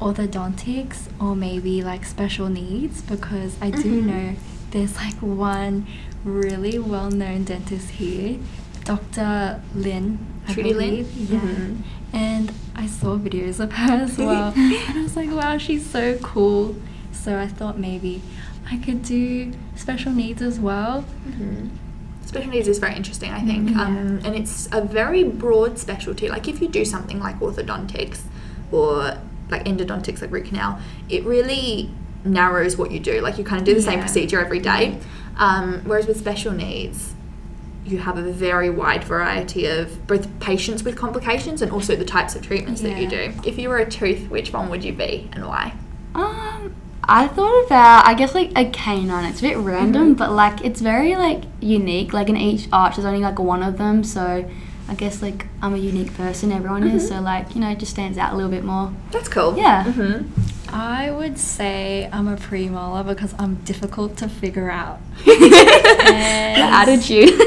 orthodontics 0.00 1.08
or 1.20 1.34
maybe 1.36 1.82
like 1.82 2.04
special 2.04 2.48
needs 2.48 3.02
because 3.02 3.56
I 3.60 3.70
do 3.70 4.02
Mhm. 4.02 4.04
know 4.06 4.36
there's 4.70 4.96
like 4.96 5.14
one 5.16 5.86
really 6.24 6.78
well 6.78 7.10
known 7.10 7.44
dentist 7.44 7.90
here, 7.90 8.38
Dr. 8.84 9.60
Lin. 9.74 10.18
I 10.48 10.52
Trudy 10.54 10.74
Lin? 10.74 10.90
believe. 10.90 11.30
Yeah. 11.30 11.40
Mhm. 11.40 11.76
And 12.12 12.52
I 12.76 12.86
saw 12.86 13.18
videos 13.18 13.58
of 13.60 13.72
her 13.72 13.94
as 14.04 14.16
well. 14.18 14.52
and 14.56 14.74
I 14.98 15.02
was 15.02 15.16
like, 15.16 15.30
wow, 15.30 15.58
she's 15.58 15.84
so 15.84 16.16
cool. 16.18 16.76
So 17.12 17.38
I 17.38 17.46
thought 17.48 17.78
maybe 17.78 18.22
I 18.70 18.76
could 18.78 19.02
do 19.02 19.52
special 19.76 20.12
needs 20.12 20.42
as 20.42 20.58
well. 20.58 21.04
Special 22.24 22.50
needs 22.50 22.68
is 22.68 22.78
very 22.78 22.96
interesting, 22.96 23.30
I 23.32 23.40
think, 23.40 23.70
Mm, 23.70 23.76
um, 23.76 24.20
and 24.24 24.34
it's 24.34 24.68
a 24.72 24.80
very 24.80 25.22
broad 25.24 25.78
specialty. 25.78 26.28
Like 26.28 26.48
if 26.48 26.60
you 26.60 26.68
do 26.68 26.84
something 26.84 27.20
like 27.20 27.38
orthodontics 27.40 28.22
or 28.72 29.18
like 29.50 29.64
endodontics, 29.64 30.20
like 30.22 30.32
root 30.32 30.46
canal, 30.46 30.78
it 31.08 31.24
really 31.24 31.90
narrows 32.24 32.76
what 32.76 32.90
you 32.90 32.98
do. 32.98 33.20
Like 33.20 33.38
you 33.38 33.44
kind 33.44 33.60
of 33.60 33.66
do 33.66 33.74
the 33.74 33.82
same 33.82 34.00
procedure 34.00 34.40
every 34.40 34.58
day. 34.60 34.98
Um, 35.36 35.82
whereas 35.84 36.06
with 36.06 36.18
special 36.18 36.52
needs, 36.52 37.12
you 37.84 37.98
have 37.98 38.16
a 38.16 38.22
very 38.22 38.70
wide 38.70 39.04
variety 39.04 39.66
of 39.66 40.06
both 40.06 40.40
patients 40.40 40.82
with 40.82 40.96
complications 40.96 41.60
and 41.60 41.70
also 41.70 41.94
the 41.94 42.04
types 42.04 42.34
of 42.34 42.40
treatments 42.42 42.80
that 42.80 42.98
you 42.98 43.06
do. 43.08 43.32
If 43.44 43.58
you 43.58 43.68
were 43.68 43.78
a 43.78 43.88
tooth, 43.88 44.30
which 44.30 44.52
one 44.52 44.70
would 44.70 44.82
you 44.82 44.94
be 44.94 45.28
and 45.32 45.46
why? 45.46 45.74
Um, 46.14 46.74
I 47.08 47.28
thought 47.28 47.66
about 47.66 48.06
I 48.06 48.14
guess 48.14 48.34
like 48.34 48.52
a 48.56 48.64
canine. 48.70 49.24
It's 49.26 49.40
a 49.40 49.42
bit 49.42 49.56
random, 49.58 50.02
Mm-hmm. 50.10 50.14
but 50.14 50.32
like 50.32 50.64
it's 50.64 50.80
very 50.80 51.16
like 51.16 51.44
unique. 51.60 52.12
Like 52.12 52.28
in 52.28 52.36
each 52.36 52.68
arch, 52.72 52.96
there's 52.96 53.06
only 53.06 53.20
like 53.20 53.38
one 53.38 53.62
of 53.62 53.78
them, 53.78 54.02
so 54.04 54.48
I 54.88 54.94
guess 54.94 55.22
like 55.22 55.46
I'm 55.62 55.74
a 55.74 55.78
unique 55.78 56.14
person. 56.14 56.52
Everyone 56.52 56.84
is, 56.86 57.04
Mm-hmm. 57.04 57.14
so 57.16 57.20
like 57.22 57.54
you 57.54 57.60
know, 57.60 57.70
it 57.70 57.78
just 57.78 57.92
stands 57.92 58.18
out 58.18 58.32
a 58.32 58.36
little 58.36 58.50
bit 58.50 58.64
more. 58.64 58.92
That's 59.10 59.28
cool. 59.28 59.56
Yeah. 59.56 59.84
Mm-hmm. 59.84 60.50
I 60.76 61.10
would 61.10 61.38
say 61.38 62.08
I'm 62.12 62.26
a 62.26 62.36
premolar 62.36 63.06
because 63.06 63.32
I'm 63.38 63.56
difficult 63.64 64.16
to 64.18 64.28
figure 64.28 64.70
out. 64.70 64.98
The 65.24 66.60
attitude. 66.60 67.28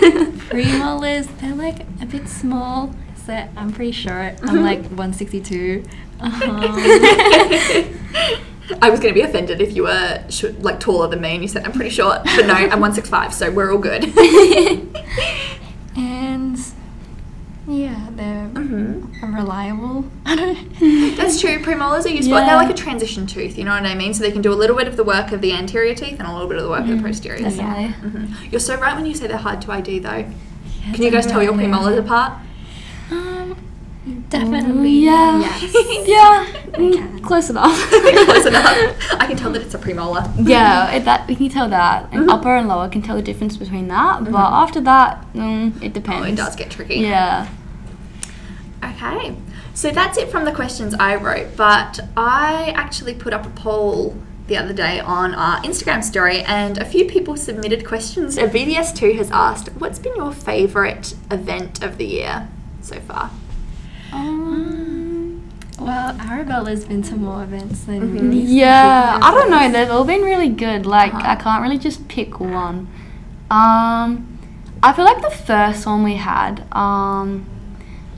Premolars, 0.49 1.27
they're 1.39 1.55
like 1.55 1.81
a 2.01 2.05
bit 2.05 2.27
small. 2.27 2.93
So 3.25 3.33
I'm 3.57 3.71
pretty 3.73 3.91
short. 3.91 4.35
I'm 4.43 4.61
like 4.61 4.81
162. 4.83 5.83
Um, 6.19 6.33
I 8.81 8.89
was 8.89 8.99
going 8.99 9.13
to 9.13 9.19
be 9.19 9.21
offended 9.25 9.61
if 9.61 9.75
you 9.75 9.83
were 9.83 10.23
sh- 10.29 10.45
like 10.59 10.79
taller 10.79 11.07
than 11.07 11.21
me 11.21 11.33
and 11.35 11.41
you 11.41 11.47
said 11.47 11.63
I'm 11.65 11.71
pretty 11.71 11.89
short, 11.89 12.23
but 12.23 12.45
no, 12.45 12.53
I'm 12.53 12.79
165, 12.81 13.33
so 13.33 13.49
we're 13.51 13.71
all 13.71 13.77
good. 13.79 14.03
and 15.95 16.57
yeah, 17.67 18.07
they're 18.11 18.49
Mhm. 18.53 19.35
reliable. 19.35 20.05
That's 20.25 21.39
true. 21.41 21.59
Premolars 21.59 22.05
are 22.05 22.09
useful, 22.09 22.37
and 22.37 22.47
they're 22.47 22.55
like 22.55 22.69
a 22.69 22.73
transition 22.73 23.27
tooth. 23.27 23.57
You 23.57 23.65
know 23.65 23.71
what 23.73 23.85
I 23.85 23.93
mean? 23.95 24.13
So 24.13 24.23
they 24.23 24.31
can 24.31 24.41
do 24.41 24.53
a 24.53 24.55
little 24.55 24.75
bit 24.75 24.87
of 24.87 24.95
the 24.95 25.03
work 25.03 25.31
of 25.31 25.41
the 25.41 25.51
anterior 25.53 25.93
teeth 25.93 26.19
and 26.19 26.27
a 26.27 26.31
little 26.31 26.47
bit 26.47 26.57
of 26.57 26.63
the 26.63 26.69
work 26.69 26.81
of 26.81 26.87
the 26.89 27.01
posterior. 27.01 27.37
teeth. 27.43 27.57
Definitely. 27.57 28.09
Mhm. 28.21 28.51
You're 28.51 28.59
so 28.61 28.75
right 28.77 28.95
when 28.95 29.05
you 29.05 29.13
say 29.15 29.27
they're 29.27 29.37
hard 29.37 29.61
to 29.63 29.71
ID, 29.71 29.99
though. 29.99 30.25
Can 30.93 31.03
you 31.03 31.11
guys 31.11 31.25
tell 31.27 31.43
your 31.43 31.53
premolars 31.53 31.97
apart? 31.99 32.33
Definitely. 34.29 34.89
yeah. 34.91 35.39
Yes. 35.39 36.07
yeah. 36.07 36.45
mm. 36.73 37.23
Close 37.23 37.49
enough. 37.49 37.77
Close 37.89 38.45
enough. 38.45 38.67
I 39.21 39.25
can 39.27 39.37
tell 39.37 39.51
that 39.51 39.61
it's 39.61 39.73
a 39.73 39.77
premolar. 39.77 40.29
yeah, 40.41 40.91
it, 40.91 41.05
that 41.05 41.27
we 41.27 41.35
can 41.35 41.49
tell 41.49 41.69
that. 41.69 42.09
And 42.11 42.27
Mhm. 42.27 42.33
upper 42.33 42.55
and 42.55 42.67
lower 42.67 42.89
can 42.89 43.01
tell 43.01 43.15
the 43.15 43.21
difference 43.21 43.57
between 43.57 43.87
that. 43.89 44.23
But 44.23 44.31
Mhm. 44.33 44.51
after 44.63 44.81
that, 44.81 45.25
mm, 45.33 45.81
it 45.81 45.87
Oh, 45.91 45.93
depends. 45.93 46.27
it 46.27 46.35
does 46.35 46.55
get 46.55 46.69
tricky. 46.69 46.95
Yeah. 46.95 47.47
Okay, 48.83 49.35
so 49.73 49.89
that's 49.91 50.17
it 50.17 50.29
from 50.31 50.45
the 50.45 50.51
questions 50.51 50.93
I 50.99 51.15
wrote, 51.15 51.55
but 51.57 51.99
I 52.15 52.73
actually 52.75 53.13
put 53.15 53.33
up 53.33 53.45
a 53.45 53.49
poll 53.49 54.15
the 54.47 54.55
other 54.57 54.73
day 54.73 54.99
on 54.99 55.33
our 55.35 55.59
Instagram 55.61 56.03
story 56.03 56.41
and 56.43 56.77
a 56.77 56.85
few 56.85 57.05
people 57.05 57.35
submitted 57.35 57.85
questions. 57.85 58.37
A 58.37 58.47
BDS2 58.47 59.17
has 59.17 59.29
asked, 59.31 59.69
What's 59.79 59.99
been 59.99 60.15
your 60.15 60.31
favourite 60.31 61.15
event 61.31 61.83
of 61.83 61.97
the 61.97 62.05
year 62.05 62.47
so 62.81 62.99
far? 62.99 63.31
Um, 64.13 65.43
Well, 65.79 66.17
Arabella's 66.19 66.85
been 66.85 67.03
to 67.03 67.15
more 67.15 67.43
events 67.43 67.81
than 67.85 68.29
me. 68.29 68.39
Yeah, 68.39 69.19
I 69.21 69.31
don't 69.31 69.49
know. 69.51 69.71
They've 69.71 69.89
all 69.91 70.03
been 70.05 70.21
really 70.21 70.49
good. 70.49 70.85
Like 70.85 71.13
Uh-huh. 71.13 71.31
I 71.33 71.35
can't 71.35 71.61
really 71.61 71.77
just 71.77 72.07
pick 72.07 72.39
one. 72.39 72.87
Um, 73.51 74.39
I 74.83 74.91
feel 74.93 75.05
like 75.05 75.21
the 75.21 75.29
first 75.29 75.85
one 75.85 76.03
we 76.03 76.15
had, 76.15 76.63
um, 76.71 77.45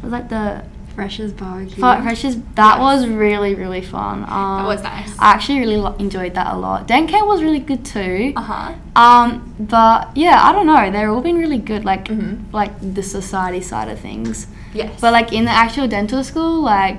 was 0.02 0.12
like 0.12 0.30
the 0.30 0.64
Freshers 0.96 1.32
barbecue. 1.32 1.78
Freshers. 1.82 2.36
That 2.56 2.76
Yes. 2.78 2.80
was 2.80 3.08
really 3.08 3.56
really 3.56 3.82
fun. 3.82 4.24
Um, 4.28 4.58
That 4.64 4.68
was 4.68 4.84
nice. 4.84 5.16
I 5.20 5.32
actually 5.32 5.60
really 5.60 5.78
lo- 5.78 5.96
enjoyed 6.00 6.34
that 6.36 6.48
a 6.54 6.58
lot. 6.58 6.88
Denko 6.88 7.26
was 7.28 7.42
really 7.42 7.60
good 7.60 7.86
too. 7.86 8.34
Uh 8.36 8.42
huh. 8.42 8.72
Um, 8.96 9.54
but 9.60 10.10
yeah, 10.16 10.40
I 10.44 10.52
don't 10.52 10.66
know. 10.68 10.92
They've 10.92 11.10
all 11.10 11.22
been 11.22 11.38
really 11.38 11.58
good. 11.72 11.86
Like 11.86 12.06
Mhm. 12.10 12.40
like 12.52 12.72
the 12.96 13.04
society 13.04 13.62
side 13.62 13.88
of 13.90 14.00
things. 14.00 14.48
Yes. 14.74 15.00
But 15.02 15.14
like 15.14 15.32
in 15.34 15.46
the 15.46 15.52
actual 15.52 15.88
dental 15.88 16.24
school, 16.24 16.62
like 16.62 16.98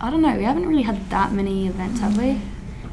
I 0.00 0.10
don't 0.10 0.22
know, 0.22 0.34
we 0.36 0.44
haven't 0.44 0.66
really 0.66 0.82
had 0.82 1.10
that 1.10 1.32
many 1.32 1.66
events, 1.66 2.00
have 2.00 2.16
we? 2.16 2.40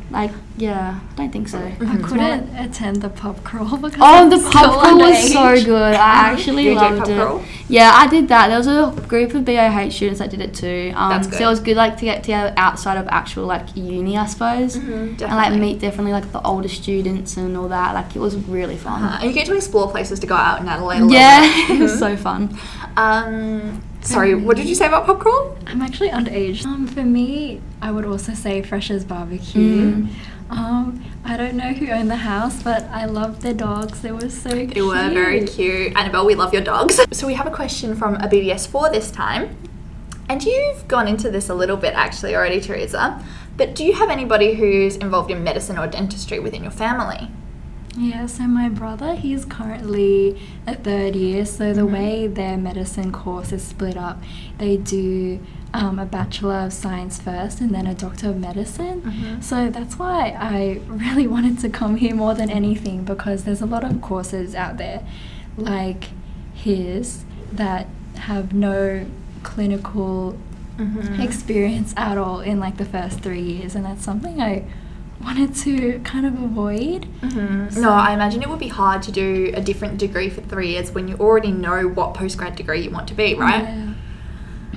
Like, 0.10 0.32
yeah, 0.56 1.00
I 1.12 1.16
don't 1.18 1.32
think 1.34 1.50
so. 1.50 1.58
I 1.60 1.72
Mhm. 1.72 2.02
couldn't 2.04 2.56
attend 2.58 3.02
the 3.02 3.10
pub 3.10 3.44
crawl 3.44 3.76
because 3.78 4.00
Oh, 4.02 4.30
the 4.30 4.38
pub 4.50 4.80
crawl 4.80 4.98
was 5.00 5.34
so 5.34 5.54
good. 5.66 5.96
I 5.96 6.32
actually 6.32 6.64
You 6.64 6.70
did 6.72 6.78
loved 6.78 7.00
pub 7.00 7.10
it. 7.10 7.16
crawl? 7.18 7.42
Yeah, 7.68 7.92
I 7.94 8.08
did 8.08 8.30
that. 8.30 8.48
There 8.48 8.58
was 8.58 8.68
a 8.68 8.94
group 9.08 9.34
of 9.34 9.44
BOH 9.44 9.90
students 9.92 10.20
that 10.20 10.30
did 10.30 10.40
it 10.40 10.54
too. 10.54 10.94
Um, 10.96 11.10
That's 11.10 11.38
So 11.38 11.44
it 11.44 11.50
was 11.50 11.60
good, 11.60 11.76
like 11.76 11.98
to 11.98 12.06
get 12.06 12.24
together 12.24 12.54
outside 12.56 12.98
of 12.98 13.06
actual 13.10 13.46
like 13.48 13.66
uni, 13.76 14.18
I 14.18 14.26
suppose, 14.28 14.78
Mhm, 14.78 15.22
and 15.22 15.36
like 15.36 15.54
meet 15.60 15.80
definitely 15.82 16.14
like 16.14 16.32
the 16.32 16.42
older 16.42 16.70
students 16.70 17.36
and 17.36 17.58
all 17.58 17.68
that. 17.68 17.94
Like 17.94 18.16
it 18.16 18.20
was 18.20 18.36
really 18.48 18.78
fun. 18.78 19.04
Uh-huh. 19.04 19.18
And 19.22 19.30
you 19.30 19.34
get 19.34 19.46
to 19.48 19.56
explore 19.56 19.90
places 19.92 20.20
to 20.22 20.28
go 20.28 20.36
out 20.36 20.62
in 20.62 20.70
Adelaide 20.70 21.00
a 21.02 21.06
little 21.06 21.18
Yeah, 21.18 21.42
it 21.70 21.80
was 21.82 21.94
Mhm. 21.96 22.00
so 22.00 22.16
fun. 22.16 22.58
Um, 22.96 23.82
sorry, 24.02 24.36
what 24.36 24.58
did 24.58 24.68
you 24.68 24.76
say 24.76 24.88
about 24.88 25.20
crawl? 25.20 25.58
I'm 25.66 25.82
actually 25.82 26.10
underage. 26.10 26.66
Um, 26.66 26.88
for 26.88 27.04
me, 27.04 27.62
I 27.82 27.92
would 27.92 28.06
also 28.06 28.34
say 28.34 28.62
Freshers 28.62 29.04
Barbecue. 29.04 29.94
Mm. 29.94 30.10
Um, 30.50 31.04
I 31.26 31.36
don't 31.36 31.56
know 31.56 31.74
who 31.74 31.90
owned 31.90 32.10
the 32.10 32.16
house, 32.16 32.64
but 32.64 32.84
I 32.86 33.06
loved 33.06 33.42
their 33.42 33.54
dogs. 33.54 34.02
They 34.02 34.12
were 34.12 34.30
so 34.30 34.50
cute. 34.52 34.74
They 34.74 34.82
were 34.82 35.10
very 35.10 35.46
cute. 35.46 35.96
Annabelle, 35.98 36.26
we 36.26 36.36
love 36.36 36.54
your 36.54 36.64
dogs. 36.64 37.00
So 37.12 37.26
we 37.26 37.34
have 37.34 37.48
a 37.48 37.52
question 37.52 37.96
from 37.96 38.16
a 38.16 38.28
BDS4 38.28 38.92
this 38.92 39.10
time. 39.10 39.58
And 40.30 40.44
you've 40.44 40.88
gone 40.88 41.08
into 41.08 41.32
this 41.32 41.50
a 41.50 41.56
little 41.56 41.78
bit 41.78 41.94
actually 41.96 42.36
already, 42.36 42.62
Theresa. 42.62 43.24
But 43.56 43.74
do 43.74 43.84
you 43.84 43.94
have 43.94 44.10
anybody 44.10 44.54
who's 44.54 44.98
involved 44.98 45.32
in 45.32 45.44
medicine 45.44 45.78
or 45.78 45.88
dentistry 45.88 46.40
within 46.40 46.62
your 46.62 46.72
family? 46.72 47.32
Yeah, 47.98 48.28
so 48.28 48.44
my 48.44 48.70
brother, 48.70 49.16
he's 49.16 49.44
currently 49.44 50.40
a 50.68 50.76
third 50.76 51.16
year. 51.16 51.46
So 51.46 51.74
the 51.74 51.82
Mhm. 51.82 51.92
way 51.92 52.28
their 52.28 52.56
medicine 52.58 53.12
course 53.12 53.52
is 53.52 53.64
split 53.64 53.98
up, 53.98 54.22
they 54.58 54.78
do 54.78 55.40
um, 55.74 56.00
a 56.00 56.06
Bachelor 56.06 56.60
of 56.60 56.72
Science 56.74 57.20
first 57.20 57.60
and 57.60 57.72
then 57.76 57.86
a 57.86 57.94
Doctor 57.94 58.30
of 58.30 58.40
Medicine. 58.40 59.02
Mhm. 59.02 59.44
So 59.44 59.70
that's 59.70 60.00
why 60.00 60.36
I 60.40 60.80
really 60.88 61.28
wanted 61.28 61.60
to 61.60 61.70
come 61.70 61.98
here 61.98 62.16
more 62.16 62.34
than 62.34 62.50
anything 62.50 63.04
because 63.04 63.44
there's 63.44 63.62
a 63.62 63.66
lot 63.66 63.84
of 63.84 64.02
courses 64.02 64.56
out 64.56 64.78
there 64.78 65.02
like 65.58 66.10
his 66.54 67.26
that 67.52 67.88
have 68.16 68.54
no 68.54 69.06
clinical 69.44 70.36
Mm-hmm. 70.80 71.20
experience 71.22 71.92
at 71.98 72.20
all 72.20 72.40
in 72.40 72.60
like 72.60 72.78
the 72.78 72.86
first 72.86 73.22
three 73.22 73.42
years, 73.42 73.74
and 73.74 73.84
that's 73.84 74.04
something 74.06 74.40
I 74.40 74.64
wanted 75.28 75.54
to 75.54 76.00
kind 76.06 76.26
of 76.26 76.42
avoid. 76.42 77.06
Mhm. 77.22 77.76
No, 77.78 77.92
I 77.92 78.14
imagine 78.14 78.42
it 78.42 78.50
would 78.50 78.60
be 78.60 78.70
hard 78.70 79.02
to 79.04 79.12
do 79.12 79.52
a 79.54 79.62
different 79.62 79.98
degree 79.98 80.30
for 80.30 80.40
three 80.40 80.70
years 80.70 80.96
when 80.96 81.10
you 81.10 81.18
already 81.18 81.52
know 81.52 81.90
what 81.90 82.14
postgrad 82.14 82.56
degree 82.56 82.82
you 82.82 82.90
want 82.90 83.10
to 83.10 83.14
be, 83.14 83.36
right? 83.36 83.64
Yeah. 83.64 83.88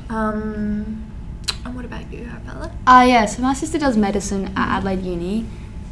Um, 0.08 1.04
and 1.64 1.76
what 1.76 1.84
about 1.84 2.12
you, 2.12 2.24
Arabella? 2.24 2.72
Uh, 2.84 3.04
yeah, 3.06 3.26
so 3.26 3.42
my 3.42 3.54
sister 3.54 3.78
does 3.78 3.96
medicine 3.96 4.46
at 4.56 4.78
Adelaide 4.78 5.02
Uni. 5.02 5.46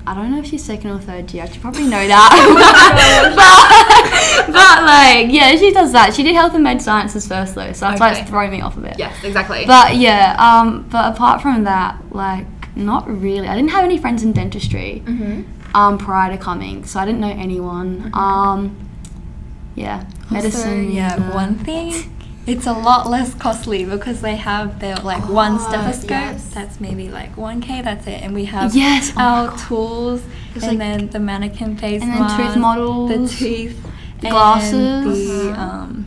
I 0.08 0.14
don't 0.14 0.32
know 0.32 0.38
if 0.38 0.46
she's 0.46 0.64
second 0.64 0.90
or 0.90 0.98
third 0.98 1.32
year. 1.32 1.44
I 1.44 1.48
should 1.48 1.60
probably 1.60 1.84
know 1.84 2.08
that. 2.08 2.30
but, 4.46 4.52
but, 4.52 4.82
like, 4.82 5.30
yeah, 5.30 5.54
she 5.54 5.70
does 5.70 5.92
that. 5.92 6.14
She 6.14 6.24
did 6.24 6.34
health 6.34 6.54
and 6.54 6.64
med 6.64 6.82
sciences 6.82 7.28
first, 7.28 7.54
though, 7.54 7.72
so 7.72 7.86
that's 7.86 8.00
why 8.00 8.12
it's 8.12 8.28
throwing 8.28 8.50
me 8.50 8.60
off 8.60 8.76
a 8.76 8.80
bit. 8.80 8.98
Yes, 8.98 9.22
exactly. 9.22 9.66
But 9.66 9.96
yeah, 9.96 10.34
um, 10.38 10.88
but 10.90 11.14
apart 11.14 11.42
from 11.42 11.62
that, 11.64 11.96
like, 12.10 12.46
not 12.78 13.06
really. 13.08 13.46
I 13.48 13.54
didn't 13.54 13.70
have 13.70 13.84
any 13.84 13.98
friends 13.98 14.22
in 14.22 14.32
dentistry 14.32 15.02
mm-hmm. 15.04 15.42
um, 15.76 15.98
prior 15.98 16.30
to 16.34 16.38
coming, 16.38 16.84
so 16.84 17.00
I 17.00 17.04
didn't 17.04 17.20
know 17.20 17.28
anyone. 17.30 18.10
Um, 18.14 18.76
yeah, 19.74 20.04
medicine. 20.30 20.90
Yeah, 20.92 21.14
uh, 21.16 21.34
one 21.34 21.58
thing. 21.58 22.14
It's 22.48 22.66
a 22.66 22.72
lot 22.72 23.10
less 23.10 23.34
costly 23.34 23.84
because 23.84 24.22
they 24.22 24.36
have 24.36 24.80
their 24.80 24.96
like 24.96 25.28
one 25.28 25.56
Oh, 25.56 25.68
stethoscope. 25.68 26.08
yes. 26.08 26.48
That's 26.54 26.80
maybe 26.80 27.10
like 27.10 27.36
one 27.36 27.60
k. 27.60 27.82
That's 27.82 28.06
it, 28.06 28.22
and 28.22 28.32
we 28.34 28.46
have 28.46 28.74
Yes, 28.74 29.12
oh 29.18 29.20
our 29.20 29.58
tools, 29.68 30.22
It's 30.54 30.64
and 30.64 30.78
like- 30.78 30.78
then 30.78 31.08
the 31.10 31.18
mannequin 31.18 31.76
face 31.76 32.00
and 32.00 32.10
then 32.10 32.20
mask, 32.20 32.36
tooth 32.38 32.56
models, 32.56 33.10
the 33.10 33.44
teeth, 33.44 33.76
the 34.22 34.28
and 34.28 34.32
glasses. 34.34 35.04
the 35.04 35.50
Uh-huh. 35.50 35.60
um. 35.62 36.06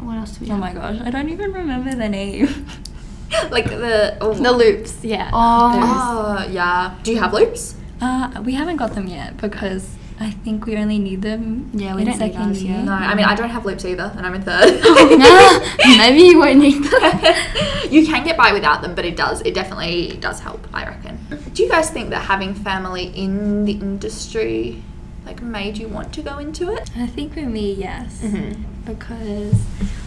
What 0.00 0.18
else 0.18 0.32
do 0.32 0.44
we 0.44 0.50
Oh 0.50 0.54
have? 0.56 0.60
my 0.60 0.72
gosh, 0.74 0.98
I 1.02 1.08
don't 1.10 1.30
even 1.30 1.50
remember 1.50 1.94
the 1.94 2.08
name. 2.10 2.48
like 3.50 3.66
the 3.66 4.16
oh, 4.20 4.34
the 4.34 4.52
loupes, 4.52 5.04
yeah. 5.04 5.30
Oh. 5.32 5.72
those. 5.72 6.48
Oh, 6.48 6.52
yeah. 6.52 6.98
Do 7.02 7.12
you 7.12 7.18
have 7.18 7.32
loupes? 7.32 7.76
Uh, 8.00 8.42
we 8.44 8.54
haven't 8.54 8.76
got 8.76 8.94
them 8.94 9.06
yet 9.06 9.36
because 9.36 9.96
I 10.18 10.30
think 10.30 10.66
we 10.66 10.76
only 10.76 10.98
need 10.98 11.22
them. 11.22 11.70
Yeah, 11.72 11.94
we 11.94 12.02
in 12.02 12.08
don't 12.08 12.18
need 12.18 12.32
second 12.32 12.48
those 12.48 12.62
year. 12.62 12.82
No, 12.82 12.92
I 12.92 13.14
mean 13.14 13.24
I 13.24 13.34
don't 13.34 13.50
have 13.50 13.64
loupes 13.64 13.84
either, 13.84 14.12
and 14.16 14.26
I'm 14.26 14.34
in 14.34 14.42
third. 14.42 14.80
no, 15.18 15.66
maybe 15.96 16.22
you 16.22 16.38
won't 16.38 16.58
need 16.58 16.82
that. 16.84 17.88
you 17.90 18.06
can 18.06 18.24
get 18.24 18.36
by 18.36 18.52
without 18.52 18.82
them, 18.82 18.94
but 18.94 19.04
it 19.04 19.16
does. 19.16 19.40
It 19.42 19.54
definitely 19.54 20.18
does 20.20 20.40
help. 20.40 20.66
I 20.74 20.86
reckon. 20.86 21.18
Do 21.54 21.62
you 21.62 21.68
guys 21.68 21.90
think 21.90 22.10
that 22.10 22.22
having 22.22 22.54
family 22.54 23.06
in 23.16 23.64
the 23.64 23.72
industry, 23.72 24.82
like, 25.24 25.40
made 25.40 25.78
you 25.78 25.88
want 25.88 26.12
to 26.14 26.22
go 26.22 26.38
into 26.38 26.70
it? 26.70 26.90
I 26.96 27.06
think 27.06 27.34
for 27.34 27.40
me, 27.40 27.74
yes. 27.74 28.20
Mm-hmm. 28.22 28.92
because 28.92 29.54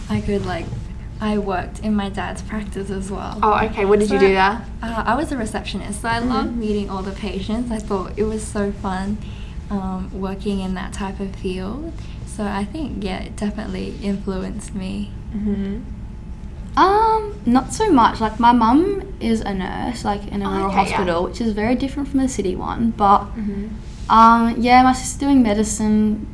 I 0.08 0.20
could 0.20 0.46
like 0.46 0.66
I 1.20 1.38
worked 1.38 1.80
in 1.80 1.94
my 1.94 2.08
dad's 2.10 2.42
practice 2.42 2.90
as 2.90 3.10
well. 3.10 3.38
Oh, 3.42 3.54
okay. 3.66 3.84
What 3.84 4.00
did 4.00 4.10
you 4.10 4.18
do 4.18 4.28
there? 4.28 4.64
Uh, 4.82 5.04
I 5.06 5.14
was 5.14 5.32
a 5.32 5.36
receptionist, 5.36 6.02
so 6.02 6.08
I 6.08 6.18
loved 6.18 6.56
meeting 6.56 6.90
all 6.90 7.02
the 7.02 7.12
patients. 7.12 7.70
I 7.70 7.78
thought 7.78 8.12
it 8.18 8.24
was 8.24 8.46
so 8.46 8.72
fun 8.72 9.18
um, 9.70 10.10
working 10.12 10.60
in 10.60 10.74
that 10.74 10.92
type 10.92 11.20
of 11.20 11.34
field. 11.36 11.92
So 12.26 12.44
I 12.44 12.64
think 12.64 13.02
yeah, 13.04 13.20
it 13.22 13.36
definitely 13.36 13.94
influenced 14.02 14.74
me. 14.74 15.12
Mm-hmm. 15.34 15.82
Um, 16.76 17.38
not 17.46 17.72
so 17.72 17.90
much. 17.92 18.20
Like 18.20 18.40
my 18.40 18.50
mum 18.52 19.14
is 19.20 19.40
a 19.40 19.54
nurse, 19.54 20.04
like 20.04 20.26
in 20.28 20.42
a 20.42 20.48
rural 20.48 20.66
Okay, 20.66 20.74
yeah. 20.74 20.84
hospital, 20.84 21.24
which 21.24 21.40
is 21.40 21.52
very 21.52 21.76
different 21.76 22.08
from 22.08 22.20
the 22.20 22.28
city 22.28 22.56
one. 22.56 22.90
But 22.90 23.20
Mm-hmm. 23.36 24.10
um, 24.10 24.60
yeah, 24.60 24.82
my 24.82 24.92
sister's 24.92 25.20
doing 25.20 25.42
medicine. 25.42 26.26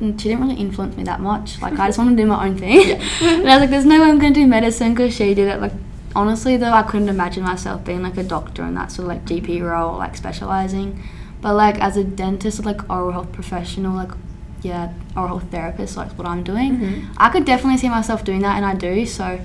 And 0.00 0.20
She 0.20 0.28
didn't 0.28 0.42
really 0.48 0.60
influence 0.60 0.96
me 0.96 1.04
that 1.04 1.20
much. 1.20 1.60
Like 1.62 1.78
I 1.78 1.86
just 1.88 1.98
wanted 1.98 2.16
to 2.16 2.22
do 2.22 2.26
my 2.26 2.46
own 2.46 2.56
thing. 2.58 2.90
and 3.22 3.48
I 3.48 3.54
was 3.54 3.60
like, 3.60 3.70
"There's 3.70 3.84
no 3.86 4.00
way 4.00 4.08
I'm 4.08 4.18
gonna 4.18 4.34
do 4.34 4.46
medicine 4.46 4.94
because 4.94 5.14
she 5.14 5.34
did 5.34 5.48
it." 5.48 5.60
Like 5.60 5.72
honestly, 6.16 6.56
though, 6.56 6.72
I 6.72 6.82
couldn't 6.82 7.08
imagine 7.08 7.42
myself 7.44 7.84
being 7.84 8.02
like 8.02 8.16
a 8.16 8.22
doctor 8.24 8.62
in 8.64 8.74
that 8.74 8.92
sort 8.92 9.04
of 9.04 9.08
like 9.08 9.24
GP 9.24 9.62
role, 9.62 9.96
like 9.98 10.16
specializing. 10.16 11.02
But 11.40 11.54
like 11.54 11.78
as 11.80 11.96
a 11.96 12.04
dentist, 12.04 12.64
like 12.64 12.88
oral 12.90 13.12
health 13.12 13.32
professional, 13.32 13.94
like 13.94 14.12
yeah, 14.62 14.92
oral 15.16 15.28
health 15.38 15.50
therapist, 15.50 15.96
like 15.96 16.10
what 16.18 16.26
I'm 16.26 16.42
doing, 16.42 16.78
Mhm. 16.78 17.04
I 17.18 17.28
could 17.28 17.44
definitely 17.44 17.78
see 17.78 17.88
myself 17.90 18.24
doing 18.24 18.40
that, 18.42 18.56
and 18.56 18.64
I 18.64 18.74
do. 18.74 19.04
So 19.06 19.38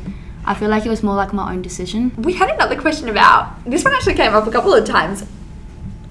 I 0.46 0.54
feel 0.54 0.70
like 0.70 0.86
it 0.86 0.90
was 0.90 1.04
more 1.04 1.16
like 1.16 1.34
my 1.34 1.52
own 1.52 1.62
decision. 1.62 2.12
We 2.18 2.34
had 2.34 2.50
another 2.50 2.78
question 2.80 3.10
about 3.10 3.64
this 3.66 3.84
one 3.84 3.94
actually 3.94 4.14
came 4.16 4.34
up 4.34 4.48
a 4.48 4.52
couple 4.52 4.74
of 4.74 4.86
times. 4.86 5.26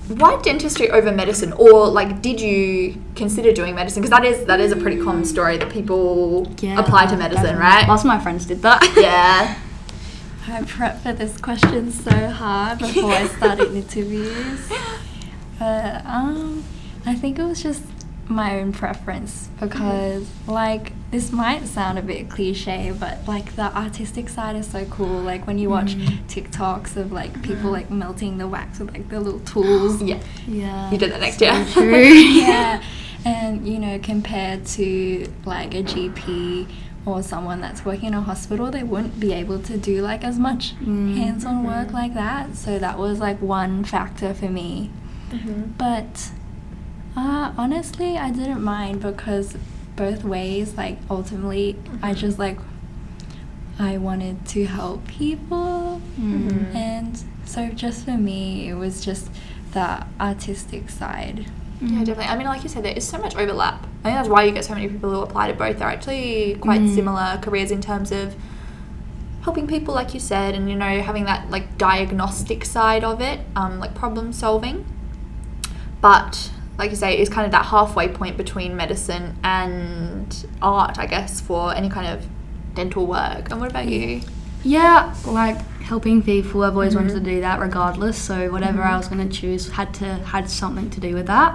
Why 0.09 0.41
dentistry 0.43 0.91
over 0.91 1.13
medicine, 1.13 1.53
or 1.53 1.87
like, 1.89 2.23
did 2.23 2.41
you 2.41 3.01
consider 3.15 3.53
doing 3.53 3.75
medicine? 3.75 4.03
Because 4.03 4.11
that 4.11 4.25
is 4.25 4.47
that 4.47 4.61
is 4.61 4.73
a 4.73 4.77
pretty 4.77 5.03
common 5.03 5.25
story 5.25 5.59
that 5.59 5.71
people 5.71 6.47
apply 6.77 7.07
to 7.07 7.17
medicine, 7.17 7.45
definitely. 7.45 7.61
right? 7.61 7.87
most 7.87 8.01
of 8.01 8.07
my 8.07 8.19
friends 8.19 8.47
did 8.47 8.63
that. 8.63 8.83
yeah. 8.97 9.59
I 10.47 10.63
prepped 10.63 11.01
for 11.01 11.13
this 11.13 11.39
question 11.39 11.93
so 11.93 12.29
hard 12.31 12.79
before 12.79 13.13
I 13.13 13.27
started 13.27 13.71
interviews. 13.75 14.73
But 15.59 16.07
um, 16.07 16.65
I 17.05 17.15
think 17.15 17.39
it 17.39 17.43
was 17.43 17.63
just 17.63 17.83
my 18.29 18.59
own 18.59 18.73
preference 18.73 19.51
because, 19.61 20.27
like, 20.47 20.93
this 21.11 21.33
might 21.33 21.67
sound 21.67 21.99
a 21.99 22.03
bit 22.03 22.29
cliche, 22.29 22.93
but 22.99 23.27
like 23.27 23.57
the 23.57 23.75
artistic 23.77 24.29
side 24.29 24.57
is 24.57 24.67
so 24.67 24.85
cool. 24.87 25.21
Like 25.23 25.47
when 25.47 25.59
you 25.59 25.71
watch 25.71 25.95
TikToks 26.29 26.97
of 26.97 27.13
like 27.13 27.43
people 27.43 27.71
like 27.71 27.91
melting 27.91 28.37
the 28.39 28.47
wax 28.47 28.79
with 28.79 28.93
like 28.93 29.09
the 29.09 29.19
little 29.21 29.41
tools. 29.41 30.03
Yeah. 30.09 30.21
yeah. 30.47 30.91
You 30.91 30.99
did 30.99 31.11
that 31.13 31.21
next 31.21 31.41
year. 31.41 31.65
True. 31.73 31.97
yeah, 32.43 32.83
and 33.25 33.67
you 33.67 33.79
know, 33.79 33.99
compared 33.99 34.67
to 34.67 35.33
like 35.47 35.75
a 35.75 35.83
GP 35.83 36.69
or 37.07 37.23
someone 37.23 37.61
that's 37.63 37.87
working 37.87 38.09
in 38.09 38.15
a 38.15 38.21
hospital, 38.21 38.71
they 38.71 38.83
wouldn't 38.83 39.19
be 39.19 39.33
able 39.33 39.59
to 39.61 39.79
do 39.79 40.03
like 40.03 40.23
as 40.25 40.39
much 40.39 40.75
Mm. 40.81 41.17
hands-on 41.17 41.65
work 41.65 41.93
like 41.93 42.13
that. 42.15 42.55
So 42.55 42.79
that 42.79 42.99
was 42.99 43.19
like 43.19 43.41
one 43.41 43.83
factor 43.85 44.35
for 44.35 44.51
me. 44.51 44.91
Mhm. 45.31 45.73
But 45.79 46.31
uh, 47.17 47.53
honestly, 47.57 48.19
I 48.19 48.31
didn't 48.31 48.63
mind 48.63 49.01
because 49.01 49.57
both 49.99 50.25
ways, 50.25 50.75
like 50.77 50.97
ultimately, 51.11 51.77
I 52.03 52.15
just 52.15 52.39
like 52.39 52.59
I 53.79 53.99
wanted 53.99 54.45
to 54.55 54.65
help 54.67 55.07
people, 55.07 56.01
Mm. 56.19 56.75
and 56.75 57.23
so 57.45 57.69
just 57.69 58.05
for 58.05 58.17
me, 58.17 58.69
it 58.69 58.75
was 58.75 59.05
just 59.05 59.29
the 59.73 60.05
artistic 60.21 60.89
side. 60.91 61.47
Yeah, 61.81 61.99
definitely. 62.01 62.25
I 62.25 62.37
mean, 62.37 62.47
like 62.49 62.63
you 62.65 62.69
said, 62.69 62.85
there 62.85 62.97
is 62.97 63.07
so 63.07 63.19
much 63.19 63.37
overlap. 63.37 63.87
I 64.03 64.09
think 64.09 64.17
that's 64.17 64.29
why 64.29 64.43
you 64.45 64.53
get 64.53 64.65
so 64.65 64.75
many 64.75 64.89
people 64.89 65.11
who 65.11 65.21
apply 65.21 65.47
to 65.49 65.55
both. 65.55 65.79
They're 65.79 65.87
actually 65.89 66.57
quite 66.61 66.81
Mm. 66.81 66.95
similar 66.95 67.39
careers 67.41 67.71
in 67.71 67.81
terms 67.81 68.11
of 68.11 68.35
helping 69.43 69.67
people, 69.69 69.95
like 69.95 70.13
you 70.13 70.19
said, 70.21 70.55
and 70.57 70.69
you 70.69 70.75
know, 70.75 71.01
having 71.03 71.25
that 71.25 71.49
like 71.51 71.79
diagnostic 71.79 72.65
side 72.65 73.05
of 73.05 73.21
it, 73.21 73.41
um, 73.55 73.79
like 73.79 73.95
problem 73.95 74.33
solving. 74.33 74.85
But 76.01 76.51
like 76.79 76.91
you 76.91 76.97
say, 76.97 77.19
it's 77.19 77.29
kind 77.29 77.45
of 77.45 77.51
that 77.53 77.67
halfway 77.67 78.09
point 78.09 78.37
between 78.37 78.77
medicine 78.77 79.37
and 79.43 80.47
art, 80.63 80.99
I 80.99 81.07
guess, 81.07 81.41
for 81.41 81.75
any 81.75 81.89
kind 81.91 82.07
of 82.07 82.27
dental 82.75 83.07
work. 83.07 83.51
And 83.51 83.61
what 83.61 83.71
about 83.71 83.89
you? 83.89 84.21
Yeah, 84.63 85.15
like 85.27 85.59
helping 85.83 86.23
people. 86.23 86.63
I've 86.63 86.75
always 86.75 86.95
wanted 86.95 87.15
to 87.15 87.21
do 87.21 87.41
that, 87.41 87.61
regardless. 87.61 88.17
So 88.17 88.51
whatever 88.51 88.83
Mhm. 88.83 88.91
I 88.93 88.97
was 88.97 89.09
going 89.09 89.29
to 89.29 89.35
choose 89.41 89.71
had 89.71 89.93
to 89.95 90.05
had 90.05 90.49
something 90.49 90.89
to 90.91 91.01
do 91.01 91.15
with 91.15 91.27
that. 91.27 91.55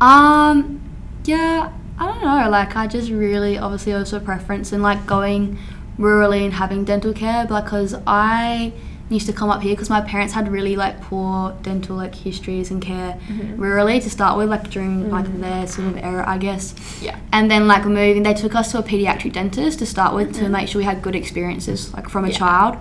Um, 0.00 0.80
yeah, 1.24 1.70
I 1.98 2.06
don't 2.06 2.22
know. 2.22 2.48
Like 2.50 2.76
I 2.76 2.86
just 2.86 3.10
really, 3.10 3.58
obviously, 3.58 3.94
also 3.94 4.18
preference 4.20 4.72
in 4.72 4.82
like 4.82 5.06
going 5.06 5.58
rurally 5.98 6.44
and 6.44 6.54
having 6.54 6.84
dental 6.84 7.12
care 7.12 7.46
because 7.46 7.94
I 8.06 8.72
used 9.12 9.26
to 9.26 9.32
come 9.32 9.50
up 9.50 9.62
here 9.62 9.72
because 9.74 9.90
my 9.90 10.00
parents 10.00 10.32
had 10.34 10.50
really 10.50 10.76
like 10.76 11.00
poor 11.02 11.54
dental 11.62 11.96
like 11.96 12.14
histories 12.14 12.70
and 12.70 12.80
care 12.82 13.18
Mhm. 13.28 13.56
rurally 13.58 14.02
to 14.02 14.10
start 14.10 14.36
with, 14.38 14.48
like 14.48 14.70
during 14.70 15.10
like 15.10 15.26
Mhm. 15.26 15.40
their 15.40 15.66
sort 15.66 15.88
of 15.88 15.96
era, 15.98 16.24
I 16.26 16.38
guess. 16.38 16.74
Yeah. 17.02 17.16
And 17.32 17.50
then 17.50 17.66
like 17.68 17.84
moving, 17.86 18.22
they 18.22 18.34
took 18.34 18.54
us 18.54 18.72
to 18.72 18.78
a 18.78 18.82
pediatric 18.82 19.32
dentist 19.32 19.78
to 19.80 19.86
start 19.86 20.14
with 20.14 20.32
to 20.38 20.44
Mhm. 20.44 20.50
make 20.50 20.68
sure 20.68 20.78
we 20.78 20.84
had 20.84 21.02
good 21.02 21.14
experiences 21.14 21.92
like 21.94 22.08
from 22.08 22.24
a 22.24 22.28
Yeah. 22.28 22.38
child. 22.38 22.76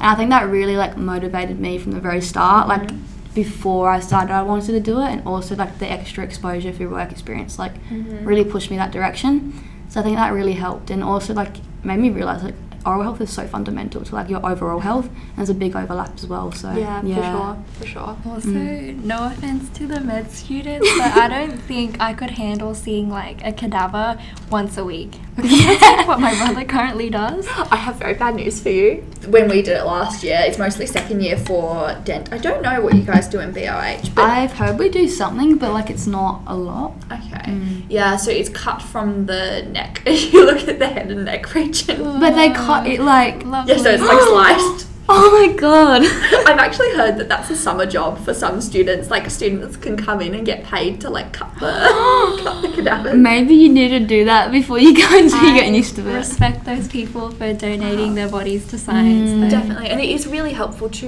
And 0.00 0.10
I 0.10 0.14
think 0.14 0.30
that 0.30 0.48
really 0.50 0.76
like 0.76 0.96
motivated 0.98 1.58
me 1.60 1.78
from 1.78 1.92
the 1.92 2.00
very 2.00 2.20
start. 2.20 2.68
Like 2.68 2.88
Mhm. 2.88 2.98
before 3.34 3.90
I 3.90 4.00
started, 4.00 4.32
I 4.32 4.42
wanted 4.42 4.72
to 4.72 4.80
do 4.80 5.00
it, 5.00 5.10
and 5.12 5.22
also 5.26 5.54
like 5.56 5.78
the 5.78 5.90
extra 5.90 6.24
exposure 6.24 6.72
through 6.72 6.90
work 6.90 7.10
experience 7.10 7.58
like 7.58 7.74
Mhm. 7.90 8.24
really 8.26 8.44
pushed 8.44 8.70
me 8.70 8.76
that 8.78 8.92
direction. 8.92 9.52
So 9.88 10.00
I 10.00 10.02
think 10.02 10.16
that 10.16 10.32
really 10.32 10.54
helped, 10.54 10.90
and 10.90 11.02
also 11.04 11.32
like 11.34 11.56
made 11.84 11.98
me 12.00 12.10
realize 12.10 12.42
like 12.42 12.54
oral 12.86 13.02
health 13.02 13.20
is 13.20 13.30
so 13.30 13.46
fundamental 13.46 14.04
to 14.04 14.14
like 14.14 14.28
your 14.28 14.44
overall 14.46 14.80
health. 14.80 15.06
And 15.06 15.36
there's 15.38 15.50
a 15.50 15.54
big 15.54 15.74
overlap 15.76 16.14
as 16.14 16.26
well. 16.26 16.52
So 16.52 16.70
Yeah, 16.72 17.00
for 17.00 17.06
sure, 17.06 17.56
for 17.80 17.86
sure. 17.86 18.16
Also, 18.32 18.48
Mm. 18.48 19.04
no 19.04 19.26
offense 19.26 19.68
to 19.78 19.86
the 19.86 20.00
med 20.00 20.30
students, 20.30 20.88
but 20.98 21.12
I 21.16 21.28
don't 21.28 21.58
think 21.70 22.00
I 22.00 22.12
could 22.14 22.30
handle 22.32 22.74
seeing 22.74 23.08
like 23.10 23.44
a 23.44 23.52
cadaver 23.52 24.18
once 24.50 24.76
a 24.78 24.84
week. 24.84 25.18
Because 25.36 25.50
that's 25.66 25.82
like 25.82 26.08
what 26.08 26.20
my 26.20 26.34
brother 26.36 26.64
currently 26.64 27.10
does. 27.10 27.46
I 27.70 27.76
have 27.76 27.96
very 27.96 28.14
bad 28.14 28.36
news 28.36 28.60
for 28.62 28.70
you. 28.70 29.04
When 29.28 29.48
we 29.48 29.60
did 29.62 29.76
it 29.76 29.84
last 29.84 30.22
year, 30.22 30.38
it's 30.46 30.58
mostly 30.58 30.86
second 30.86 31.22
year 31.22 31.36
for 31.36 31.94
dent. 32.04 32.32
I 32.32 32.38
don't 32.38 32.62
know 32.62 32.80
what 32.80 32.94
you 32.94 33.02
guys 33.02 33.28
do 33.28 33.40
in 33.40 33.52
BOH, 33.52 34.10
but 34.14 34.24
I've 34.24 34.52
heard 34.52 34.78
we 34.78 34.88
do 34.88 35.06
something, 35.08 35.56
but 35.58 35.72
like 35.72 35.90
it's 35.90 36.06
not 36.06 36.42
a 36.46 36.56
lot. 36.56 36.92
okay, 37.12 37.25
Mm. 37.46 37.84
yeah. 37.88 38.16
So 38.16 38.30
it's 38.30 38.48
cut 38.48 38.80
from 38.82 39.26
the 39.26 39.62
neck. 39.70 40.02
If 40.06 40.32
you 40.32 40.44
look 40.46 40.66
at 40.68 40.78
the 40.78 40.86
head 40.88 41.10
and 41.10 41.24
neck 41.24 41.54
region, 41.54 42.20
But 42.20 42.34
they 42.34 42.50
cut 42.50 42.86
it 42.86 43.00
like 43.00 43.44
Lovely. 43.44 43.74
yeah. 43.74 43.82
So 43.82 43.90
it's 43.90 44.02
like 44.02 44.20
sliced. 44.22 44.86
Oh 45.08 45.30
my 45.40 45.52
god. 45.56 46.02
I've 46.48 46.58
actually 46.58 46.92
heard 46.96 47.16
that 47.18 47.28
that's 47.28 47.48
a 47.48 47.54
summer 47.54 47.86
job 47.86 48.18
for 48.24 48.34
some 48.34 48.60
students. 48.60 49.08
Like 49.08 49.30
students 49.30 49.76
can 49.76 49.96
come 49.96 50.20
in 50.20 50.34
and 50.34 50.44
get 50.44 50.64
paid 50.64 51.00
to 51.02 51.10
like 51.10 51.32
cut 51.32 51.54
the 51.60 51.70
cut 52.42 52.60
the 52.62 52.72
cadavers. 52.74 53.14
Maybe 53.14 53.54
you 53.54 53.68
need 53.68 53.90
to 53.90 54.00
do 54.00 54.24
that 54.24 54.50
before 54.50 54.80
you 54.80 54.96
go 54.96 55.16
into 55.16 55.36
I 55.36 55.54
getting 55.54 55.76
used 55.76 55.94
to 55.94 56.08
it. 56.10 56.12
Respect 56.12 56.64
those 56.64 56.88
people 56.88 57.30
for 57.30 57.52
donating 57.54 58.16
their 58.16 58.28
bodies 58.28 58.66
to 58.70 58.78
science. 58.78 59.30
Mm. 59.30 59.48
Definitely, 59.48 59.90
and 59.90 60.00
it 60.00 60.08
is 60.08 60.26
really 60.26 60.52
helpful 60.52 60.88
to 60.90 61.06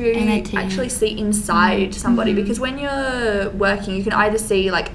actually 0.55 0.91
see 0.91 1.19
inside 1.19 1.93
somebody 1.93 2.33
because 2.33 2.61
when 2.61 2.79
you're 2.79 3.51
working, 3.51 3.97
you 3.97 4.05
can 4.05 4.13
either 4.13 4.39
see 4.39 4.71
like 4.71 4.93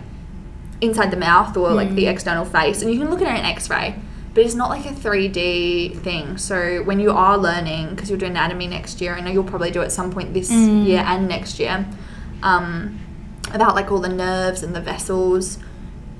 inside 0.83 1.11
the 1.11 1.17
mouth 1.17 1.55
or 1.57 1.71
like 1.71 1.95
the 1.95 2.07
external 2.07 2.45
face, 2.45 2.81
and 2.81 2.91
you 2.93 2.99
can 2.99 3.09
look 3.09 3.21
at 3.21 3.27
an 3.27 3.45
X-ray, 3.45 3.95
but 4.33 4.43
it's 4.45 4.55
not 4.55 4.69
like 4.69 4.85
a 4.85 4.89
3D 4.93 5.99
thing. 5.99 6.37
So 6.37 6.83
when 6.83 6.99
you 6.99 7.11
are 7.11 7.37
learning, 7.37 7.89
because 7.91 8.09
you'll 8.09 8.19
do 8.19 8.25
anatomy 8.25 8.67
next 8.67 8.99
year, 9.01 9.15
I 9.15 9.21
know 9.21 9.31
you'll 9.31 9.43
probably 9.43 9.71
do 9.71 9.81
at 9.81 9.91
some 9.91 10.11
point 10.11 10.33
this 10.33 10.51
Mm. 10.51 10.85
year 10.85 10.99
and 11.05 11.27
next 11.27 11.59
year, 11.59 11.85
um, 12.41 12.99
about 13.53 13.75
like 13.75 13.91
all 13.91 13.99
the 13.99 14.09
nerves 14.09 14.63
and 14.63 14.75
the 14.75 14.81
vessels. 14.81 15.57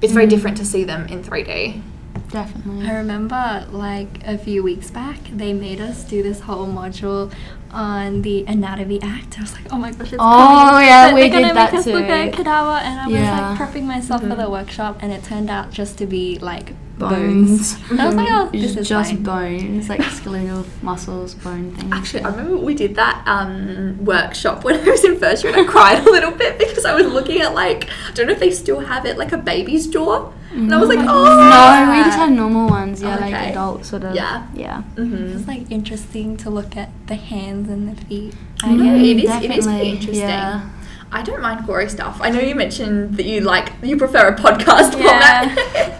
It's 0.01 0.13
very 0.13 0.27
different 0.27 0.57
to 0.57 0.65
see 0.65 0.83
them 0.83 1.07
in 1.07 1.23
3D. 1.23 1.81
Definitely. 2.29 2.87
I 2.87 2.93
remember 2.95 3.65
like 3.71 4.25
a 4.25 4.37
few 4.37 4.61
weeks 4.63 4.89
back, 4.91 5.17
they 5.35 5.53
made 5.53 5.79
us 5.79 6.03
do 6.03 6.21
this 6.23 6.41
whole 6.41 6.67
module 6.67 7.31
on 7.73 8.21
the 8.21 8.45
Anatomy 8.45 8.99
Act. 9.01 9.37
I 9.39 9.41
was 9.41 9.53
like, 9.53 9.71
oh 9.71 9.77
my 9.77 9.91
gosh, 9.91 10.13
it's 10.13 10.15
Oh, 10.19 10.19
coming. 10.19 10.87
yeah, 10.87 11.07
But 11.07 11.15
we 11.15 11.21
they're 11.21 11.29
gonna 11.31 11.47
did 11.47 11.55
make 11.55 11.71
that 11.71 11.79
us 11.79 11.85
look 11.87 12.03
at 12.05 12.25
too. 12.31 12.37
cadaver, 12.43 12.77
and 12.87 12.99
I 12.99 13.05
was 13.07 13.15
Yeah. 13.15 13.49
like 13.49 13.59
prepping 13.59 13.83
myself 13.83 14.21
for 14.21 14.27
Mm-hmm. 14.27 14.41
the 14.41 14.49
workshop, 14.49 14.97
and 15.01 15.11
it 15.11 15.23
turned 15.23 15.49
out 15.49 15.71
just 15.71 15.97
to 15.97 16.05
be 16.05 16.37
like 16.39 16.73
bones. 16.97 17.75
Bones. 17.75 17.91
I 17.99 18.05
was 18.07 18.15
like, 18.15 18.27
oh, 18.31 18.49
this 18.51 18.71
It's 18.71 18.81
is 18.81 18.89
just 18.89 19.11
fine. 19.11 19.23
bones, 19.23 19.89
like 19.89 20.01
skeletal 20.19 20.65
muscles, 20.81 21.33
bone 21.35 21.71
things. 21.75 21.91
Actually, 21.93 22.23
I 22.23 22.29
remember 22.29 22.57
we 22.57 22.73
did 22.75 22.95
that 22.95 23.23
um, 23.27 24.03
workshop 24.05 24.63
when 24.63 24.75
I 24.87 24.89
was 24.91 25.03
in 25.03 25.19
first 25.19 25.43
year 25.43 25.53
and 25.57 25.67
I 25.67 25.71
cried 25.71 25.99
a 26.05 26.09
little 26.11 26.31
bit 26.31 26.57
because 26.59 26.85
I 26.85 26.93
was 26.95 27.07
looking 27.07 27.41
at 27.41 27.53
like, 27.53 27.89
I 28.07 28.11
don't 28.13 28.27
know 28.27 28.33
if 28.33 28.39
they 28.39 28.51
still 28.51 28.79
have 28.81 29.05
it, 29.05 29.17
like 29.17 29.31
a 29.31 29.37
baby's 29.37 29.87
jaw. 29.87 30.31
And 30.51 30.71
I 30.71 30.77
was 30.79 30.87
like, 30.87 30.99
oh. 30.99 31.03
no, 31.05 31.97
we 31.97 32.03
just 32.03 32.15
had 32.17 32.31
normal 32.31 32.69
ones. 32.69 33.01
Yeah, 33.01 33.15
Okay. 33.15 33.31
like 33.31 33.33
adult 33.49 33.85
sort 33.85 34.03
of. 34.03 34.13
Yeah. 34.13 34.45
Yeah. 34.53 34.83
Mhm. 34.95 35.35
It's 35.35 35.47
like 35.47 35.71
interesting 35.71 36.37
to 36.37 36.51
look 36.51 36.77
at 36.77 36.91
the 37.07 37.15
hands 37.15 37.69
and 37.69 37.89
the 37.89 37.99
feet. 38.05 38.35
I 38.61 38.69
Yeah, 38.69 38.75
know. 38.83 38.95
it 38.95 39.01
is. 39.01 39.07
It 39.09 39.17
is 39.17 39.65
Definitely, 39.65 39.89
interesting. 39.89 40.15
yeah. 40.19 40.69
I 41.11 41.21
don't 41.23 41.41
mind 41.41 41.65
gory 41.65 41.89
stuff. 41.89 42.19
I 42.21 42.29
know 42.29 42.39
you 42.39 42.53
mentioned 42.55 43.17
that 43.17 43.25
you 43.25 43.41
like 43.41 43.71
you 43.81 43.97
prefer 43.97 44.27
a 44.27 44.35
podcast 44.35 44.99
Yeah. 44.99 45.55
format. 45.55 45.92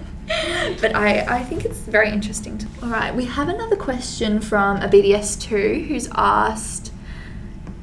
But 0.83 0.95
I, 0.95 1.37
I 1.37 1.43
think 1.43 1.63
it's 1.63 1.77
very 1.77 2.09
interesting. 2.09 2.57
To, 2.57 2.67
all 2.83 2.89
right, 2.89 3.15
we 3.15 3.23
have 3.23 3.47
another 3.47 3.77
question 3.77 4.41
from 4.41 4.81
a 4.81 4.89
BDS2 4.89 5.87
who's 5.87 6.09
asked 6.13 6.91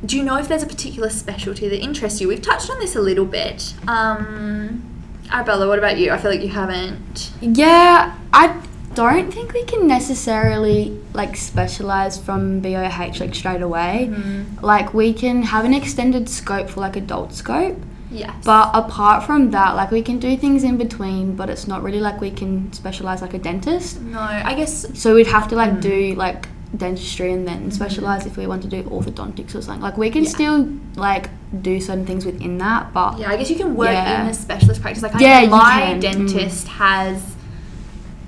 Do 0.04 0.18
you 0.18 0.22
know 0.22 0.36
if 0.36 0.48
there's 0.48 0.62
a 0.62 0.66
particular 0.66 1.08
specialty 1.08 1.66
that 1.66 1.80
interests 1.80 2.20
you? 2.20 2.28
We've 2.28 2.42
touched 2.42 2.68
on 2.68 2.78
this 2.78 2.94
a 2.96 3.00
little 3.00 3.24
bit. 3.24 3.72
Um, 3.88 4.84
Arabella, 5.30 5.66
what 5.66 5.78
about 5.78 5.96
you? 5.96 6.10
I 6.12 6.18
feel 6.18 6.30
like 6.30 6.42
you 6.42 6.50
haven't. 6.50 7.32
Yeah, 7.40 8.14
I 8.34 8.62
don't 8.92 9.32
think 9.32 9.54
we 9.54 9.64
can 9.64 9.86
necessarily 9.86 11.00
like 11.14 11.36
specialize 11.36 12.18
from 12.18 12.60
BOH 12.60 13.14
like 13.20 13.34
straight 13.34 13.62
away. 13.62 14.12
Like 14.60 14.92
we 14.92 15.14
can 15.14 15.42
have 15.44 15.64
an 15.64 15.72
extended 15.72 16.28
scope 16.28 16.68
for 16.68 16.80
like 16.80 16.96
adult 16.96 17.32
scope, 17.32 17.78
Yes. 18.10 18.34
but 18.44 18.70
apart 18.74 19.24
from 19.24 19.50
that, 19.52 19.76
like 19.76 19.90
we 19.90 20.02
can 20.02 20.18
do 20.18 20.36
things 20.36 20.64
in 20.64 20.76
between, 20.76 21.36
but 21.36 21.48
it's 21.48 21.66
not 21.68 21.82
really 21.82 22.00
like 22.00 22.20
we 22.20 22.30
can 22.30 22.72
specialize 22.72 23.22
like 23.22 23.34
a 23.34 23.38
dentist. 23.38 24.00
no, 24.00 24.18
I 24.20 24.54
guess 24.54 24.86
So 25.00 25.14
we'd 25.14 25.28
have 25.28 25.46
to 25.48 25.54
like 25.56 25.80
do 25.80 26.14
like 26.16 26.48
dentistry 26.76 27.32
and 27.32 27.46
then 27.48 27.70
specialize 27.70 28.26
if 28.26 28.36
we 28.36 28.46
want 28.46 28.62
to 28.62 28.68
do 28.68 28.82
orthodontics 28.84 29.54
or 29.54 29.62
something. 29.62 29.82
Like 29.82 29.96
we 29.96 30.10
can 30.10 30.24
Yeah. 30.24 30.30
still 30.30 30.68
like 30.96 31.30
do 31.62 31.80
certain 31.80 32.06
things 32.06 32.24
within 32.24 32.58
that, 32.58 32.92
but 32.92 33.18
Yeah, 33.18 33.30
I 33.30 33.36
guess 33.36 33.50
you 33.50 33.56
can 33.56 33.74
work 33.76 33.90
Yeah. 33.90 34.22
in 34.24 34.28
a 34.28 34.34
specialist 34.34 34.80
practice. 34.82 35.02
Like, 35.02 35.16
I 35.16 35.20
Yeah, 35.20 35.46
my 35.48 35.80
can. 35.80 35.98
Mm. 35.98 36.00
dentist 36.00 36.68
has. 36.68 37.22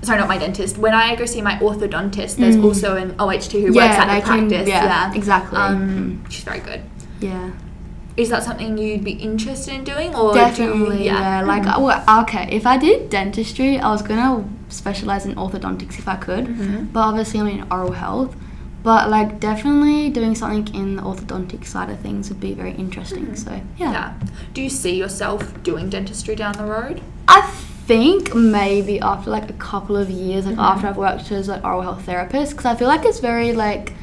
Sorry, 0.01 0.19
not 0.19 0.27
my 0.27 0.37
dentist. 0.37 0.77
When 0.77 0.93
I 0.93 1.15
go 1.15 1.25
see 1.25 1.41
my 1.41 1.55
orthodontist, 1.59 2.35
there's 2.35 2.57
Mm. 2.57 2.65
also 2.65 2.97
an 2.97 3.15
OHT 3.19 3.61
who 3.61 3.73
Yeah, 3.73 3.85
works 3.87 3.97
at 3.97 4.07
the 4.13 4.21
can- 4.25 4.49
practice. 4.49 4.67
yeah, 4.67 4.83
yeah, 4.85 5.13
exactly. 5.13 5.57
Um, 5.57 6.21
she's 6.29 6.43
very 6.43 6.59
good. 6.59 6.81
yeah. 7.21 7.51
Is 8.15 8.29
that 8.29 8.43
something 8.43 8.77
you'd 8.77 9.03
be 9.03 9.13
interested 9.13 9.73
in 9.73 9.83
doing, 9.83 10.13
or 10.15 10.33
Definitely, 10.33 10.99
you, 10.99 11.05
yeah. 11.05 11.41
Like, 11.41 11.63
Mhm. 11.63 11.77
uh, 11.77 11.81
well, 11.81 12.21
okay, 12.21 12.47
if 12.51 12.67
I 12.67 12.77
did 12.77 13.09
dentistry, 13.09 13.79
I 13.79 13.89
was 13.89 14.03
gonna 14.03 14.43
specialize 14.69 15.25
in 15.25 15.33
orthodontics 15.35 15.97
if 15.97 16.07
I 16.07 16.15
could, 16.15 16.45
Mhm. 16.45 16.93
but 16.93 16.99
obviously 16.99 17.39
I'm 17.39 17.47
in 17.47 17.63
oral 17.71 17.93
health. 17.93 18.35
But 18.83 19.09
like, 19.09 19.39
definitely 19.39 20.09
doing 20.09 20.35
something 20.35 20.67
in 20.75 20.97
the 20.97 21.01
orthodontic 21.03 21.65
side 21.65 21.89
of 21.89 21.99
things 21.99 22.27
would 22.29 22.41
be 22.41 22.53
very 22.53 22.73
interesting. 22.73 23.35
So 23.35 23.51
yeah. 23.77 23.91
yeah. 23.91 24.09
Do 24.53 24.61
you 24.61 24.69
see 24.69 24.95
yourself 24.95 25.63
doing 25.63 25.89
dentistry 25.89 26.35
down 26.35 26.53
the 26.53 26.65
road? 26.65 27.01
I 27.27 27.41
think 27.87 28.35
maybe 28.35 28.99
after 28.99 29.29
like 29.31 29.49
a 29.49 29.53
couple 29.53 29.95
of 29.95 30.09
years, 30.11 30.45
like 30.45 30.55
Mhm. 30.57 30.63
after 30.71 30.87
I've 30.87 30.97
worked 30.97 31.31
as 31.31 31.47
an 31.47 31.61
oral 31.63 31.81
health 31.81 32.01
therapist, 32.05 32.51
because 32.51 32.65
I 32.65 32.75
feel 32.75 32.87
like 32.89 33.05
it's 33.05 33.19
very 33.21 33.53
like 33.53 33.93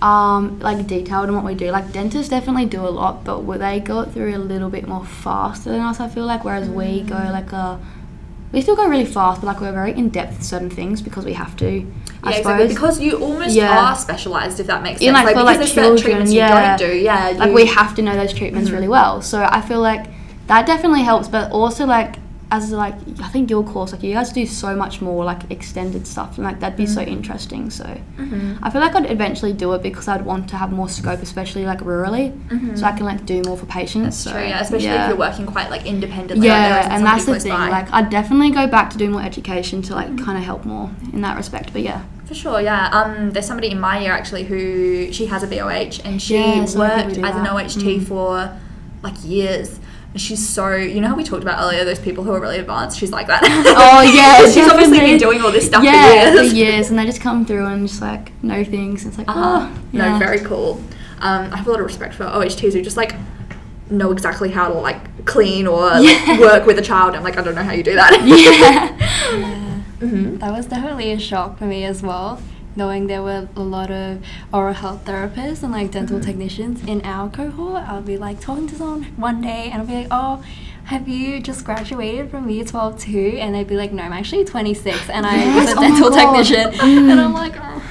um 0.00 0.60
like 0.60 0.86
detailed 0.86 1.28
in 1.28 1.34
what 1.34 1.44
we 1.44 1.54
do. 1.54 1.70
Like 1.70 1.92
dentists 1.92 2.28
definitely 2.30 2.66
do 2.66 2.80
a 2.86 2.88
lot, 2.90 3.24
but 3.24 3.40
they 3.58 3.80
go 3.80 4.04
through 4.04 4.36
a 4.36 4.38
little 4.38 4.70
bit 4.70 4.86
more 4.86 5.04
faster 5.04 5.70
than 5.70 5.80
us. 5.80 5.98
I 6.00 6.08
feel 6.08 6.24
like, 6.26 6.44
whereas 6.44 6.68
we 6.68 7.02
go 7.02 7.16
Mm. 7.16 7.32
like 7.32 7.52
a 7.52 7.78
we 8.50 8.62
still 8.62 8.76
go 8.76 8.86
really 8.88 9.04
fast, 9.04 9.42
but 9.42 9.46
like 9.48 9.60
we're 9.60 9.72
very 9.72 9.92
in 9.92 10.08
depth 10.08 10.38
with 10.38 10.42
certain 10.46 10.70
things 10.70 11.02
because 11.02 11.24
we 11.26 11.34
have 11.34 11.54
to. 11.58 11.66
I 11.66 12.30
yeah, 12.30 12.36
suppose. 12.38 12.60
exactly. 12.62 12.68
Because 12.68 13.00
you 13.00 13.18
almost 13.18 13.54
Yeah. 13.54 13.78
are 13.90 13.94
specialised, 13.96 14.58
if 14.58 14.66
that 14.68 14.82
makes 14.82 15.00
sense. 15.00 15.12
like, 15.12 15.24
for, 15.24 15.30
because 15.34 15.44
like, 15.44 15.58
there's 15.58 15.72
certain 15.72 15.96
children, 15.98 16.02
treatments 16.04 16.32
yeah. 16.32 16.72
you 16.72 16.78
don't 16.78 16.90
do. 16.90 16.96
Yeah, 16.96 17.32
like 17.36 17.48
you- 17.50 17.54
we 17.54 17.66
have 17.66 17.94
to 17.96 18.02
know 18.02 18.14
those 18.16 18.32
treatments 18.32 18.70
Mhm. 18.70 18.74
really 18.74 18.88
well. 18.88 19.20
So 19.20 19.46
I 19.50 19.60
feel 19.60 19.80
like 19.80 20.06
that 20.46 20.64
definitely 20.66 21.02
helps, 21.02 21.28
but 21.28 21.52
also 21.52 21.84
like 21.84 22.16
as 22.50 22.72
like 22.72 22.94
I 23.22 23.28
think 23.28 23.50
your 23.50 23.62
course, 23.62 23.92
like 23.92 24.02
you 24.02 24.14
guys 24.14 24.32
do 24.32 24.46
so 24.46 24.74
much 24.74 25.02
more 25.02 25.22
like 25.24 25.50
extended 25.50 26.06
stuff, 26.06 26.36
and 26.38 26.44
like 26.46 26.60
that'd 26.60 26.78
be 26.78 26.86
so 26.86 27.02
Mm. 27.02 27.08
interesting. 27.08 27.68
So 27.70 27.84
Mhm. 28.18 28.58
I 28.62 28.70
feel 28.70 28.80
like 28.80 28.94
I'd 28.94 29.10
eventually 29.10 29.52
do 29.52 29.72
it 29.74 29.82
because 29.82 30.08
I'd 30.08 30.24
want 30.24 30.48
to 30.48 30.56
have 30.56 30.72
more 30.72 30.88
scope, 30.88 31.20
especially 31.22 31.66
like 31.66 31.80
rurally, 31.80 32.32
Mhm. 32.48 32.78
so 32.78 32.86
I 32.86 32.92
can 32.92 33.04
like 33.04 33.26
do 33.26 33.42
more 33.44 33.56
for 33.58 33.66
patients. 33.66 34.04
That's 34.04 34.16
so, 34.16 34.30
true, 34.32 34.48
yeah, 34.48 34.60
especially 34.60 34.86
yeah. 34.86 35.02
if 35.04 35.08
you're 35.10 35.18
working 35.18 35.44
quite 35.44 35.68
like 35.70 35.84
independently. 35.84 36.46
Yeah, 36.46 36.80
isn't 36.80 36.92
and 36.92 37.04
that's 37.06 37.26
the 37.26 37.38
thing. 37.38 37.52
by. 37.52 37.68
Like 37.68 37.92
I'd 37.92 38.08
definitely 38.08 38.50
go 38.50 38.66
back 38.66 38.88
to 38.90 38.98
do 38.98 39.10
more 39.10 39.22
education 39.22 39.82
to 39.82 39.92
Mm-hmm. 39.94 40.16
like 40.16 40.24
kind 40.24 40.38
of 40.38 40.44
help 40.44 40.64
more 40.64 40.88
in 41.12 41.20
that 41.20 41.36
respect. 41.36 41.72
But 41.74 41.82
yeah, 41.82 42.00
For 42.24 42.34
sure, 42.34 42.60
yeah. 42.60 42.88
Um, 42.92 43.30
there's 43.32 43.46
somebody 43.46 43.70
in 43.70 43.80
my 43.80 43.98
year 44.00 44.12
actually 44.12 44.44
who 44.44 45.10
she 45.12 45.26
has 45.26 45.42
a 45.42 45.46
BOH 45.46 46.00
and 46.04 46.20
she 46.20 46.34
Yeah, 46.34 46.60
worked 46.60 47.16
as 47.18 47.34
an. 47.36 47.46
OHT 47.46 47.98
Mm. 47.98 48.06
for 48.06 48.50
like 49.02 49.14
years. 49.24 49.80
And 50.18 50.22
she's 50.24 50.48
so, 50.48 50.74
you 50.74 51.00
know 51.00 51.06
how 51.06 51.14
we 51.14 51.22
talked 51.22 51.44
about 51.44 51.62
earlier, 51.62 51.84
those 51.84 52.00
people 52.00 52.24
who 52.24 52.32
are 52.32 52.40
really 52.40 52.58
advanced. 52.58 52.98
She's 52.98 53.12
like 53.12 53.28
that. 53.28 53.40
Oh 53.44 54.02
yeah, 54.12 54.50
she's 54.50 54.68
obviously 54.68 54.98
been 54.98 55.16
doing 55.16 55.40
all 55.40 55.52
this 55.52 55.66
stuff 55.66 55.84
yeah, 55.84 56.34
for 56.34 56.42
years. 56.42 56.90
and 56.90 56.98
they 56.98 57.06
just 57.06 57.20
come 57.20 57.46
through 57.46 57.66
and 57.66 57.86
just 57.86 58.00
like 58.02 58.32
know 58.42 58.64
things. 58.64 59.06
It's 59.06 59.16
like 59.16 59.28
Uh-huh. 59.28 59.68
oh, 59.70 59.80
No, 59.92 60.04
yeah. 60.06 60.18
very 60.18 60.40
cool. 60.40 60.82
Um, 61.20 61.52
I 61.52 61.56
have 61.58 61.68
a 61.68 61.70
lot 61.70 61.78
of 61.78 61.86
respect 61.86 62.14
for 62.16 62.24
OHTs 62.24 62.72
who 62.72 62.82
just 62.82 62.96
like 62.96 63.14
know 63.90 64.10
exactly 64.10 64.50
how 64.50 64.66
to 64.66 64.74
like 64.74 65.24
clean 65.24 65.68
or 65.68 65.82
like, 65.82 66.02
Yeah. 66.26 66.40
work 66.50 66.66
with 66.66 66.80
a 66.80 66.82
child. 66.82 67.14
I'm 67.14 67.22
like, 67.22 67.38
I 67.38 67.42
don't 67.42 67.54
know 67.54 67.62
how 67.62 67.70
you 67.70 67.84
do 67.84 67.94
that. 67.94 68.10
yeah. 69.30 69.38
Yeah. 69.38 69.74
hmm 70.00 70.36
That 70.38 70.52
was 70.52 70.66
definitely 70.66 71.12
a 71.12 71.18
shock 71.20 71.58
for 71.58 71.66
me 71.66 71.84
as 71.84 72.02
well, 72.02 72.42
knowing 72.78 73.08
there 73.08 73.22
were 73.22 73.48
a 73.56 73.60
lot 73.76 73.90
of 73.90 74.22
oral 74.52 74.72
health 74.72 75.04
therapists 75.04 75.62
and 75.62 75.72
like 75.72 75.90
dental 75.90 76.20
technicians 76.20 76.82
in 76.84 77.02
our 77.04 77.28
cohort. 77.28 77.82
I'll 77.88 78.00
be 78.00 78.16
like 78.16 78.40
talking 78.40 78.66
to 78.68 78.74
someone 78.76 79.02
one 79.16 79.40
day 79.42 79.68
and 79.70 79.82
I'll 79.82 79.86
be 79.86 79.94
like, 80.02 80.08
oh, 80.10 80.42
have 80.84 81.06
you 81.08 81.40
just 81.40 81.64
graduated 81.66 82.30
from 82.30 82.48
year 82.48 82.64
12 82.64 82.98
too? 83.00 83.36
And 83.40 83.54
they'd 83.54 83.66
be 83.66 83.76
like, 83.76 83.92
no, 83.92 84.02
I'm 84.04 84.12
actually 84.12 84.44
26 84.46 85.10
and 85.10 85.26
I 85.26 85.34
Yes, 85.36 85.56
was 85.66 85.74
a 85.74 85.78
oh 85.78 85.82
dental 85.82 86.10
God. 86.10 86.16
technician. 86.20 86.70
Mm. 86.80 87.10
And 87.10 87.20
I'm 87.20 87.34
like, 87.34 87.54
oh, 87.58 87.82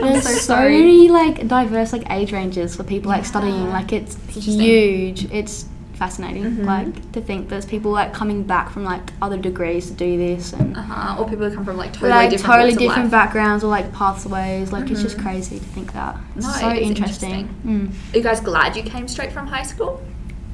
I'm 0.00 0.12
There's 0.12 0.24
so 0.24 0.30
so, 0.30 0.38
sorry. 0.40 0.78
many 0.78 1.08
like 1.08 1.46
diverse 1.48 1.92
like 1.92 2.10
age 2.10 2.32
ranges 2.32 2.74
for 2.76 2.82
people 2.84 3.10
like 3.10 3.24
studying. 3.24 3.68
Like 3.70 3.92
it's 3.92 4.16
huge. 4.34 5.30
It's 5.32 5.66
fascinating. 6.02 6.44
Mhm. 6.44 6.64
Like 6.74 7.12
to 7.16 7.20
think 7.28 7.40
there's 7.50 7.66
people 7.74 7.90
like 8.00 8.10
coming 8.20 8.40
back 8.54 8.66
from 8.74 8.82
like 8.92 9.04
other 9.24 9.38
degrees 9.48 9.82
to 9.90 9.94
do 10.06 10.10
this 10.26 10.44
and 10.58 10.68
Uh-huh. 10.80 11.16
Or 11.18 11.22
people 11.32 11.44
who 11.48 11.54
come 11.56 11.64
from 11.68 11.76
like 11.84 11.92
totally 11.92 12.10
like 12.20 12.30
different 12.30 12.52
totally 12.52 12.76
different 12.84 13.10
backgrounds 13.18 13.60
or 13.64 13.70
like 13.78 13.88
pathways. 14.00 14.66
Like 14.76 14.86
it's 14.92 15.02
just 15.08 15.16
Mhm. 15.18 15.22
crazy 15.26 15.56
to 15.64 15.68
think 15.76 15.88
that. 15.98 16.14
It's 16.36 16.46
No, 16.46 16.52
so 16.62 16.68
it 16.70 16.82
is 16.82 16.88
interesting. 16.92 17.42
Mm. 17.66 17.84
Are 18.12 18.16
you 18.18 18.24
guys 18.28 18.40
glad 18.50 18.68
you 18.78 18.82
came 18.94 19.06
straight 19.14 19.32
from 19.36 19.46
high 19.56 19.66
school? 19.72 19.92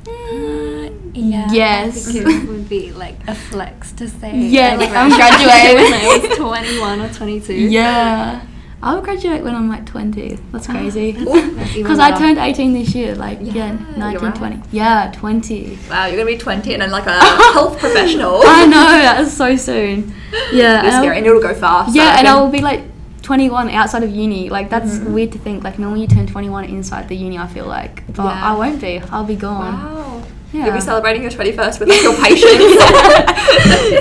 Uh, 0.06 0.88
yeah, 1.32 1.46
Yes. 1.62 2.08
I 2.08 2.12
think 2.12 2.16
it 2.26 2.48
would 2.50 2.68
be 2.76 2.84
like 3.04 3.16
a 3.26 3.34
flex 3.50 3.92
to 4.00 4.04
say. 4.20 4.32
Yeah, 4.56 4.72
I 4.72 4.76
like, 4.82 4.90
I'm 5.00 5.10
graduated 5.20 5.46
graduating. 5.46 5.90
when 5.92 6.00
I 6.00 6.28
was 6.28 6.38
21 6.38 6.96
or 7.04 7.08
22. 7.20 7.54
Yeah. 7.54 8.40
I'll 8.80 9.00
graduate 9.00 9.42
when 9.42 9.56
I'm 9.56 9.68
like 9.68 9.86
20. 9.86 10.38
That's 10.52 10.68
ah. 10.68 10.72
crazy. 10.72 11.12
Because 11.12 11.98
I 11.98 12.16
turned 12.16 12.38
18 12.38 12.72
this 12.72 12.94
year, 12.94 13.14
like, 13.16 13.38
Yeah, 13.40 13.54
yeah, 13.96 14.10
you're 14.12 14.20
19, 14.20 14.20
right. 14.20 14.34
20. 14.36 14.62
Yeah, 14.70 15.12
20. 15.14 15.78
Wow, 15.90 16.06
you're 16.06 16.16
gonna 16.16 16.26
be 16.26 16.38
20 16.38 16.72
and 16.74 16.82
then 16.82 16.90
like 16.90 17.06
a 17.06 17.18
health 17.52 17.78
professional. 17.78 18.40
I 18.44 18.66
know, 18.66 18.74
that's 18.74 19.32
so 19.32 19.56
soon. 19.56 20.14
Yeah. 20.52 20.82
And 20.84 20.92
scary 20.92 21.16
and 21.16 21.26
it'll 21.26 21.40
go 21.40 21.54
fast. 21.54 21.96
Yeah, 21.96 22.18
and 22.18 22.28
I'll 22.28 22.50
be 22.50 22.60
like 22.60 22.82
21 23.22 23.70
outside 23.70 24.02
of 24.02 24.10
uni. 24.10 24.50
Like 24.50 24.68
that's 24.68 24.98
mm-hmm. 24.98 25.14
weird 25.14 25.32
to 25.32 25.38
think. 25.38 25.64
Like 25.64 25.78
normally 25.78 26.02
you 26.02 26.06
turn 26.06 26.26
21 26.26 26.64
inside 26.64 27.08
the 27.08 27.16
uni. 27.16 27.38
I 27.38 27.46
feel 27.46 27.64
like, 27.64 28.06
but 28.08 28.24
Yeah. 28.24 28.52
I 28.52 28.54
won't 28.54 28.78
be. 28.78 29.00
I'll 29.10 29.24
be 29.24 29.36
gone. 29.36 29.72
Wow. 29.72 30.22
Yeah. 30.52 30.66
You'll 30.66 30.74
be 30.74 30.80
celebrating 30.82 31.22
your 31.22 31.30
21st 31.30 31.80
with 31.80 31.88
like 31.88 32.02
your 32.02 32.14
patients. 32.16 32.76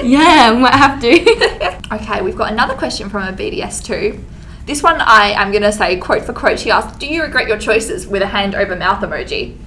yeah, 0.03 0.51
I 0.51 0.57
might 0.59 0.75
have 0.75 0.99
to. 0.99 1.95
okay, 1.95 2.21
we've 2.21 2.35
got 2.35 2.51
another 2.51 2.73
question 2.73 3.09
from 3.09 3.23
a 3.23 3.31
BDS2. 3.31 4.21
This 4.67 4.83
one 4.83 4.99
I 4.99 5.29
am 5.29 5.51
going 5.51 5.63
to 5.63 5.71
say 5.71 5.95
quote 5.95 6.25
for 6.25 6.33
quote. 6.33 6.59
She 6.59 6.69
asked, 6.69 6.99
Do 6.99 7.07
you 7.07 7.23
regret 7.23 7.47
your 7.47 7.57
choices 7.57 8.05
with 8.05 8.21
a 8.21 8.27
hand 8.27 8.53
over 8.53 8.75
mouth 8.75 9.01
emoji? 9.01 9.57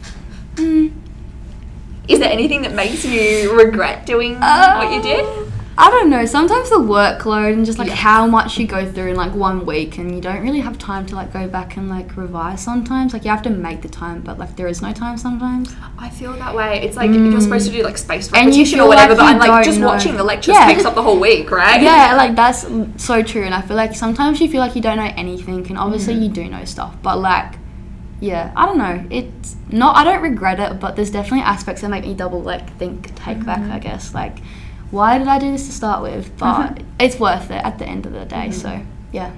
Mm. 0.57 0.93
Is 2.07 2.19
there 2.19 2.31
anything 2.31 2.61
that 2.63 2.75
makes 2.75 3.05
you 3.05 3.57
regret 3.57 4.05
doing 4.05 4.39
what 4.39 4.93
you 4.93 5.01
did? 5.01 5.40
I 5.83 5.89
don't 5.89 6.11
know. 6.11 6.27
Sometimes 6.27 6.69
the 6.69 6.77
workload 6.77 7.55
and 7.55 7.65
just 7.65 7.79
like 7.79 7.89
Yeah. 7.89 7.95
how 7.95 8.27
much 8.27 8.59
you 8.59 8.67
go 8.67 8.85
through 8.85 9.09
in 9.13 9.17
like 9.17 9.35
one 9.35 9.65
week, 9.65 9.97
and 9.97 10.15
you 10.15 10.21
don't 10.21 10.43
really 10.43 10.61
have 10.61 10.77
time 10.79 11.07
to 11.07 11.15
like 11.15 11.33
go 11.33 11.49
back 11.49 11.79
and 11.79 11.89
like 11.89 12.17
revise. 12.19 12.61
Sometimes, 12.61 13.15
like 13.15 13.25
you 13.25 13.31
have 13.31 13.41
to 13.43 13.51
make 13.51 13.81
the 13.81 13.89
time, 13.89 14.21
but 14.21 14.39
like 14.39 14.57
there 14.57 14.69
is 14.69 14.83
no 14.83 14.93
time 14.93 15.17
sometimes. 15.17 15.75
I 15.99 16.11
feel 16.11 16.35
that 16.35 16.55
way. 16.55 16.83
It's 16.83 16.97
like 16.97 17.11
you're 17.11 17.41
supposed 17.41 17.67
to 17.69 17.73
do 17.73 17.83
like 17.83 17.97
you 17.99 18.29
repetition 18.31 18.81
or 18.81 18.89
whatever, 18.89 19.15
like 19.15 19.39
but 19.39 19.49
I'm 19.49 19.55
like 19.57 19.65
just 19.65 19.79
know. 19.81 19.87
watching 19.87 20.17
the 20.17 20.25
lectures 20.25 20.55
Yeah. 20.55 20.67
takes 20.67 20.85
up 20.85 20.95
the 20.95 21.03
whole 21.03 21.19
week, 21.19 21.51
right? 21.51 21.81
Yeah, 21.81 22.15
like 22.15 22.37
that's 22.37 22.67
so 23.03 23.23
true. 23.23 23.45
And 23.45 23.55
I 23.55 23.63
feel 23.63 23.77
like 23.79 23.95
sometimes 23.95 24.39
you 24.41 24.49
feel 24.51 24.61
like 24.61 24.77
you 24.77 24.83
don't 24.83 24.99
know 24.99 25.13
anything, 25.17 25.67
and 25.69 25.79
obviously 25.79 26.13
Mm-hmm. 26.15 26.23
you 26.25 26.29
do 26.29 26.45
know 26.51 26.65
stuff, 26.67 26.95
but 27.03 27.19
like. 27.19 27.55
Yeah, 28.23 28.53
I 28.55 28.67
don't 28.67 28.77
know. 28.77 29.03
It's 29.09 29.57
not. 29.71 29.97
I 29.97 30.05
don't 30.05 30.21
regret 30.23 30.61
it, 30.61 30.79
but 30.79 30.95
there's 30.95 31.11
definitely 31.11 31.41
aspects 31.41 31.81
that 31.81 31.89
make 31.89 32.05
me 32.05 32.13
double 32.13 32.43
like 32.43 32.77
think, 32.77 33.15
take 33.15 33.47
back. 33.47 33.61
Mm-hmm. 33.61 33.73
I 33.73 33.79
guess 33.79 34.13
like, 34.13 34.41
why 34.91 35.19
did 35.19 35.29
I 35.29 35.39
do 35.39 35.51
this 35.53 35.67
to 35.67 35.73
start 35.73 36.03
with? 36.03 36.37
But 36.39 36.83
it's 36.99 37.19
worth 37.19 37.51
it 37.51 37.63
at 37.65 37.79
the 37.79 37.87
end 37.87 38.07
of 38.07 38.13
the 38.13 38.25
day. 38.25 38.51
So 38.51 38.69
Mm-hmm. 38.69 38.87
yeah. 39.13 39.33